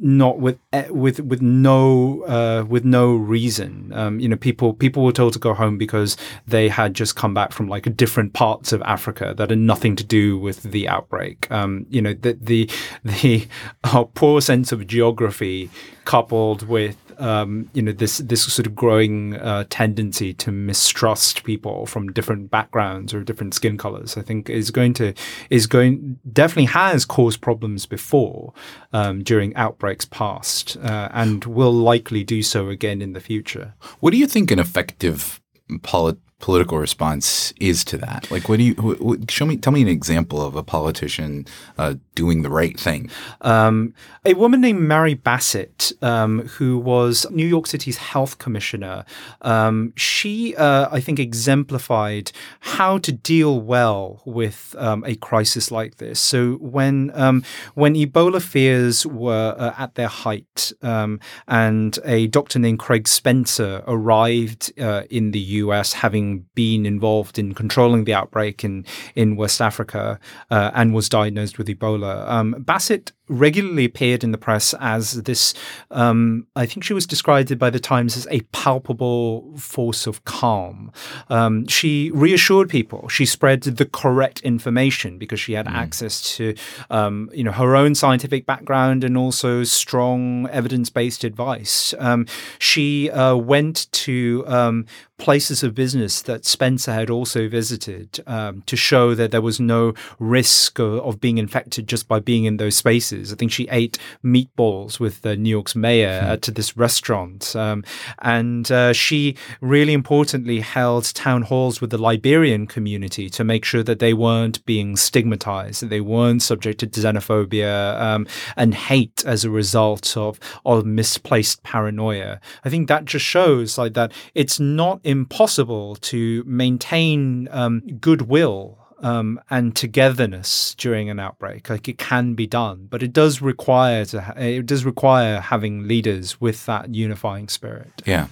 not 0.04 0.38
with 0.38 0.60
eh, 0.74 0.90
with 0.90 1.22
with 1.22 1.42
no 1.42 2.24
uh, 2.24 2.66
with 2.68 2.84
no 2.84 3.16
reason. 3.16 3.92
Um, 3.94 4.20
you 4.20 4.28
know, 4.28 4.36
people 4.36 4.74
people 4.74 5.04
were 5.04 5.14
told 5.14 5.32
to 5.34 5.40
go 5.40 5.54
home 5.54 5.78
because 5.78 6.18
they 6.46 6.68
had 6.68 6.94
just 6.94 7.16
come 7.16 7.34
back 7.34 7.54
from 7.54 7.70
like 7.70 7.96
different 7.96 8.34
parts 8.34 8.74
of 8.74 8.82
Africa 8.82 9.34
that 9.38 9.50
had 9.50 9.60
nothing 9.60 9.96
to 9.96 10.04
do 10.04 10.38
with 10.38 10.64
the 10.64 10.90
outbreak. 10.90 11.50
Um, 11.50 11.86
you 11.90 12.02
know, 12.02 12.14
the 12.14 12.34
the 12.34 12.70
the 13.04 13.48
uh, 13.86 14.04
poor 14.04 14.42
sense 14.42 14.74
of 14.74 14.86
geography 14.86 15.70
coupled 16.04 16.68
with 16.68 16.98
um, 17.18 17.70
you 17.74 17.82
know 17.82 17.92
this 17.92 18.18
this 18.20 18.44
sort 18.44 18.68
of 18.68 18.76
growing 18.76 19.36
uh, 19.36 19.66
tendency 19.70 20.34
to 20.36 20.52
mistrust 20.52 21.44
people 21.44 21.86
from 21.86 22.12
different 22.12 22.52
backgrounds 22.52 23.14
or 23.14 23.24
different 23.24 23.54
skin 23.54 23.78
colors. 23.78 24.18
I 24.18 24.22
think 24.22 24.50
is 24.50 24.72
going 24.72 24.94
to 24.96 25.14
is 25.50 25.68
going 25.68 26.20
definitely 26.32 26.66
has 26.66 27.06
caused 27.06 27.42
problems 27.42 27.86
before 27.86 28.54
um, 28.92 29.24
during 29.24 29.56
outbreaks 29.56 30.06
past, 30.06 30.78
uh, 30.78 31.10
and 31.12 31.46
will 31.46 31.74
likely 31.74 32.24
do 32.24 32.42
so 32.42 32.70
again 32.70 33.02
in 33.02 33.14
the 33.14 33.22
future. 33.22 33.74
What 34.00 34.12
do 34.12 34.18
you 34.18 34.28
think 34.28 34.52
an 34.52 34.60
effective 34.60 35.42
polit- 35.82 36.20
political 36.44 36.78
response 36.78 37.54
is 37.62 37.86
to 37.86 37.98
that? 37.98 38.30
Like, 38.30 38.50
what 38.50 38.58
do 38.58 38.64
you 38.66 39.24
show 39.30 39.46
me? 39.46 39.56
Tell 39.56 39.72
me 39.72 39.82
an 39.82 39.88
example 39.88 40.42
of 40.42 40.58
a 40.58 40.64
politician 40.64 41.48
uh, 41.78 41.96
doing 42.16 42.42
the 42.42 42.50
right 42.50 42.78
thing. 42.78 43.10
Um, 43.40 43.94
a 44.26 44.34
woman 44.34 44.60
named 44.60 44.82
Mary 44.82 45.14
Bassett, 45.14 45.94
um, 46.02 46.40
who 46.58 46.78
was 46.78 47.26
New 47.32 47.48
York 47.48 47.66
City's 47.66 47.96
health 47.96 48.40
commissioner, 48.40 49.06
um, 49.42 49.94
she, 49.96 50.54
uh, 50.58 50.90
I 50.92 51.00
think, 51.00 51.18
exemplified 51.18 52.34
how 52.60 52.98
to 52.98 53.14
deal 53.14 53.62
well 53.62 54.22
with 54.26 54.76
um, 54.78 55.06
a 55.06 55.16
crisis 55.16 55.72
like 55.72 55.96
this. 55.96 56.20
So 56.20 56.56
when 56.56 57.10
um, 57.14 57.46
when 57.74 57.94
Ebola 57.94 58.42
fears 58.42 59.06
were 59.06 59.56
uh, 59.58 59.74
at 59.78 59.96
their 59.96 60.10
height, 60.10 60.74
um, 60.82 61.22
and 61.48 61.98
a 62.04 62.28
doctor 62.28 62.60
named 62.60 62.80
Craig 62.80 63.08
Spencer 63.08 63.82
arrived 63.88 64.78
uh, 64.78 65.04
in 65.10 65.32
the 65.32 65.40
U.S. 65.64 65.94
having 65.94 66.33
been 66.56 66.86
involved 66.86 67.40
in 67.40 67.54
controlling 67.54 68.04
the 68.04 68.14
outbreak 68.14 68.64
in, 68.64 68.86
in 69.16 69.36
West 69.36 69.62
Africa 69.62 70.20
uh, 70.52 70.72
and 70.74 70.94
was 70.94 71.10
diagnosed 71.10 71.58
with 71.58 71.68
Ebola. 71.68 72.28
Um, 72.30 72.56
Bassett 72.60 73.12
regularly 73.30 73.86
appeared 73.86 74.24
in 74.24 74.32
the 74.32 74.38
press 74.38 74.74
as 74.80 75.24
this, 75.24 75.54
um, 75.92 76.46
I 76.56 76.66
think 76.66 76.84
she 76.84 76.94
was 76.94 77.08
described 77.08 77.58
by 77.58 77.70
the 77.70 77.80
Times 77.80 78.18
as 78.18 78.28
a 78.30 78.42
palpable 78.52 79.58
force 79.58 80.08
of 80.08 80.24
calm. 80.26 80.92
Um, 81.30 81.66
she 81.68 82.12
reassured 82.14 82.70
people. 82.70 83.08
She 83.08 83.26
spread 83.26 83.64
the 83.64 83.86
correct 83.86 84.42
information 84.42 85.18
because 85.18 85.40
she 85.40 85.54
had 85.54 85.68
mm. 85.68 85.74
access 85.74 86.36
to, 86.36 86.56
um, 86.90 87.30
you 87.34 87.44
know, 87.44 87.52
her 87.52 87.76
own 87.76 87.96
scientific 87.96 88.46
background 88.46 89.04
and 89.04 89.18
also 89.18 89.64
strong 89.64 90.50
evidence-based 90.50 91.24
advice. 91.24 91.94
Um, 92.00 92.26
she 92.60 93.10
uh, 93.10 93.36
went 93.36 93.92
to 93.94 94.44
um, 94.48 94.86
places 95.18 95.64
of 95.64 95.74
business 95.74 96.22
that 96.24 96.44
Spencer 96.44 96.92
had 96.92 97.10
also 97.10 97.48
visited 97.48 98.22
um, 98.28 98.64
to 98.66 98.76
show 98.76 99.16
that 99.16 99.32
there 99.32 99.42
was 99.42 99.60
no 99.60 99.94
risk 100.20 100.80
of, 100.80 100.96
of 100.96 101.22
being 101.22 101.38
infected 101.38 101.88
just 101.88 102.08
by 102.08 102.20
being 102.20 102.44
in 102.44 102.58
those 102.58 102.76
spaces 102.76 103.13
places. 103.14 103.34
I 103.34 103.36
think 103.36 103.52
she 103.52 103.68
ate 103.70 103.98
meatballs 104.24 105.00
with 105.00 105.26
uh, 105.26 105.36
New 105.36 105.50
York's 105.50 105.76
mayor 105.76 106.22
uh, 106.24 106.38
to 106.38 106.52
this 106.52 106.78
restaurant. 106.78 107.56
Um, 107.56 107.84
and 108.20 108.72
uh, 108.72 108.94
she 108.94 109.36
really 109.62 109.94
importantly 109.94 110.60
held 110.60 111.06
town 111.14 111.44
halls 111.44 111.82
with 111.82 111.90
the 111.90 111.98
Liberian 111.98 112.68
community 112.68 113.30
to 113.30 113.44
make 113.44 113.66
sure 113.66 113.84
that 113.84 114.00
they 114.00 114.14
weren't 114.14 114.66
being 114.66 114.96
stigmatized, 114.96 115.82
that 115.82 115.90
they 115.90 116.02
weren't 116.02 116.42
subject 116.42 116.80
to 116.80 116.88
xenophobia 116.88 118.00
um, 118.00 118.28
and 118.56 118.74
hate 118.74 119.24
as 119.26 119.46
a 119.46 119.50
result 119.50 120.16
of, 120.18 120.40
of 120.66 120.86
misplaced 120.86 121.64
paranoia. 121.64 122.40
I 122.64 122.70
think 122.70 122.88
that 122.88 123.06
just 123.06 123.26
shows 123.26 123.78
like 123.78 123.94
that 123.94 124.12
it's 124.34 124.60
not 124.60 125.00
impossible 125.04 125.96
to 125.96 126.44
maintain 126.46 127.48
um, 127.52 127.82
goodwill 128.00 128.83
um, 129.04 129.40
and 129.50 129.76
togetherness 129.76 130.74
during 130.76 131.10
an 131.10 131.20
outbreak. 131.20 131.70
Like 131.70 131.88
it 131.88 131.98
can 131.98 132.34
be 132.34 132.48
done, 132.48 132.88
but 132.90 133.04
it 133.04 133.14
does 133.14 133.42
require 133.42 134.06
to 134.06 134.22
ha- 134.22 134.34
it 134.38 134.66
does 134.66 134.86
require 134.86 135.40
having 135.40 135.88
leaders 135.88 136.42
with 136.42 136.66
that 136.66 136.96
unifying 136.96 137.50
spirit. 137.50 138.02
Yeah, 138.06 138.28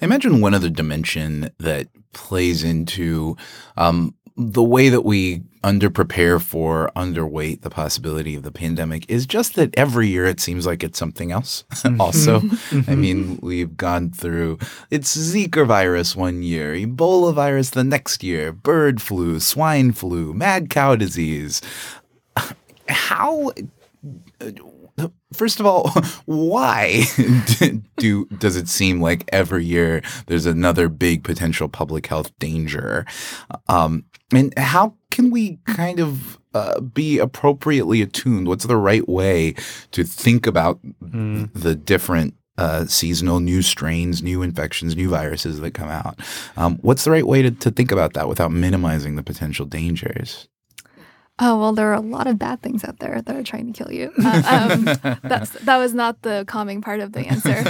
I 0.00 0.04
imagine 0.04 0.40
one 0.40 0.54
other 0.54 0.70
dimension 0.70 1.50
that 1.58 1.88
plays 2.12 2.62
into 2.62 3.36
um, 3.76 4.14
the 4.40 4.62
way 4.62 4.88
that 4.88 5.02
we 5.02 5.42
underprepare 5.62 6.40
for 6.40 6.90
underweight 6.96 7.60
the 7.60 7.68
possibility 7.68 8.34
of 8.34 8.42
the 8.42 8.50
pandemic 8.50 9.04
is 9.10 9.26
just 9.26 9.54
that 9.56 9.76
every 9.76 10.08
year 10.08 10.24
it 10.24 10.40
seems 10.40 10.66
like 10.66 10.82
it's 10.82 10.98
something 10.98 11.30
else 11.30 11.64
mm-hmm. 11.70 12.00
also. 12.00 12.40
Mm-hmm. 12.40 12.90
I 12.90 12.94
mean 12.94 13.38
we've 13.42 13.76
gone 13.76 14.10
through 14.10 14.58
it's 14.90 15.14
zika 15.14 15.66
virus 15.66 16.16
one 16.16 16.42
year 16.42 16.74
ebola 16.74 17.34
virus 17.34 17.70
the 17.70 17.84
next 17.84 18.22
year 18.24 18.52
bird 18.52 19.02
flu 19.02 19.38
swine 19.38 19.92
flu 19.92 20.32
mad 20.32 20.70
cow 20.70 20.96
disease. 20.96 21.60
How 22.88 23.52
uh, 24.40 24.50
First 25.32 25.60
of 25.60 25.66
all, 25.66 25.90
why 26.26 27.04
do 27.96 28.26
does 28.38 28.56
it 28.56 28.68
seem 28.68 29.00
like 29.00 29.28
every 29.32 29.64
year 29.64 30.02
there's 30.26 30.46
another 30.46 30.88
big 30.88 31.24
potential 31.24 31.68
public 31.68 32.06
health 32.06 32.36
danger? 32.38 33.06
Um, 33.68 34.04
and 34.32 34.56
how 34.56 34.94
can 35.10 35.30
we 35.30 35.58
kind 35.66 36.00
of 36.00 36.38
uh, 36.54 36.80
be 36.80 37.18
appropriately 37.18 38.02
attuned? 38.02 38.48
What's 38.48 38.66
the 38.66 38.76
right 38.76 39.08
way 39.08 39.54
to 39.92 40.04
think 40.04 40.46
about 40.46 40.80
mm. 41.02 41.50
the 41.52 41.74
different 41.74 42.34
uh, 42.58 42.84
seasonal 42.86 43.40
new 43.40 43.62
strains, 43.62 44.22
new 44.22 44.42
infections, 44.42 44.96
new 44.96 45.08
viruses 45.08 45.60
that 45.60 45.74
come 45.74 45.88
out? 45.88 46.18
Um, 46.56 46.78
what's 46.82 47.04
the 47.04 47.10
right 47.10 47.26
way 47.26 47.42
to, 47.42 47.50
to 47.50 47.70
think 47.70 47.92
about 47.92 48.14
that 48.14 48.28
without 48.28 48.52
minimizing 48.52 49.16
the 49.16 49.22
potential 49.22 49.66
dangers? 49.66 50.48
Oh 51.42 51.58
well, 51.58 51.72
there 51.72 51.88
are 51.88 51.94
a 51.94 52.00
lot 52.00 52.26
of 52.26 52.38
bad 52.38 52.60
things 52.60 52.84
out 52.84 52.98
there 52.98 53.22
that 53.22 53.34
are 53.34 53.42
trying 53.42 53.72
to 53.72 53.84
kill 53.84 53.92
you. 53.92 54.12
Uh, 54.22 54.68
um, 54.70 54.84
that's 55.22 55.50
that 55.50 55.78
was 55.78 55.94
not 55.94 56.20
the 56.22 56.44
calming 56.46 56.82
part 56.82 57.00
of 57.00 57.12
the 57.12 57.20
answer. 57.20 57.56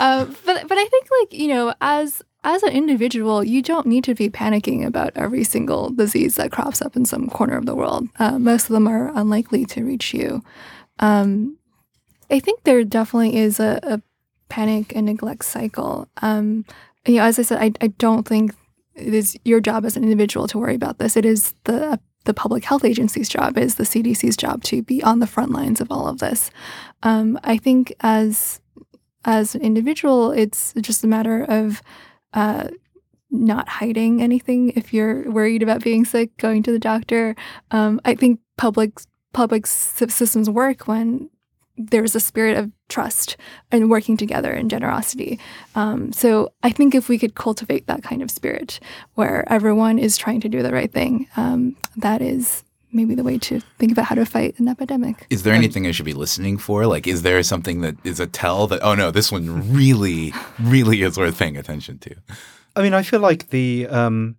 uh, 0.00 0.24
but 0.44 0.68
but 0.68 0.78
I 0.78 0.84
think 0.84 1.06
like 1.20 1.32
you 1.32 1.48
know 1.48 1.74
as 1.80 2.22
as 2.44 2.62
an 2.62 2.72
individual, 2.72 3.42
you 3.42 3.62
don't 3.62 3.86
need 3.86 4.04
to 4.04 4.14
be 4.14 4.28
panicking 4.28 4.86
about 4.86 5.12
every 5.16 5.44
single 5.44 5.88
disease 5.88 6.34
that 6.34 6.52
crops 6.52 6.82
up 6.82 6.94
in 6.94 7.06
some 7.06 7.30
corner 7.30 7.56
of 7.56 7.64
the 7.64 7.74
world. 7.74 8.06
Uh, 8.18 8.38
most 8.38 8.64
of 8.64 8.74
them 8.74 8.86
are 8.86 9.10
unlikely 9.14 9.64
to 9.64 9.82
reach 9.82 10.12
you. 10.12 10.42
Um, 10.98 11.56
I 12.30 12.38
think 12.38 12.64
there 12.64 12.84
definitely 12.84 13.36
is 13.36 13.60
a, 13.60 13.80
a 13.82 14.02
panic 14.50 14.94
and 14.94 15.06
neglect 15.06 15.46
cycle. 15.46 16.06
Um, 16.20 16.66
you 17.06 17.16
know, 17.16 17.24
as 17.24 17.38
I 17.38 17.42
said, 17.42 17.62
I, 17.62 17.72
I 17.80 17.86
don't 17.88 18.28
think 18.28 18.54
it 18.94 19.14
is 19.14 19.36
your 19.44 19.60
job 19.60 19.84
as 19.84 19.96
an 19.96 20.04
individual 20.04 20.46
to 20.48 20.58
worry 20.58 20.74
about 20.74 20.98
this. 20.98 21.16
It 21.16 21.24
is 21.24 21.54
the 21.64 21.98
the 22.24 22.34
public 22.34 22.64
health 22.64 22.86
agency's 22.86 23.28
job, 23.28 23.58
is 23.58 23.74
the 23.74 23.84
CDC's 23.84 24.36
job 24.36 24.62
to 24.64 24.82
be 24.82 25.02
on 25.02 25.18
the 25.18 25.26
front 25.26 25.52
lines 25.52 25.82
of 25.82 25.90
all 25.90 26.08
of 26.08 26.20
this. 26.20 26.50
Um, 27.02 27.38
I 27.44 27.58
think 27.58 27.94
as 28.00 28.60
as 29.24 29.54
an 29.54 29.62
individual, 29.62 30.32
it's 30.32 30.72
just 30.80 31.04
a 31.04 31.06
matter 31.06 31.44
of 31.44 31.82
uh, 32.32 32.68
not 33.30 33.68
hiding 33.68 34.22
anything. 34.22 34.70
If 34.70 34.92
you're 34.92 35.30
worried 35.30 35.62
about 35.62 35.82
being 35.82 36.04
sick, 36.04 36.36
going 36.36 36.62
to 36.62 36.72
the 36.72 36.78
doctor. 36.78 37.36
Um, 37.70 38.00
I 38.04 38.14
think 38.14 38.40
public 38.56 39.00
public 39.32 39.66
systems 39.66 40.48
work 40.48 40.86
when 40.86 41.28
there's 41.76 42.14
a 42.14 42.20
spirit 42.20 42.56
of 42.56 42.70
trust 42.88 43.36
and 43.72 43.90
working 43.90 44.16
together 44.16 44.52
and 44.52 44.70
generosity. 44.70 45.40
Um, 45.74 46.12
so 46.12 46.52
I 46.62 46.70
think 46.70 46.94
if 46.94 47.08
we 47.08 47.18
could 47.18 47.34
cultivate 47.34 47.86
that 47.86 48.02
kind 48.02 48.22
of 48.22 48.30
spirit 48.30 48.80
where 49.14 49.44
everyone 49.52 49.98
is 49.98 50.16
trying 50.16 50.40
to 50.42 50.48
do 50.48 50.62
the 50.62 50.72
right 50.72 50.92
thing, 50.92 51.28
um, 51.36 51.76
that 51.96 52.22
is 52.22 52.62
maybe 52.92 53.16
the 53.16 53.24
way 53.24 53.38
to 53.38 53.58
think 53.78 53.90
about 53.90 54.04
how 54.04 54.14
to 54.14 54.24
fight 54.24 54.58
an 54.58 54.68
epidemic. 54.68 55.26
Is 55.30 55.42
there 55.42 55.54
anything 55.54 55.86
I 55.86 55.90
should 55.90 56.04
be 56.04 56.12
listening 56.12 56.58
for? 56.58 56.86
Like, 56.86 57.08
is 57.08 57.22
there 57.22 57.42
something 57.42 57.80
that 57.80 57.96
is 58.04 58.20
a 58.20 58.26
tell 58.26 58.68
that, 58.68 58.80
oh 58.82 58.94
no, 58.94 59.10
this 59.10 59.32
one 59.32 59.72
really, 59.74 60.32
really 60.60 61.02
is 61.02 61.18
worth 61.18 61.38
paying 61.38 61.56
attention 61.56 61.98
to? 61.98 62.14
I 62.76 62.82
mean, 62.82 62.94
I 62.94 63.02
feel 63.02 63.20
like 63.20 63.50
the, 63.50 63.88
um, 63.88 64.36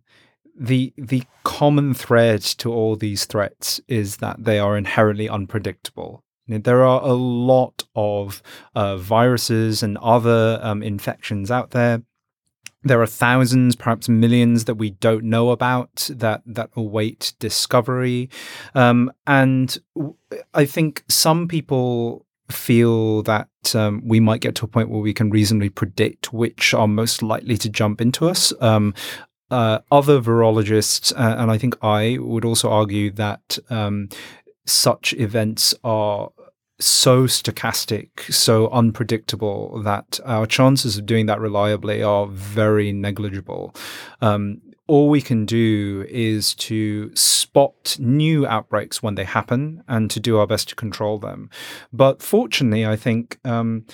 the 0.58 0.94
the 0.98 1.24
common 1.44 1.94
thread 1.94 2.42
to 2.42 2.72
all 2.72 2.96
these 2.96 3.26
threats 3.26 3.82
is 3.88 4.18
that 4.18 4.46
they 4.46 4.58
are 4.58 4.78
inherently 4.78 5.28
unpredictable. 5.28 6.24
There 6.48 6.84
are 6.84 7.02
a 7.02 7.14
lot 7.14 7.84
of 7.96 8.42
uh, 8.76 8.98
viruses 8.98 9.82
and 9.82 9.98
other 9.98 10.60
um, 10.62 10.84
infections 10.84 11.50
out 11.50 11.72
there. 11.72 12.04
There 12.84 13.02
are 13.02 13.08
thousands, 13.08 13.76
perhaps 13.76 14.08
millions 14.08 14.66
that 14.66 14.76
we 14.76 14.92
don't 14.92 15.24
know 15.24 15.50
about 15.50 16.08
that 16.14 16.44
that 16.46 16.70
await 16.76 17.34
discovery, 17.40 18.30
um, 18.76 19.12
and 19.26 19.76
I 20.54 20.66
think 20.66 21.04
some 21.10 21.48
people 21.48 22.28
feel 22.52 23.24
that 23.24 23.50
um, 23.74 24.04
we 24.06 24.20
might 24.20 24.42
get 24.42 24.54
to 24.56 24.66
a 24.66 24.68
point 24.68 24.90
where 24.90 25.02
we 25.02 25.16
can 25.16 25.32
reasonably 25.32 25.70
predict 25.70 26.32
which 26.32 26.76
are 26.76 26.88
most 26.88 27.24
likely 27.24 27.58
to 27.58 27.70
jump 27.70 28.02
into 28.02 28.30
us. 28.30 28.54
Um, 28.62 28.94
uh, 29.50 29.80
other 29.92 30.22
virologists, 30.22 31.12
uh, 31.14 31.36
and 31.38 31.50
I 31.50 31.58
think 31.58 31.76
I 31.84 32.18
would 32.20 32.46
also 32.46 32.70
argue 32.70 33.12
that 33.12 33.58
um, 33.70 34.10
such 34.66 35.14
events 35.14 35.74
are 35.84 36.30
so 36.80 37.24
stochastic, 37.24 38.32
so 38.34 38.70
unpredictable 38.70 39.82
that 39.84 40.20
our 40.26 40.46
chances 40.46 40.98
of 40.98 41.06
doing 41.06 41.26
that 41.28 41.40
reliably 41.40 42.04
are 42.04 42.28
very 42.28 42.92
negligible. 42.92 43.74
Um, 44.22 44.62
all 44.88 45.10
we 45.10 45.22
can 45.22 45.46
do 45.46 46.06
is 46.10 46.54
to 46.56 47.16
spot 47.16 47.98
new 48.00 48.46
outbreaks 48.46 49.02
when 49.02 49.16
they 49.16 49.24
happen 49.24 49.84
and 49.88 50.12
to 50.12 50.20
do 50.20 50.38
our 50.38 50.46
best 50.46 50.70
to 50.70 50.76
control 50.76 51.18
them. 51.18 51.50
But 51.92 52.22
fortunately, 52.22 52.86
I 52.86 52.96
think 52.96 53.40
um, 53.44 53.86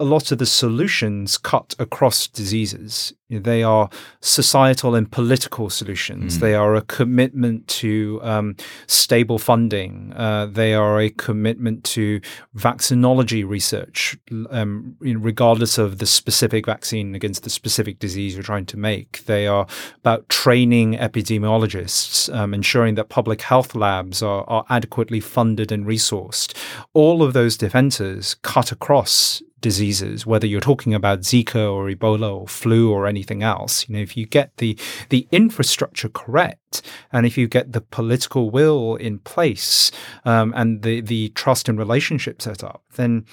a 0.00 0.04
lot 0.04 0.32
of 0.32 0.38
the 0.38 0.46
solutions 0.46 1.36
cut 1.36 1.74
across 1.78 2.26
diseases. 2.26 3.12
They 3.28 3.62
are 3.62 3.88
societal 4.20 4.94
and 4.94 5.12
political 5.12 5.70
solutions. 5.70 6.38
Mm. 6.38 6.40
They 6.40 6.54
are 6.54 6.74
a 6.74 6.80
commitment 6.80 7.68
to 7.68 8.18
um, 8.22 8.56
stable 8.88 9.38
funding. 9.38 10.12
Uh, 10.16 10.46
they 10.46 10.74
are 10.74 10.98
a 11.00 11.10
commitment 11.10 11.84
to 11.84 12.20
vaccinology 12.56 13.46
research, 13.46 14.18
um, 14.50 14.96
regardless 15.00 15.78
of 15.78 15.98
the 15.98 16.06
specific 16.06 16.66
vaccine 16.66 17.14
against 17.14 17.44
the 17.44 17.50
specific 17.50 17.98
disease 17.98 18.34
you're 18.34 18.42
trying 18.42 18.66
to 18.66 18.76
make. 18.76 19.24
They 19.26 19.46
are 19.46 19.66
about 19.98 20.28
training 20.28 20.94
epidemiologists, 20.94 22.34
um, 22.34 22.54
ensuring 22.54 22.96
that 22.96 23.10
public 23.10 23.42
health 23.42 23.74
labs 23.74 24.22
are, 24.22 24.44
are 24.48 24.64
adequately 24.70 25.20
funded 25.20 25.70
and 25.70 25.86
resourced. 25.86 26.56
All 26.94 27.22
of 27.22 27.34
those 27.34 27.56
defenses 27.56 28.34
cut 28.42 28.72
across 28.72 29.42
diseases, 29.60 30.26
whether 30.26 30.46
you're 30.46 30.60
talking 30.60 30.94
about 30.94 31.20
Zika 31.20 31.70
or 31.70 31.86
Ebola 31.86 32.34
or 32.34 32.48
flu 32.48 32.90
or 32.90 33.06
anything 33.06 33.42
else. 33.42 33.88
You 33.88 33.96
know, 33.96 34.02
if 34.02 34.16
you 34.16 34.26
get 34.26 34.56
the 34.56 34.78
the 35.08 35.28
infrastructure 35.30 36.08
correct, 36.08 36.82
and 37.12 37.26
if 37.26 37.36
you 37.36 37.48
get 37.48 37.72
the 37.72 37.80
political 37.80 38.50
will 38.50 38.96
in 38.96 39.18
place, 39.18 39.90
um, 40.24 40.52
and 40.56 40.82
the 40.82 41.00
the 41.00 41.30
trust 41.30 41.68
and 41.68 41.78
relationship 41.78 42.42
set 42.42 42.62
up, 42.64 42.82
then 42.96 43.24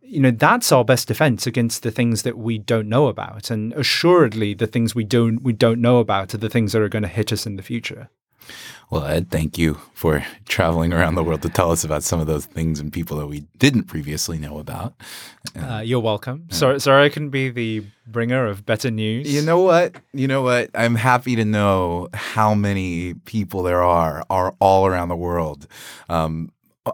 you 0.00 0.20
know 0.20 0.30
that's 0.30 0.72
our 0.72 0.84
best 0.84 1.08
defense 1.08 1.46
against 1.46 1.82
the 1.82 1.90
things 1.90 2.22
that 2.22 2.38
we 2.38 2.58
don't 2.58 2.88
know 2.88 3.08
about. 3.08 3.50
And 3.50 3.72
assuredly, 3.74 4.54
the 4.54 4.66
things 4.66 4.94
we 4.94 5.04
don't 5.04 5.42
we 5.42 5.52
don't 5.52 5.80
know 5.80 5.98
about 5.98 6.34
are 6.34 6.38
the 6.38 6.50
things 6.50 6.72
that 6.72 6.82
are 6.82 6.88
going 6.88 7.02
to 7.02 7.08
hit 7.08 7.32
us 7.32 7.46
in 7.46 7.56
the 7.56 7.62
future. 7.62 8.10
Well, 8.90 9.04
Ed, 9.04 9.30
thank 9.30 9.58
you 9.58 9.74
for 9.92 10.24
traveling 10.46 10.94
around 10.94 11.14
the 11.14 11.22
world 11.22 11.42
to 11.42 11.50
tell 11.50 11.70
us 11.70 11.84
about 11.84 12.02
some 12.02 12.20
of 12.20 12.26
those 12.26 12.46
things 12.46 12.80
and 12.80 12.90
people 12.90 13.18
that 13.18 13.26
we 13.26 13.40
didn't 13.58 13.84
previously 13.84 14.38
know 14.38 14.58
about. 14.58 14.94
Uh, 15.54 15.82
you're 15.84 16.00
welcome. 16.00 16.46
Yeah. 16.48 16.56
Sorry, 16.56 16.80
sorry, 16.80 17.04
I 17.04 17.08
couldn't 17.10 17.28
be 17.30 17.50
the 17.50 17.84
bringer 18.06 18.46
of 18.46 18.64
better 18.64 18.90
news. 18.90 19.32
You 19.32 19.42
know 19.42 19.60
what? 19.60 19.96
You 20.14 20.26
know 20.26 20.40
what? 20.40 20.70
I'm 20.74 20.94
happy 20.94 21.36
to 21.36 21.44
know 21.44 22.08
how 22.14 22.54
many 22.54 23.12
people 23.12 23.62
there 23.62 23.82
are 23.82 24.24
are 24.30 24.54
all 24.58 24.86
around 24.86 25.08
the 25.10 25.16
world. 25.16 25.66
Um, 26.08 26.50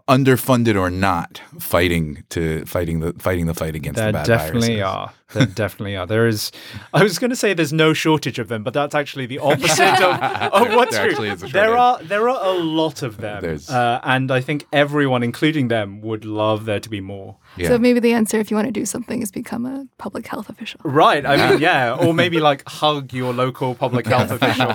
underfunded 0.09 0.79
or 0.79 0.91
not, 0.91 1.41
fighting 1.61 2.25
to 2.31 2.65
fighting 2.65 3.01
the 3.01 3.13
fighting 3.15 3.47
the 3.47 3.55
fight 3.55 3.77
against 3.77 3.97
there 3.97 4.09
the 4.09 4.19
bad 4.19 4.27
definitely 4.27 4.79
viruses. 4.79 4.83
are. 4.83 5.13
There 5.33 5.47
definitely 5.47 5.97
are. 5.97 6.07
There 6.07 6.27
is. 6.29 6.53
I 6.93 7.03
was 7.03 7.18
going 7.18 7.31
to 7.31 7.37
say 7.37 7.55
there's 7.55 7.72
no 7.72 7.93
shortage 7.95 8.39
of 8.39 8.49
them, 8.49 8.62
but 8.62 8.75
that's 8.75 8.95
actually 8.95 9.27
the 9.27 9.39
opposite 9.39 10.01
of, 10.03 10.20
of 10.53 10.75
what's 10.77 10.93
There 10.97 11.12
true. 11.12 11.27
actually 11.29 11.51
there 11.51 11.77
are 11.77 12.01
there 12.03 12.29
are 12.29 12.45
a 12.47 12.53
lot 12.59 13.03
of 13.03 13.16
them, 13.16 13.59
uh, 13.68 14.01
and 14.05 14.31
I 14.31 14.41
think 14.43 14.66
everyone, 14.72 15.22
including 15.22 15.68
them, 15.68 16.03
would 16.03 16.25
love 16.25 16.66
there 16.66 16.79
to 16.79 16.91
be 16.91 17.01
more. 17.01 17.37
Yeah. 17.57 17.68
So 17.68 17.79
maybe 17.79 18.01
the 18.01 18.12
answer, 18.12 18.39
if 18.39 18.51
you 18.51 18.57
want 18.57 18.66
to 18.66 18.72
do 18.72 18.85
something, 18.85 19.22
is 19.22 19.31
become 19.33 19.64
a 19.64 19.87
public 19.99 20.27
health 20.27 20.49
official. 20.51 20.81
Right. 20.85 21.25
I 21.25 21.37
mean, 21.51 21.61
yeah, 21.68 21.95
or 21.95 22.12
maybe 22.12 22.39
like 22.39 22.62
hug 22.68 23.12
your 23.12 23.33
local 23.33 23.75
public 23.75 24.07
health 24.07 24.31
official. 24.43 24.72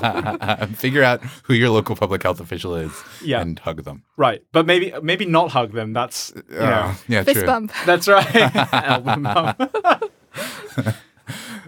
Figure 0.76 1.04
out 1.04 1.24
who 1.44 1.54
your 1.54 1.70
local 1.70 1.96
public 1.96 2.24
health 2.24 2.40
official 2.40 2.76
is 2.76 2.92
Yeah. 3.24 3.42
and 3.42 3.60
hug 3.60 3.84
them. 3.84 4.04
Right, 4.18 4.42
but 4.52 4.66
maybe 4.66 4.94
maybe 5.04 5.26
not 5.26 5.52
hug 5.52 5.74
them. 5.74 5.94
That's 5.94 6.34
you 6.50 6.58
know. 6.58 6.66
Uh, 6.66 6.94
yeah, 7.08 7.24
Fist 7.24 7.38
true. 7.40 7.46
bump. 7.46 7.72
That's 7.86 8.08
right. 8.08 8.74
Elbow 8.74 9.16
bump. 9.56 10.09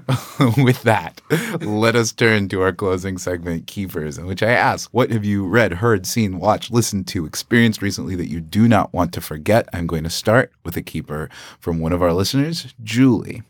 With 0.57 0.81
that, 0.83 1.21
let 1.61 1.95
us 1.95 2.11
turn 2.11 2.49
to 2.49 2.61
our 2.61 2.73
closing 2.73 3.17
segment, 3.17 3.67
Keepers, 3.67 4.17
in 4.17 4.25
which 4.25 4.41
I 4.41 4.51
ask, 4.51 4.89
what 4.91 5.11
have 5.11 5.23
you 5.23 5.45
read, 5.45 5.73
heard, 5.73 6.05
seen, 6.05 6.39
watched, 6.39 6.71
listened 6.71 7.07
to, 7.09 7.25
experienced 7.25 7.81
recently 7.81 8.15
that 8.15 8.27
you 8.27 8.41
do 8.41 8.67
not 8.67 8.91
want 8.93 9.13
to 9.13 9.21
forget? 9.21 9.69
I'm 9.71 9.87
going 9.87 10.03
to 10.03 10.09
start 10.09 10.51
with 10.65 10.75
a 10.75 10.81
keeper 10.81 11.29
from 11.59 11.79
one 11.79 11.93
of 11.93 12.01
our 12.01 12.13
listeners, 12.13 12.73
Julie. 12.83 13.43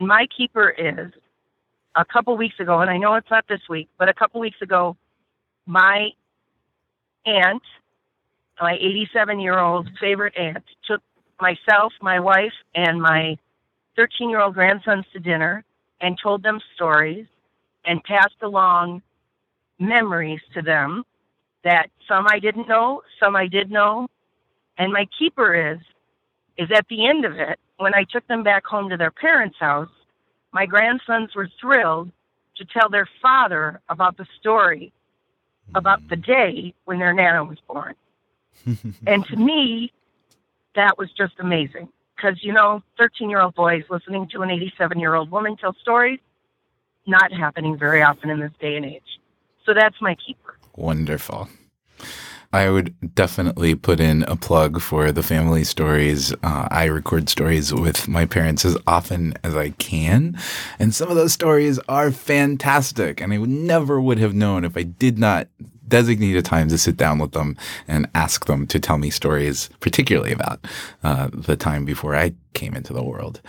my 0.00 0.26
keeper 0.34 0.70
is 0.70 1.12
a 1.94 2.04
couple 2.04 2.36
weeks 2.36 2.58
ago, 2.58 2.80
and 2.80 2.90
I 2.90 2.96
know 2.96 3.14
it's 3.14 3.30
not 3.30 3.46
this 3.48 3.60
week, 3.68 3.88
but 3.98 4.08
a 4.08 4.14
couple 4.14 4.40
weeks 4.40 4.62
ago, 4.62 4.96
my 5.66 6.08
aunt, 7.26 7.62
my 8.60 8.74
87 8.80 9.40
year 9.40 9.58
old 9.58 9.90
favorite 10.00 10.34
aunt, 10.36 10.64
took 10.86 11.02
myself, 11.40 11.92
my 12.00 12.18
wife, 12.20 12.54
and 12.74 13.00
my 13.00 13.36
13 13.98 14.30
year 14.30 14.40
old 14.40 14.54
grandsons 14.54 15.04
to 15.12 15.18
dinner 15.18 15.64
and 16.00 16.16
told 16.22 16.44
them 16.44 16.60
stories 16.76 17.26
and 17.84 18.02
passed 18.04 18.40
along 18.42 19.02
memories 19.80 20.40
to 20.54 20.62
them 20.62 21.04
that 21.64 21.90
some 22.06 22.26
I 22.28 22.38
didn't 22.38 22.68
know, 22.68 23.02
some 23.18 23.34
I 23.34 23.48
did 23.48 23.72
know. 23.72 24.06
And 24.78 24.92
my 24.92 25.06
keeper 25.18 25.72
is 25.72 25.78
is 26.56 26.68
at 26.72 26.86
the 26.88 27.08
end 27.08 27.24
of 27.24 27.32
it, 27.32 27.58
when 27.78 27.94
I 27.94 28.04
took 28.04 28.26
them 28.28 28.42
back 28.42 28.64
home 28.64 28.88
to 28.90 28.96
their 28.96 29.10
parents' 29.10 29.58
house, 29.58 29.90
my 30.52 30.64
grandsons 30.66 31.34
were 31.34 31.48
thrilled 31.60 32.10
to 32.56 32.64
tell 32.64 32.88
their 32.88 33.08
father 33.20 33.80
about 33.88 34.16
the 34.16 34.26
story 34.40 34.92
about 35.74 36.08
the 36.08 36.16
day 36.16 36.74
when 36.84 36.98
their 36.98 37.12
Nana 37.12 37.44
was 37.44 37.58
born. 37.68 37.94
and 39.06 39.24
to 39.26 39.36
me, 39.36 39.92
that 40.74 40.96
was 40.98 41.10
just 41.16 41.34
amazing. 41.38 41.88
Because, 42.18 42.42
you 42.42 42.52
know, 42.52 42.82
13 42.98 43.30
year 43.30 43.40
old 43.40 43.54
boys 43.54 43.84
listening 43.88 44.28
to 44.32 44.42
an 44.42 44.50
87 44.50 44.98
year 44.98 45.14
old 45.14 45.30
woman 45.30 45.56
tell 45.56 45.74
stories, 45.80 46.18
not 47.06 47.32
happening 47.32 47.78
very 47.78 48.02
often 48.02 48.28
in 48.28 48.40
this 48.40 48.50
day 48.60 48.76
and 48.76 48.84
age. 48.84 49.20
So 49.64 49.72
that's 49.72 49.96
my 50.00 50.16
keeper. 50.16 50.58
Wonderful. 50.76 51.48
I 52.52 52.70
would 52.70 53.14
definitely 53.14 53.74
put 53.74 54.00
in 54.00 54.22
a 54.22 54.34
plug 54.34 54.80
for 54.80 55.12
the 55.12 55.22
family 55.22 55.64
stories. 55.64 56.32
Uh, 56.42 56.66
I 56.70 56.84
record 56.84 57.28
stories 57.28 57.74
with 57.74 58.08
my 58.08 58.24
parents 58.24 58.64
as 58.64 58.76
often 58.86 59.34
as 59.44 59.54
I 59.54 59.70
can. 59.70 60.38
And 60.78 60.94
some 60.94 61.10
of 61.10 61.16
those 61.16 61.34
stories 61.34 61.78
are 61.90 62.10
fantastic. 62.10 63.20
And 63.20 63.34
I 63.34 63.38
would 63.38 63.50
never 63.50 64.00
would 64.00 64.18
have 64.18 64.34
known 64.34 64.64
if 64.64 64.78
I 64.78 64.82
did 64.82 65.18
not 65.18 65.48
designate 65.88 66.36
a 66.36 66.42
time 66.42 66.68
to 66.68 66.78
sit 66.78 66.96
down 66.96 67.18
with 67.18 67.32
them 67.32 67.56
and 67.86 68.08
ask 68.14 68.46
them 68.46 68.66
to 68.66 68.78
tell 68.78 68.98
me 68.98 69.10
stories, 69.10 69.70
particularly 69.80 70.32
about 70.32 70.64
uh, 71.02 71.28
the 71.32 71.56
time 71.56 71.84
before 71.84 72.14
I 72.14 72.34
came 72.54 72.74
into 72.74 72.92
the 72.92 73.02
world. 73.02 73.40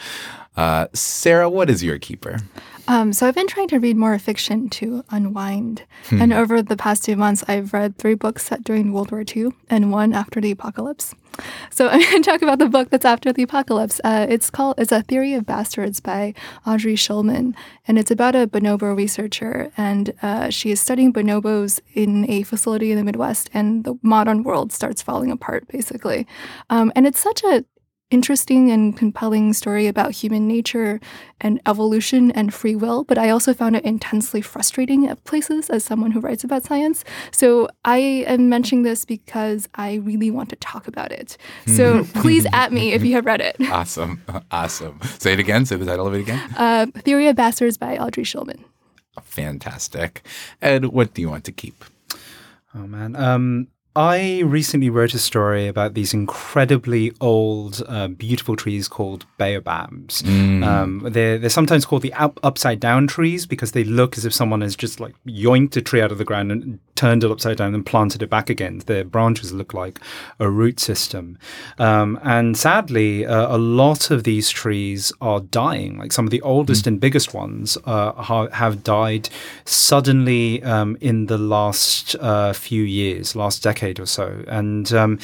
Uh, 0.56 0.88
Sarah, 0.94 1.50
what 1.50 1.70
is 1.70 1.84
your 1.84 2.00
keeper? 2.00 2.40
Um, 2.90 3.14
so 3.14 3.28
I've 3.28 3.36
been 3.36 3.46
trying 3.46 3.68
to 3.68 3.78
read 3.78 3.98
more 3.98 4.18
fiction 4.18 4.68
to 4.70 5.04
unwind. 5.12 5.84
And 6.10 6.34
over 6.34 6.64
the 6.64 6.76
past 6.76 7.06
two 7.06 7.16
months, 7.16 7.44
I've 7.48 7.72
read 7.72 8.00
three 8.00 8.16
books 8.16 8.48
set 8.48 8.64
during 8.64 8.92
World 8.92 9.12
War 9.12 9.24
II 9.24 9.52
and 9.70 9.92
one 9.92 10.12
after 10.12 10.42
the 10.42 10.50
apocalypse. 10.50 11.14
So 11.70 11.88
I'm 11.92 12.02
going 12.02 12.24
to 12.24 12.32
talk 12.32 12.42
about 12.42 12.58
the 12.58 12.68
book 12.68 12.90
that's 12.90 13.06
after 13.06 13.32
the 13.32 13.44
apocalypse. 13.44 14.02
Uh, 14.04 14.26
it's 14.28 14.50
called 14.50 14.76
"It's 14.80 14.92
a 14.92 15.04
Theory 15.04 15.36
of 15.36 15.46
Bastards" 15.46 16.00
by 16.00 16.34
Audrey 16.66 16.96
Schulman, 16.96 17.54
and 17.88 18.00
it's 18.00 18.10
about 18.10 18.36
a 18.36 18.48
bonobo 18.48 18.98
researcher, 18.98 19.72
and 19.78 20.12
uh, 20.24 20.50
she 20.50 20.72
is 20.72 20.82
studying 20.82 21.14
bonobos 21.14 21.80
in 21.94 22.28
a 22.28 22.42
facility 22.42 22.92
in 22.92 22.98
the 22.98 23.04
Midwest, 23.04 23.52
and 23.54 23.84
the 23.84 24.00
modern 24.02 24.42
world 24.42 24.74
starts 24.74 25.04
falling 25.04 25.30
apart, 25.30 25.68
basically. 25.68 26.26
Um, 26.72 26.92
and 26.96 27.06
it's 27.06 27.20
such 27.20 27.44
a 27.44 27.64
interesting 28.12 28.72
and 28.72 28.98
compelling 28.98 29.54
story 29.54 29.88
about 29.88 30.12
human 30.12 30.48
nature 30.48 31.00
and 31.42 31.62
evolution 31.66 32.32
and 32.32 32.54
free 32.54 32.76
will, 32.76 33.04
but 33.04 33.18
I 33.18 33.30
also 33.30 33.54
found 33.54 33.76
it 33.76 33.84
intensely 33.84 34.42
frustrating 34.42 35.08
at 35.08 35.24
places 35.26 35.70
as 35.70 35.84
someone 35.84 36.12
who 36.12 36.20
writes 36.20 36.44
about 36.44 36.66
science. 36.66 37.04
So 37.32 37.70
I 37.86 37.98
am 38.28 38.50
mentioning 38.50 38.84
this 38.84 39.06
because 39.06 39.70
I 39.76 39.96
really 39.96 40.32
want 40.32 40.50
to 40.50 40.56
talk 40.58 40.88
about 40.88 41.12
it. 41.12 41.38
So 41.68 42.04
please 42.16 42.46
at 42.52 42.74
me 42.74 42.94
if 42.94 43.04
you 43.04 43.14
have 43.16 43.26
read 43.26 43.42
it. 43.42 43.56
Awesome. 43.80 44.22
Awesome. 44.52 45.00
Say 45.20 45.34
it 45.34 45.40
again. 45.40 45.66
Say 45.66 45.78
the 45.78 45.86
title 45.86 46.06
of 46.08 46.14
it 46.14 46.22
again. 46.22 46.40
Uh, 46.58 46.88
Theory 46.96 47.28
of 47.28 47.36
Bastards 47.36 47.78
by 47.78 47.98
Audrey 47.98 48.24
Schulman. 48.24 48.64
Fantastic. 49.24 50.22
Ed, 50.62 50.86
what 50.86 51.14
do 51.14 51.22
you 51.22 51.30
want 51.30 51.46
to 51.46 51.52
keep? 51.52 51.86
Oh 52.76 52.88
man. 52.88 53.16
Um, 53.16 53.68
I 53.96 54.42
recently 54.46 54.90
wrote 54.92 55.16
a 55.16 55.20
story 55.20 55.68
about 55.68 55.96
these 55.96 56.14
incredibly 56.14 57.12
old, 57.20 57.82
uh, 57.88 58.08
beautiful 58.08 58.56
trees 58.56 58.88
called 58.88 59.26
baobabs. 59.40 60.22
Um, 60.64 61.08
they're, 61.10 61.40
they're 61.40 61.50
sometimes 61.50 61.86
called 61.86 62.04
the 62.04 62.14
up, 62.14 62.40
upside 62.44 62.80
down 62.80 63.08
trees 63.08 63.48
because 63.48 63.72
they 63.72 63.84
look 63.84 64.16
as 64.18 64.26
if 64.26 64.34
someone 64.34 64.62
has 64.62 64.76
just 64.76 65.00
like 65.00 65.16
yoinked 65.26 65.76
a 65.76 65.82
tree 65.82 66.02
out 66.02 66.12
of 66.12 66.20
the 66.20 66.24
ground 66.24 66.52
and 66.52 66.80
turned 66.96 67.24
it 67.24 67.32
upside 67.32 67.58
down 67.58 67.74
and 67.74 67.86
planted 67.86 68.22
it 68.22 68.30
back 68.30 68.50
again. 68.50 68.80
Their 68.86 69.04
branches 69.04 69.54
look 69.54 69.74
like 69.74 70.00
a 70.40 70.50
root 70.50 70.80
system. 70.80 71.40
Um, 71.80 72.20
and 72.22 72.56
sadly, 72.58 73.26
uh, 73.26 73.56
a 73.56 73.58
lot 73.58 74.12
of 74.12 74.24
these 74.24 74.52
trees 74.52 75.12
are 75.20 75.40
dying. 75.40 75.98
Like 75.98 76.12
some 76.12 76.26
of 76.26 76.32
the 76.32 76.42
oldest 76.42 76.86
and 76.86 77.00
biggest 77.00 77.34
ones 77.34 77.78
uh, 77.86 78.12
ha- 78.12 78.50
have 78.50 78.84
died 78.84 79.30
suddenly 79.66 80.62
um, 80.62 80.96
in 81.02 81.26
the 81.26 81.38
last 81.40 82.16
uh, 82.20 82.54
few 82.54 82.84
years, 82.84 83.36
last 83.36 83.64
decade 83.64 83.79
or 84.00 84.06
so. 84.06 84.44
And 84.48 84.92
um, 84.94 85.20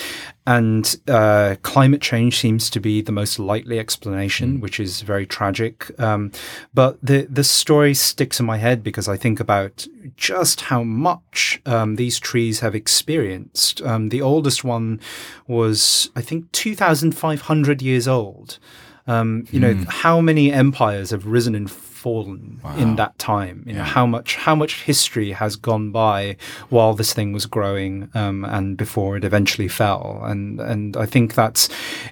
and 0.45 0.95
uh, 1.07 1.55
climate 1.63 2.01
change 2.01 2.39
seems 2.39 2.69
to 2.69 2.79
be 2.79 3.01
the 3.01 3.11
most 3.11 3.39
likely 3.39 3.79
explanation, 3.79 4.61
which 4.61 4.79
is 4.79 5.01
very 5.01 5.25
tragic. 5.25 5.91
Um, 5.99 6.31
but 6.73 6.97
the 7.01 7.27
the 7.29 7.43
story 7.43 7.93
sticks 7.93 8.39
in 8.39 8.45
my 8.45 8.57
head 8.57 8.83
because 8.83 9.07
I 9.07 9.17
think 9.17 9.39
about 9.39 9.87
just 10.15 10.61
how 10.61 10.83
much 10.83 11.61
um, 11.65 11.95
these 11.95 12.19
trees 12.19 12.59
have 12.59 12.75
experienced. 12.75 13.81
Um, 13.81 14.09
the 14.09 14.21
oldest 14.21 14.63
one 14.63 14.99
was, 15.47 16.09
I 16.15 16.21
think, 16.21 16.51
two 16.51 16.75
thousand 16.75 17.13
five 17.13 17.41
hundred 17.41 17.81
years 17.81 18.07
old. 18.07 18.59
Um, 19.07 19.45
you 19.51 19.59
know 19.59 19.85
how 19.87 20.19
many 20.21 20.51
empires 20.51 21.11
have 21.11 21.27
risen 21.27 21.53
and 21.53 21.69
fallen 22.05 22.59
in 22.77 22.95
that 23.01 23.13
time. 23.17 23.57
You 23.67 23.73
know 23.77 23.83
how 23.97 24.05
much 24.15 24.29
how 24.47 24.55
much 24.55 24.73
history 24.91 25.31
has 25.41 25.55
gone 25.69 25.91
by 25.91 26.37
while 26.69 26.93
this 26.93 27.13
thing 27.13 27.33
was 27.33 27.45
growing 27.57 28.09
um, 28.13 28.45
and 28.45 28.77
before 28.77 29.17
it 29.17 29.23
eventually 29.31 29.67
fell. 29.67 30.21
And 30.31 30.59
and 30.71 30.95
I 31.05 31.07
think 31.13 31.33
that's 31.33 31.67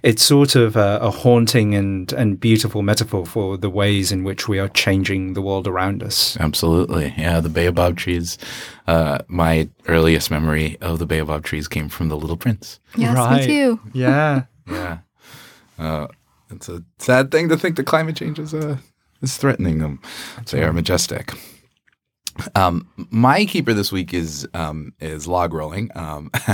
it's 0.10 0.24
sort 0.36 0.56
of 0.56 0.76
a, 0.76 0.98
a 1.10 1.12
haunting 1.12 1.76
and 1.76 2.12
and 2.14 2.40
beautiful 2.40 2.82
metaphor 2.82 3.24
for 3.26 3.58
the 3.58 3.70
ways 3.70 4.12
in 4.12 4.24
which 4.24 4.48
we 4.52 4.58
are 4.64 4.70
changing 4.70 5.34
the 5.34 5.42
world 5.42 5.68
around 5.68 6.02
us. 6.10 6.38
Absolutely. 6.40 7.14
Yeah, 7.18 7.40
the 7.42 7.50
baobab 7.50 7.96
trees. 7.98 8.38
Uh, 8.88 9.18
my 9.28 9.70
earliest 9.88 10.32
memory 10.32 10.78
of 10.82 10.98
the 11.00 11.06
baobab 11.06 11.44
trees 11.44 11.68
came 11.68 11.88
from 11.90 12.10
The 12.10 12.18
Little 12.18 12.38
Prince. 12.38 12.80
Yes, 12.98 13.16
Right. 13.16 13.42
me 13.42 13.46
too. 13.48 13.80
Yeah. 13.94 14.44
Yeah. 14.72 14.98
Uh, 15.78 16.08
it's 16.50 16.70
a 16.70 16.84
sad 17.00 17.32
thing 17.32 17.50
to 17.50 17.58
think 17.58 17.76
that 17.76 17.86
climate 17.86 18.16
change 18.16 18.40
is, 18.40 18.54
uh, 18.54 18.78
is 19.24 19.38
threatening 19.38 19.80
them. 19.80 20.00
they 20.52 20.64
are 20.64 20.74
majestic. 20.74 21.34
Um, 22.56 22.88
my 23.12 23.46
keeper 23.46 23.74
this 23.74 23.92
week 23.92 24.14
is 24.14 24.48
um, 24.54 24.94
is 25.00 25.28
log 25.28 25.54
rolling. 25.54 25.92
Um, 25.96 26.32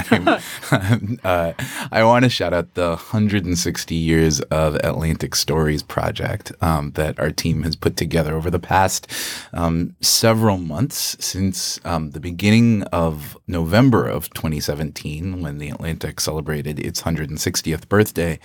uh, 1.24 1.54
I 1.92 2.04
want 2.04 2.24
to 2.26 2.30
shout 2.30 2.54
out 2.54 2.74
the 2.74 2.90
160 2.90 3.96
years 3.96 4.42
of 4.42 4.76
Atlantic 4.76 5.36
Stories 5.36 5.82
project 5.82 6.52
um, 6.62 6.92
that 6.92 7.18
our 7.20 7.32
team 7.32 7.64
has 7.64 7.76
put 7.76 7.96
together 7.96 8.36
over 8.36 8.50
the 8.50 8.60
past 8.60 9.10
um, 9.54 9.96
several 10.02 10.58
months 10.58 11.16
since 11.20 11.80
um, 11.86 12.12
the 12.12 12.20
beginning 12.20 12.84
of 12.84 13.38
November 13.48 14.08
of 14.08 14.30
2017, 14.34 15.42
when 15.42 15.60
the 15.60 15.70
Atlantic 15.70 16.20
celebrated 16.20 16.80
its 16.80 17.04
160th 17.04 17.88
birthday. 17.88 18.38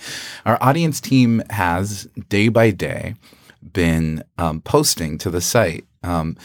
Our 0.45 0.57
audience 0.61 1.01
team 1.01 1.43
has 1.49 2.07
day 2.29 2.47
by 2.47 2.71
day 2.71 3.15
been 3.71 4.23
um, 4.37 4.61
posting 4.61 5.17
to 5.19 5.29
the 5.29 5.41
site 5.41 5.85
um, 6.03 6.37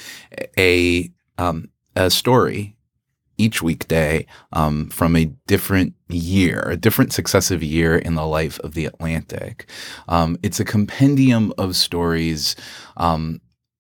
a 0.59 1.11
um, 1.39 1.71
a 1.97 2.11
story 2.11 2.77
each 3.39 3.63
weekday 3.63 4.27
um, 4.53 4.91
from 4.91 5.17
a 5.17 5.25
different 5.47 5.95
year, 6.09 6.61
a 6.69 6.77
different 6.77 7.13
successive 7.13 7.63
year 7.63 7.97
in 7.97 8.15
the 8.15 8.27
life 8.27 8.59
of 8.61 8.75
the 8.75 8.85
Atlantic. 8.85 9.67
Um, 10.09 10.37
it's 10.43 10.61
a 10.61 10.65
compendium 10.65 11.53
of 11.57 11.75
stories. 11.75 12.55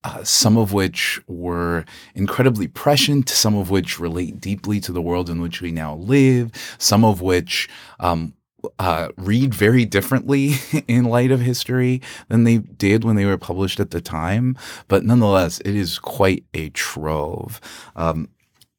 Uh, 0.03 0.24
some 0.24 0.57
of 0.57 0.72
which 0.72 1.20
were 1.26 1.84
incredibly 2.14 2.66
prescient, 2.66 3.28
some 3.28 3.55
of 3.55 3.68
which 3.68 4.01
relate 4.01 4.41
deeply 4.41 4.80
to 4.80 4.93
the 4.93 5.03
world 5.03 5.28
in 5.28 5.43
which 5.43 5.61
we 5.61 5.70
now 5.70 5.95
live, 5.97 6.51
some 6.78 7.05
of 7.05 7.20
which 7.20 7.68
um, 7.99 8.32
uh, 8.79 9.09
read 9.17 9.55
very 9.55 9.85
differently 9.85 10.55
in 10.89 11.05
light 11.05 11.31
of 11.31 11.41
history 11.41 12.01
than 12.29 12.45
they 12.45 12.59
did 12.59 13.05
when 13.05 13.17
they 13.17 13.25
were 13.25 13.39
published 13.39 13.81
at 13.81 13.91
the 13.91 14.01
time. 14.01 14.57
But 14.89 15.05
nonetheless, 15.05 15.61
it 15.61 15.75
is 15.75 15.99
quite 15.99 16.45
a 16.55 16.71
trove. 16.71 17.61
Um, 17.97 18.29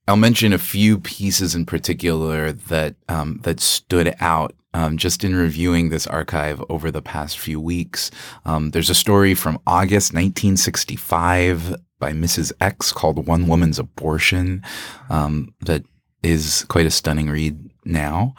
I'll 0.08 0.18
mention 0.18 0.52
a 0.52 0.58
few 0.58 1.00
pieces 1.00 1.56
in 1.56 1.66
particular 1.66 2.52
that 2.52 2.96
um, 3.08 3.40
that 3.44 3.60
stood 3.60 4.14
out 4.20 4.54
um, 4.74 4.98
just 4.98 5.24
in 5.24 5.36
reviewing 5.36 5.90
this 5.90 6.08
archive 6.08 6.64
over 6.70 6.92
the 6.92 7.02
past 7.02 7.38
few 7.38 7.60
weeks. 7.60 8.12
Um, 8.46 8.72
there's 8.72 8.90
a 8.90 8.96
story 8.96 9.34
from 9.34 9.60
August 9.68 10.14
1965 10.14 11.76
by 12.00 12.14
Mrs. 12.14 12.52
X 12.60 12.92
called 12.92 13.28
"One 13.28 13.48
Woman's 13.48 13.80
Abortion" 13.80 14.64
um, 15.10 15.54
that 15.62 15.84
is 16.24 16.66
quite 16.68 16.86
a 16.86 16.92
stunning 16.92 17.30
read. 17.30 17.70
Now, 17.84 18.36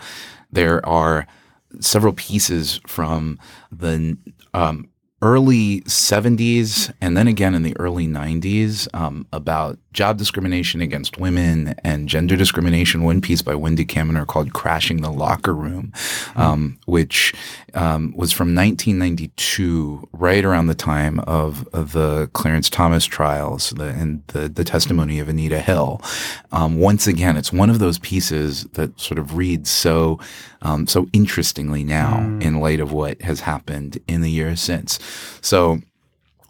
there 0.52 0.84
are 0.86 1.26
several 1.80 2.12
pieces 2.12 2.80
from 2.86 3.38
the 3.70 4.16
um, 4.54 4.88
early 5.22 5.80
70s 5.82 6.92
and 7.00 7.16
then 7.16 7.28
again 7.28 7.54
in 7.54 7.62
the 7.62 7.76
early 7.78 8.08
90s 8.08 8.92
um, 8.92 9.24
about 9.32 9.78
job 9.92 10.18
discrimination 10.18 10.80
against 10.80 11.18
women 11.18 11.74
and 11.84 12.08
gender 12.08 12.36
discrimination. 12.36 13.04
One 13.04 13.20
piece 13.20 13.40
by 13.40 13.54
Wendy 13.54 13.84
Kaminer 13.84 14.26
called 14.26 14.52
Crashing 14.52 15.02
the 15.02 15.12
Locker 15.12 15.54
Room, 15.54 15.92
um, 16.34 16.78
which 16.86 17.32
um, 17.74 18.12
was 18.16 18.32
from 18.32 18.54
1992, 18.54 20.08
right 20.12 20.44
around 20.44 20.66
the 20.66 20.74
time 20.74 21.20
of, 21.20 21.68
of 21.72 21.92
the 21.92 22.28
Clarence 22.32 22.68
Thomas 22.68 23.04
trials 23.04 23.70
the, 23.70 23.88
and 23.88 24.26
the, 24.28 24.48
the 24.48 24.64
testimony 24.64 25.20
of 25.20 25.28
Anita 25.28 25.60
Hill. 25.60 26.00
Um, 26.50 26.78
once 26.78 27.06
again, 27.06 27.36
it's 27.36 27.52
one 27.52 27.70
of 27.70 27.78
those 27.78 27.98
pieces 27.98 28.64
that 28.72 28.98
sort 28.98 29.18
of 29.18 29.36
reads 29.36 29.70
so 29.70 30.18
um, 30.62 30.86
so 30.86 31.06
interestingly 31.12 31.84
now 31.84 32.18
in 32.40 32.60
light 32.60 32.80
of 32.80 32.92
what 32.92 33.20
has 33.22 33.40
happened 33.40 33.98
in 34.08 34.20
the 34.22 34.30
years 34.30 34.60
since. 34.60 34.98
So 35.40 35.80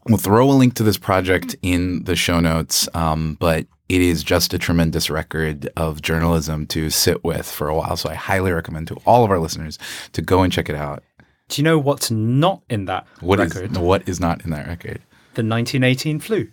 We'll 0.08 0.18
throw 0.18 0.50
a 0.50 0.52
link 0.52 0.74
to 0.74 0.82
this 0.82 0.98
project 0.98 1.54
in 1.62 2.02
the 2.04 2.16
show 2.16 2.40
notes, 2.40 2.88
um, 2.92 3.36
but 3.38 3.66
it 3.88 4.00
is 4.00 4.24
just 4.24 4.52
a 4.52 4.58
tremendous 4.58 5.08
record 5.08 5.68
of 5.76 6.02
journalism 6.02 6.66
to 6.68 6.90
sit 6.90 7.22
with 7.22 7.46
for 7.48 7.68
a 7.68 7.76
while. 7.76 7.96
So 7.96 8.10
I 8.10 8.14
highly 8.14 8.50
recommend 8.50 8.88
to 8.88 8.96
all 9.06 9.24
of 9.24 9.30
our 9.30 9.38
listeners 9.38 9.78
to 10.14 10.20
go 10.20 10.42
and 10.42 10.52
check 10.52 10.68
it 10.68 10.74
out. 10.74 11.04
Do 11.48 11.62
you 11.62 11.64
know 11.64 11.78
what's 11.78 12.10
not 12.10 12.62
in 12.68 12.86
that 12.86 13.06
What 13.20 13.38
is 13.38 13.54
record? 13.54 13.76
what 13.76 14.08
is 14.08 14.18
not 14.18 14.44
in 14.44 14.50
that 14.50 14.66
record? 14.66 15.02
The 15.34 15.44
1918 15.44 16.18
flu. 16.18 16.48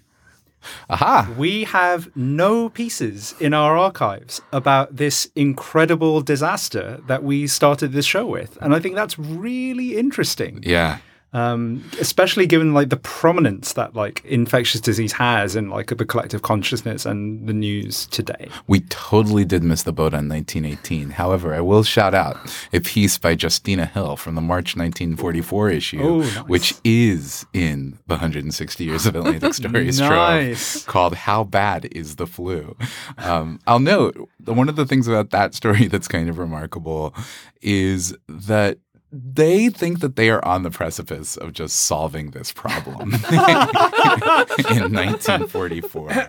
Aha! 0.90 1.34
We 1.38 1.64
have 1.66 2.16
no 2.16 2.70
pieces 2.70 3.36
in 3.40 3.54
our 3.54 3.78
archives 3.78 4.42
about 4.52 4.96
this 4.96 5.30
incredible 5.36 6.22
disaster 6.22 7.00
that 7.08 7.24
we 7.24 7.48
started 7.48 7.92
this 7.92 8.06
show 8.06 8.26
with. 8.26 8.58
And 8.62 8.76
I 8.76 8.80
think 8.80 8.96
that's 8.96 9.18
really 9.18 9.98
interesting. 9.98 10.62
Yeah. 10.64 11.00
Um, 11.34 11.84
especially 12.00 12.48
given 12.48 12.74
like 12.74 12.90
the 12.90 12.98
prominence 12.98 13.74
that 13.74 13.96
like 13.96 14.24
infectious 14.26 14.82
disease 14.82 15.14
has 15.14 15.56
in 15.56 15.70
like 15.70 15.96
the 15.96 16.06
collective 16.06 16.42
consciousness 16.42 17.06
and 17.06 17.48
the 17.48 17.54
news 17.54 18.08
today. 18.08 18.50
We 18.68 18.80
totally 18.90 19.46
did 19.46 19.64
miss 19.64 19.84
the 19.84 19.92
boat 19.94 20.14
on 20.14 20.28
1918. 20.28 21.12
However, 21.12 21.54
I 21.54 21.62
will 21.62 21.84
shout 21.84 22.14
out 22.14 22.38
a 22.74 22.80
piece 22.80 23.18
by 23.18 23.38
Justina 23.40 23.86
Hill 23.86 24.16
from 24.18 24.36
the 24.36 24.42
March 24.42 24.76
1944 24.76 25.70
issue, 25.70 26.02
Oh, 26.02 26.20
nice. 26.22 26.36
which 26.48 26.74
is 26.84 27.46
in 27.54 28.00
the 28.08 28.16
160 28.16 28.84
Years 28.84 29.06
of 29.06 29.16
Atlantic 29.16 29.54
Stories 29.60 30.00
Nice. 30.00 30.74
trove, 30.84 30.88
called 30.88 31.16
"How 31.16 31.44
Bad 31.44 31.86
Is 31.92 32.16
the 32.16 32.26
Flu." 32.28 32.76
Um, 33.18 33.60
I'll 33.68 33.80
note 33.80 34.30
one 34.46 34.68
of 34.70 34.76
the 34.76 34.86
things 34.86 35.08
about 35.08 35.30
that 35.30 35.54
story 35.54 35.88
that's 35.92 36.08
kind 36.08 36.30
of 36.30 36.38
remarkable 36.40 37.14
is 37.62 38.16
that. 38.28 38.80
They 39.12 39.70
think 39.70 40.02
that 40.02 40.16
they 40.16 40.30
are 40.30 40.46
on 40.46 40.62
the 40.62 40.70
precipice 40.70 41.36
of 41.36 41.54
just 41.54 41.78
solving 41.78 42.30
this 42.30 42.52
problem 42.52 43.14
in 43.14 44.94
1944. 44.94 46.10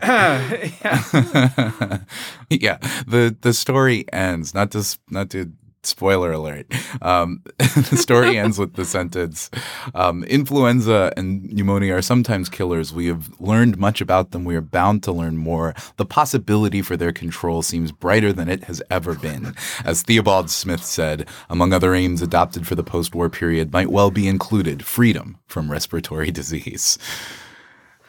yeah, 2.51 2.79
the 3.07 3.37
the 3.39 3.53
story 3.53 4.07
ends 4.13 4.55
not 4.55 4.71
to 4.71 4.99
not 5.11 5.29
to 5.31 5.53
spoiler 5.83 6.33
alert. 6.33 6.67
Um, 7.03 7.43
the 7.59 7.97
story 7.97 8.39
ends 8.39 8.59
with 8.59 8.75
the 8.75 8.85
sentence: 8.85 9.51
um, 9.95 10.25
"Influenza 10.25 11.13
and 11.17 11.45
pneumonia 11.53 11.95
are 11.95 12.03
sometimes 12.03 12.49
killers. 12.49 12.93
We 12.93 13.07
have 13.07 13.41
learned 13.41 13.79
much 13.79 14.01
about 14.01 14.31
them. 14.31 14.45
We 14.45 14.57
are 14.57 14.61
bound 14.61 15.03
to 15.05 15.13
learn 15.13 15.37
more. 15.37 15.75
The 15.97 16.07
possibility 16.07 16.83
for 16.83 16.97
their 16.97 17.13
control 17.13 17.63
seems 17.63 17.93
brighter 17.93 18.33
than 18.33 18.49
it 18.49 18.65
has 18.65 18.83
ever 18.91 19.15
been." 19.15 19.55
As 19.85 20.03
Theobald 20.03 20.51
Smith 20.51 20.85
said, 20.85 21.29
among 21.49 21.73
other 21.73 21.95
aims 21.95 22.23
adopted 22.23 22.67
for 22.67 22.75
the 22.75 22.85
post-war 22.85 23.29
period 23.31 23.73
might 23.73 23.91
well 23.91 24.11
be 24.11 24.29
included 24.29 24.85
freedom 24.85 25.39
from 25.47 25.71
respiratory 25.71 26.31
disease. 26.41 26.99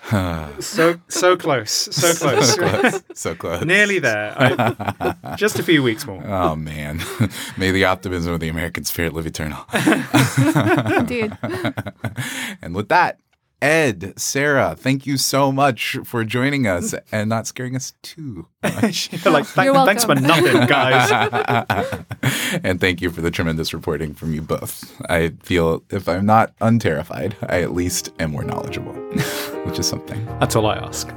So 0.09 0.99
so 1.07 1.37
close, 1.37 1.71
so 1.71 2.13
close, 2.15 2.53
so 2.55 2.57
close. 2.57 3.03
So 3.13 3.35
close. 3.35 3.63
nearly 3.63 3.99
there. 3.99 4.33
I- 4.37 5.35
just 5.35 5.59
a 5.59 5.63
few 5.63 5.83
weeks 5.83 6.05
more. 6.05 6.23
Oh 6.25 6.55
man, 6.55 7.01
may 7.57 7.71
the 7.71 7.85
optimism 7.85 8.33
of 8.33 8.39
the 8.39 8.49
American 8.49 8.83
spirit 8.83 9.13
live 9.13 9.25
eternal. 9.27 9.63
Indeed. 10.97 11.37
and 12.61 12.75
with 12.75 12.89
that, 12.89 13.19
Ed, 13.61 14.13
Sarah, 14.17 14.75
thank 14.75 15.05
you 15.05 15.17
so 15.17 15.51
much 15.51 15.97
for 16.03 16.23
joining 16.23 16.65
us 16.65 16.95
and 17.11 17.29
not 17.29 17.45
scaring 17.45 17.75
us 17.75 17.93
too 18.01 18.47
much. 18.63 19.11
like 19.25 19.45
thank- 19.45 19.65
You're 19.65 19.85
thanks 19.85 20.03
for 20.03 20.15
nothing, 20.15 20.65
guys. 20.65 21.11
and 22.63 22.81
thank 22.81 23.01
you 23.01 23.11
for 23.11 23.21
the 23.21 23.29
tremendous 23.29 23.71
reporting 23.71 24.15
from 24.15 24.33
you 24.33 24.41
both. 24.41 24.99
I 25.09 25.29
feel 25.43 25.83
if 25.91 26.09
I'm 26.09 26.25
not 26.25 26.57
unterrified, 26.59 27.35
I 27.49 27.61
at 27.61 27.73
least 27.73 28.09
am 28.19 28.31
more 28.31 28.43
knowledgeable, 28.43 28.93
which 29.65 29.77
is 29.77 29.87
something. 29.87 30.25
That's 30.39 30.55
all 30.55 30.65
I 30.65 30.77
ask. 30.77 31.07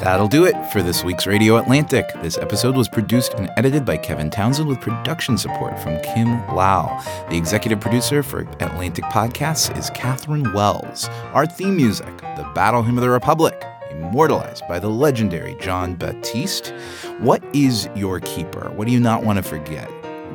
That'll 0.00 0.28
do 0.28 0.46
it 0.46 0.56
for 0.72 0.82
this 0.82 1.04
week's 1.04 1.26
Radio 1.26 1.58
Atlantic. 1.58 2.06
This 2.22 2.38
episode 2.38 2.74
was 2.74 2.88
produced 2.88 3.34
and 3.34 3.50
edited 3.58 3.84
by 3.84 3.98
Kevin 3.98 4.30
Townsend 4.30 4.66
with 4.66 4.80
production 4.80 5.36
support 5.36 5.78
from 5.78 6.00
Kim 6.00 6.46
Lau. 6.54 6.98
The 7.28 7.36
executive 7.36 7.80
producer 7.80 8.22
for 8.22 8.40
Atlantic 8.60 9.04
Podcasts 9.04 9.76
is 9.76 9.90
Catherine 9.90 10.54
Wells. 10.54 11.06
Our 11.34 11.44
theme 11.44 11.76
music, 11.76 12.16
The 12.16 12.50
Battle 12.54 12.82
Hymn 12.82 12.96
of 12.96 13.02
the 13.02 13.10
Republic, 13.10 13.62
immortalized 13.90 14.66
by 14.66 14.78
the 14.78 14.88
legendary 14.88 15.54
John 15.60 15.96
Baptiste. 15.96 16.72
What 17.18 17.44
is 17.54 17.90
your 17.94 18.20
keeper? 18.20 18.70
What 18.70 18.86
do 18.86 18.94
you 18.94 19.00
not 19.00 19.22
want 19.22 19.36
to 19.36 19.42
forget? 19.42 19.90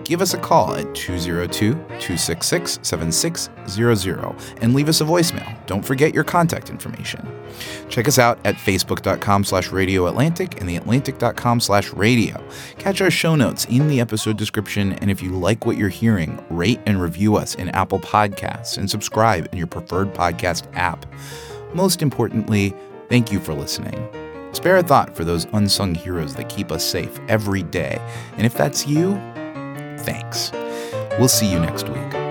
Give 0.05 0.21
us 0.21 0.35
a 0.35 0.37
call 0.37 0.75
at 0.75 0.93
202 0.93 1.73
266 1.73 2.79
7600 2.83 4.35
and 4.61 4.75
leave 4.75 4.87
us 4.87 5.01
a 5.01 5.03
voicemail. 5.03 5.65
Don't 5.65 5.83
forget 5.83 6.13
your 6.13 6.23
contact 6.23 6.69
information. 6.69 7.27
Check 7.89 8.07
us 8.07 8.19
out 8.19 8.37
at 8.45 8.53
facebook.com 8.53 9.43
slash 9.43 9.71
radio 9.71 10.05
Atlantic 10.05 10.61
and 10.61 10.69
theatlantic.com 10.69 11.59
slash 11.59 11.91
radio. 11.91 12.41
Catch 12.77 13.01
our 13.01 13.09
show 13.09 13.35
notes 13.35 13.65
in 13.65 13.87
the 13.87 13.99
episode 13.99 14.37
description, 14.37 14.93
and 14.93 15.09
if 15.09 15.23
you 15.23 15.31
like 15.31 15.65
what 15.65 15.75
you're 15.75 15.89
hearing, 15.89 16.43
rate 16.51 16.79
and 16.85 17.01
review 17.01 17.35
us 17.35 17.55
in 17.55 17.69
Apple 17.69 17.99
Podcasts 17.99 18.77
and 18.77 18.87
subscribe 18.87 19.49
in 19.51 19.57
your 19.57 19.67
preferred 19.67 20.13
podcast 20.13 20.67
app. 20.75 21.07
Most 21.73 22.03
importantly, 22.03 22.75
thank 23.09 23.31
you 23.31 23.39
for 23.39 23.55
listening. 23.55 24.07
Spare 24.51 24.77
a 24.77 24.83
thought 24.83 25.15
for 25.15 25.23
those 25.23 25.47
unsung 25.53 25.95
heroes 25.95 26.35
that 26.35 26.47
keep 26.47 26.71
us 26.71 26.85
safe 26.85 27.19
every 27.27 27.63
day. 27.63 27.99
And 28.37 28.45
if 28.45 28.53
that's 28.53 28.87
you, 28.87 29.19
thanks. 30.05 30.51
We'll 31.19 31.27
see 31.27 31.51
you 31.51 31.59
next 31.59 31.89
week. 31.89 32.24